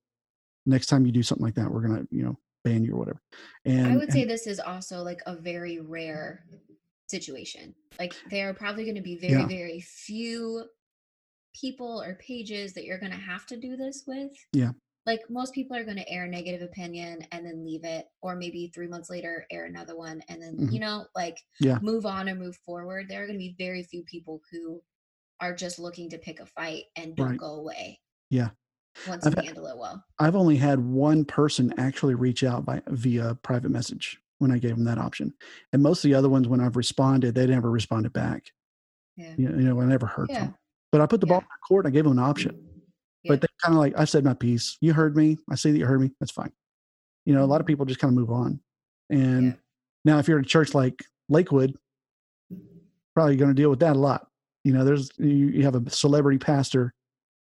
next 0.66 0.86
time 0.86 1.04
you 1.04 1.12
do 1.12 1.22
something 1.22 1.44
like 1.44 1.56
that, 1.56 1.70
we're 1.70 1.82
gonna 1.82 2.06
you 2.10 2.22
know 2.22 2.38
ban 2.64 2.84
you 2.84 2.92
or 2.94 2.98
whatever." 2.98 3.22
And 3.64 3.86
I 3.86 3.96
would 3.96 4.12
say 4.12 4.22
and- 4.22 4.30
this 4.30 4.46
is 4.46 4.58
also 4.58 5.02
like 5.02 5.20
a 5.26 5.36
very 5.36 5.78
rare 5.80 6.44
situation. 7.08 7.74
Like 7.98 8.14
there 8.30 8.48
are 8.48 8.54
probably 8.54 8.84
going 8.84 8.96
to 8.96 9.02
be 9.02 9.16
very 9.16 9.32
Yeah. 9.34 9.46
very 9.46 9.80
few 9.80 10.64
people 11.54 12.02
or 12.02 12.14
pages 12.16 12.72
that 12.74 12.84
you're 12.84 12.98
going 12.98 13.12
to 13.12 13.18
have 13.18 13.46
to 13.46 13.56
do 13.56 13.76
this 13.76 14.04
with. 14.06 14.32
Yeah. 14.52 14.72
Like 15.06 15.20
most 15.28 15.52
people 15.54 15.76
are 15.76 15.84
going 15.84 15.98
to 15.98 16.08
air 16.08 16.24
a 16.24 16.28
negative 16.28 16.62
opinion 16.62 17.26
and 17.30 17.44
then 17.46 17.64
leave 17.64 17.84
it 17.84 18.06
or 18.22 18.34
maybe 18.36 18.72
3 18.74 18.88
months 18.88 19.10
later 19.10 19.46
air 19.50 19.66
another 19.66 19.94
one 19.96 20.22
and 20.28 20.42
then 20.42 20.56
Mhm. 20.56 20.72
you 20.72 20.80
know 20.80 21.06
like 21.14 21.38
Yeah. 21.60 21.78
move 21.82 22.06
on 22.06 22.28
or 22.28 22.34
move 22.34 22.56
forward. 22.56 23.08
There 23.08 23.22
are 23.22 23.26
going 23.26 23.38
to 23.38 23.46
be 23.46 23.54
very 23.58 23.82
few 23.82 24.02
people 24.04 24.40
who 24.50 24.82
are 25.40 25.54
just 25.54 25.78
looking 25.78 26.08
to 26.10 26.18
pick 26.18 26.40
a 26.40 26.46
fight 26.46 26.84
and 26.96 27.14
don't 27.14 27.30
Right. 27.30 27.38
go 27.38 27.54
away. 27.56 28.00
Yeah. 28.30 28.50
Once 29.08 29.26
I've 29.26 29.34
you 29.36 29.42
handle 29.42 29.66
it 29.66 29.76
well. 29.76 30.04
I've 30.18 30.36
only 30.36 30.56
had 30.56 30.80
one 30.80 31.24
person 31.24 31.72
actually 31.78 32.14
reach 32.14 32.44
out 32.44 32.64
by 32.64 32.82
via 32.88 33.34
private 33.36 33.70
message 33.70 34.18
when 34.38 34.50
I 34.50 34.58
gave 34.58 34.76
them 34.76 34.84
that 34.84 34.98
option, 34.98 35.32
and 35.72 35.82
most 35.82 36.04
of 36.04 36.08
the 36.10 36.14
other 36.14 36.28
ones, 36.28 36.48
when 36.48 36.60
I've 36.60 36.76
responded, 36.76 37.34
they 37.34 37.46
never 37.46 37.70
responded 37.70 38.12
back. 38.12 38.52
Yeah. 39.16 39.34
You 39.38 39.48
know, 39.48 39.58
you 39.58 39.64
know 39.64 39.80
I 39.80 39.84
never 39.84 40.06
heard 40.06 40.28
Yeah. 40.30 40.38
from. 40.40 40.48
'em. 40.48 40.54
But 40.92 41.00
I 41.00 41.06
put 41.06 41.20
the 41.20 41.26
ball 41.26 41.36
Yeah. 41.38 41.42
in 41.42 41.48
their 41.48 41.58
court. 41.68 41.86
And 41.86 41.92
I 41.92 41.94
gave 41.94 42.04
them 42.04 42.12
an 42.12 42.18
option. 42.18 42.68
Yeah. 43.22 43.32
But 43.32 43.40
they 43.40 43.46
kind 43.64 43.74
of 43.74 43.78
like 43.80 43.96
I 43.96 44.04
said 44.04 44.24
my 44.24 44.34
piece. 44.34 44.76
You 44.80 44.92
heard 44.92 45.16
me. 45.16 45.38
I 45.50 45.54
see 45.54 45.70
that 45.72 45.78
you 45.78 45.86
heard 45.86 46.00
me. 46.00 46.10
That's 46.20 46.32
fine. 46.32 46.52
You 47.24 47.34
know, 47.34 47.44
a 47.44 47.46
lot 47.46 47.60
of 47.60 47.64
Mhm. 47.64 47.68
people 47.68 47.86
just 47.86 48.00
kind 48.00 48.10
of 48.10 48.16
move 48.16 48.30
on. 48.30 48.60
And 49.10 49.58
now, 50.04 50.18
if 50.18 50.28
you're 50.28 50.38
at 50.38 50.44
a 50.44 50.48
church 50.48 50.74
like 50.74 51.04
Lakewood, 51.28 51.76
probably 53.14 53.36
going 53.36 53.50
to 53.50 53.54
deal 53.54 53.70
with 53.70 53.80
that 53.80 53.96
a 53.96 53.98
lot. 53.98 54.28
You 54.64 54.72
know, 54.72 54.84
there's 54.84 55.10
you, 55.18 55.28
you 55.48 55.62
have 55.64 55.74
a 55.76 55.90
celebrity 55.90 56.38
pastor 56.38 56.92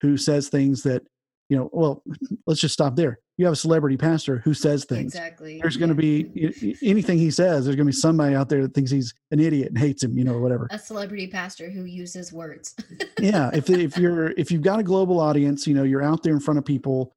who 0.02 0.18
says 0.18 0.50
things 0.50 0.84
that 0.84 1.08
you 1.50 1.58
know. 1.58 1.70
Well, 1.74 2.04
let's 2.46 2.60
just 2.60 2.74
stop 2.74 2.96
there. 2.96 3.20
You 3.38 3.46
have 3.46 3.54
a 3.54 3.58
celebrity 3.58 3.98
pastor 3.98 4.40
who 4.44 4.54
says 4.54 4.84
things. 4.86 5.14
Exactly. 5.14 5.60
There's 5.62 5.78
going 5.78 5.90
to 5.90 5.96
be 5.96 6.76
anything 6.82 7.20
he 7.20 7.30
says. 7.30 7.66
There's 7.66 7.76
going 7.76 7.86
to 7.86 7.92
be 7.92 7.96
somebody 7.96 8.34
out 8.36 8.50
there 8.50 8.64
that 8.64 8.74
thinks 8.74 8.90
he's 8.90 9.14
an 9.32 9.40
idiot 9.40 9.68
and 9.70 9.78
hates 9.78 10.04
him. 10.04 10.18
You 10.18 10.24
know, 10.24 10.34
or 10.34 10.42
whatever. 10.42 10.68
a 10.72 10.80
celebrity 10.80 11.28
pastor 11.28 11.70
who 11.70 11.84
uses 11.84 12.34
words. 12.34 12.76
yeah 13.20 13.50
if 13.54 13.70
if 13.70 13.98
you're 13.98 14.30
if 14.32 14.52
you've 14.52 14.62
got 14.64 14.80
a 14.80 14.84
global 14.84 15.20
audience 15.20 15.66
you 15.68 15.74
know 15.74 15.84
you're 15.84 16.04
out 16.04 16.24
there 16.24 16.34
in 16.34 16.40
front 16.40 16.58
of 16.58 16.66
people 16.66 17.14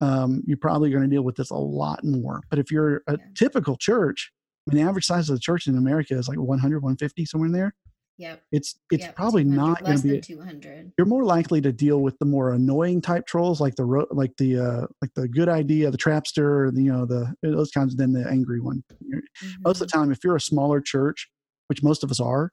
um, 0.00 0.42
you're 0.46 0.56
probably 0.56 0.90
going 0.90 1.02
to 1.02 1.08
deal 1.08 1.22
with 1.22 1.36
this 1.36 1.50
a 1.50 1.54
lot 1.56 2.02
more 2.04 2.40
but 2.50 2.58
if 2.58 2.70
you're 2.70 3.02
a 3.06 3.12
Yeah. 3.12 3.16
typical 3.34 3.76
church 3.76 4.32
I 4.68 4.74
mean, 4.74 4.82
the 4.82 4.88
average 4.88 5.04
size 5.04 5.28
of 5.28 5.36
the 5.36 5.40
church 5.40 5.66
in 5.66 5.76
america 5.76 6.14
is 6.16 6.28
like 6.28 6.38
100 6.38 6.82
150 6.82 7.24
somewhere 7.26 7.46
in 7.46 7.52
there 7.52 7.74
yep. 8.18 8.42
it's 8.52 8.78
it's 8.90 9.04
yep, 9.04 9.16
probably 9.16 9.44
not 9.44 9.82
going 9.82 9.96
to 9.96 10.02
be 10.02 10.10
than 10.10 10.20
200. 10.20 10.92
you're 10.98 11.06
more 11.06 11.24
likely 11.24 11.60
to 11.60 11.72
deal 11.72 12.00
with 12.00 12.18
the 12.18 12.24
more 12.24 12.52
annoying 12.52 13.00
type 13.00 13.26
trolls 13.26 13.60
like 13.60 13.74
the 13.76 13.84
ro- 13.84 14.06
like 14.10 14.32
the 14.38 14.58
uh 14.58 14.86
like 15.00 15.10
the 15.14 15.26
good 15.28 15.48
idea 15.48 15.90
the 15.90 15.98
trapster 15.98 16.72
the, 16.74 16.82
you 16.82 16.92
know 16.92 17.06
the 17.06 17.32
those 17.42 17.70
kinds 17.70 17.96
than 17.96 18.12
the 18.12 18.28
angry 18.28 18.60
one 18.60 18.82
You're- 19.00 19.22
most 19.64 19.80
of 19.80 19.88
the 19.88 19.92
time 19.92 20.12
if 20.12 20.18
you're 20.22 20.36
a 20.36 20.40
smaller 20.40 20.80
church 20.80 21.28
which 21.68 21.82
most 21.82 22.04
of 22.04 22.10
us 22.10 22.20
are 22.20 22.52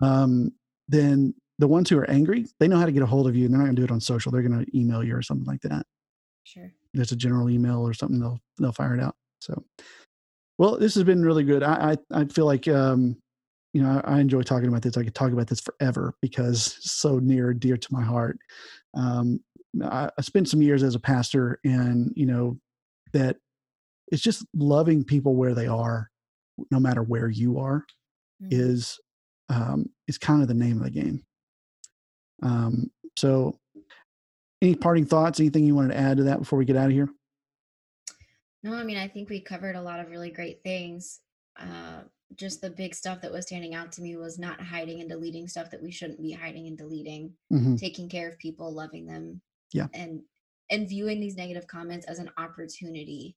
um, 0.00 0.50
then 0.88 1.32
the 1.58 1.68
ones 1.68 1.88
who 1.88 1.96
are 1.98 2.10
angry 2.10 2.46
they 2.60 2.68
know 2.68 2.78
how 2.78 2.86
to 2.86 2.92
get 2.92 3.02
a 3.02 3.06
hold 3.06 3.26
of 3.28 3.36
you 3.36 3.44
and 3.46 3.54
they're 3.54 3.58
not 3.60 3.66
going 3.66 3.76
to 3.76 3.80
do 3.80 3.84
it 3.84 3.90
on 3.92 4.00
social 4.00 4.30
they're 4.32 4.42
going 4.42 4.64
to 4.64 4.78
email 4.78 5.02
you 5.02 5.16
or 5.16 5.22
something 5.22 5.46
like 5.46 5.60
that 5.62 5.86
Sure. 6.44 6.72
there's 6.92 7.12
a 7.12 7.16
general 7.16 7.48
email 7.48 7.86
or 7.86 7.94
something 7.94 8.18
they'll 8.18 8.40
they'll 8.58 8.72
fire 8.72 8.94
it 8.96 9.00
out 9.00 9.14
so 9.40 9.62
well 10.58 10.76
this 10.76 10.94
has 10.96 11.04
been 11.04 11.22
really 11.24 11.44
good 11.44 11.62
i 11.62 11.96
i, 12.12 12.20
I 12.20 12.24
feel 12.24 12.46
like 12.46 12.66
um 12.66 13.16
you 13.72 13.82
know 13.82 14.00
I, 14.04 14.16
I 14.16 14.20
enjoy 14.20 14.42
talking 14.42 14.68
about 14.68 14.82
this 14.82 14.96
i 14.96 15.04
could 15.04 15.14
talk 15.14 15.32
about 15.32 15.46
this 15.46 15.60
forever 15.60 16.14
because 16.20 16.76
it's 16.78 16.92
so 16.92 17.18
near 17.18 17.50
and 17.50 17.60
dear 17.60 17.76
to 17.76 17.92
my 17.92 18.02
heart 18.02 18.38
um 18.94 19.40
I, 19.82 20.10
I 20.18 20.22
spent 20.22 20.48
some 20.48 20.60
years 20.62 20.82
as 20.82 20.94
a 20.94 21.00
pastor 21.00 21.58
and 21.64 22.12
you 22.14 22.26
know 22.26 22.58
that 23.12 23.36
it's 24.08 24.22
just 24.22 24.44
loving 24.54 25.04
people 25.04 25.34
where 25.34 25.54
they 25.54 25.66
are 25.66 26.10
no 26.70 26.78
matter 26.78 27.02
where 27.02 27.28
you 27.28 27.58
are 27.58 27.84
Mhm. 28.42 28.48
is 28.50 29.00
um, 29.48 29.86
is 30.08 30.18
kind 30.18 30.42
of 30.42 30.48
the 30.48 30.54
name 30.54 30.78
of 30.78 30.84
the 30.84 30.90
game. 30.90 31.24
Um, 32.42 32.90
so, 33.16 33.58
any 34.60 34.74
parting 34.74 35.04
thoughts? 35.04 35.40
Anything 35.40 35.64
you 35.64 35.74
wanted 35.74 35.94
to 35.94 35.98
add 35.98 36.16
to 36.18 36.24
that 36.24 36.38
before 36.38 36.58
we 36.58 36.64
get 36.64 36.76
out 36.76 36.86
of 36.86 36.92
here? 36.92 37.08
No, 38.62 38.74
I 38.74 38.84
mean, 38.84 38.96
I 38.96 39.08
think 39.08 39.28
we 39.28 39.40
covered 39.40 39.76
a 39.76 39.82
lot 39.82 40.00
of 40.00 40.10
really 40.10 40.30
great 40.30 40.62
things. 40.62 41.20
Uh, 41.56 42.02
just 42.36 42.60
the 42.60 42.70
big 42.70 42.94
stuff 42.94 43.20
that 43.20 43.32
was 43.32 43.46
standing 43.46 43.74
out 43.74 43.92
to 43.92 44.02
me 44.02 44.16
was 44.16 44.38
not 44.38 44.60
hiding 44.60 45.00
and 45.00 45.08
deleting 45.08 45.48
stuff 45.48 45.70
that 45.70 45.82
we 45.82 45.90
shouldn't 45.90 46.20
be 46.22 46.32
hiding 46.32 46.66
and 46.66 46.78
deleting, 46.78 47.32
hmm 47.50 47.76
taking 47.76 48.08
care 48.08 48.28
of 48.28 48.38
people, 48.38 48.72
loving 48.72 49.06
them, 49.06 49.40
Yeah. 49.72 49.88
and 49.94 50.22
and 50.70 50.88
viewing 50.88 51.20
these 51.20 51.36
negative 51.36 51.66
comments 51.66 52.06
as 52.06 52.18
an 52.18 52.30
opportunity 52.38 53.36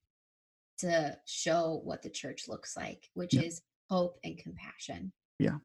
to 0.77 1.17
show 1.25 1.81
what 1.83 2.01
the 2.01 2.09
church 2.09 2.47
looks 2.47 2.75
like, 2.77 3.09
which 3.13 3.33
Yeah. 3.33 3.41
is 3.41 3.61
hope 3.89 4.17
and 4.23 4.37
compassion. 4.37 5.11
Yeah. 5.39 5.57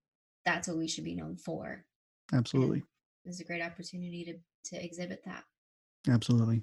That's 0.44 0.66
what 0.68 0.78
we 0.78 0.88
should 0.88 1.04
be 1.04 1.14
known 1.14 1.36
for. 1.36 1.84
Absolutely. 2.32 2.82
This 3.24 3.34
is 3.36 3.40
a 3.40 3.44
great 3.44 3.62
opportunity 3.62 4.24
to 4.24 4.38
to 4.72 4.84
exhibit 4.84 5.22
that. 5.24 5.44
Absolutely. 6.08 6.62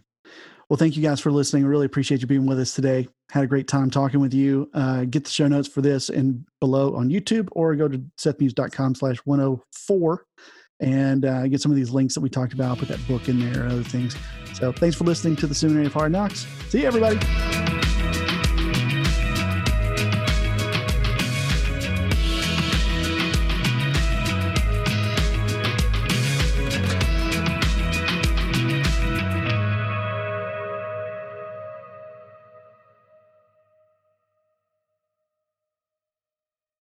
Well, 0.69 0.77
thank 0.77 0.97
you 0.97 1.03
guys 1.03 1.19
for 1.19 1.31
listening. 1.31 1.63
I 1.63 1.67
really 1.67 1.85
appreciate 1.85 2.21
you 2.21 2.27
being 2.27 2.45
with 2.45 2.59
us 2.59 2.73
today. 2.73 3.07
Had 3.29 3.43
a 3.43 3.47
great 3.47 3.67
time 3.67 3.89
talking 3.89 4.19
with 4.19 4.33
you. 4.33 4.69
Uh, 4.73 5.05
get 5.05 5.23
the 5.23 5.29
show 5.29 5.47
notes 5.47 5.67
for 5.67 5.81
this 5.81 6.09
and 6.09 6.45
below 6.59 6.95
on 6.95 7.09
YouTube 7.09 7.47
or 7.53 7.73
go 7.75 7.87
to 7.87 7.97
sethmuse.com 8.17 8.95
slash 8.95 9.17
104 9.23 10.25
and 10.79 11.25
uh, 11.25 11.47
get 11.47 11.61
some 11.61 11.71
of 11.71 11.77
these 11.77 11.91
links 11.91 12.13
that 12.15 12.21
we 12.21 12.29
talked 12.29 12.53
about. 12.53 12.79
Put 12.79 12.89
that 12.89 13.05
book 13.07 13.29
in 13.29 13.39
there 13.39 13.63
and 13.63 13.71
other 13.71 13.83
things. 13.83 14.15
So 14.53 14.71
thanks 14.71 14.95
for 14.95 15.05
listening 15.05 15.35
to 15.37 15.47
the 15.47 15.55
Seminary 15.55 15.85
of 15.85 15.93
Hard 15.93 16.11
Knocks. 16.11 16.45
See 16.69 16.81
you, 16.81 16.87
everybody. 16.87 17.76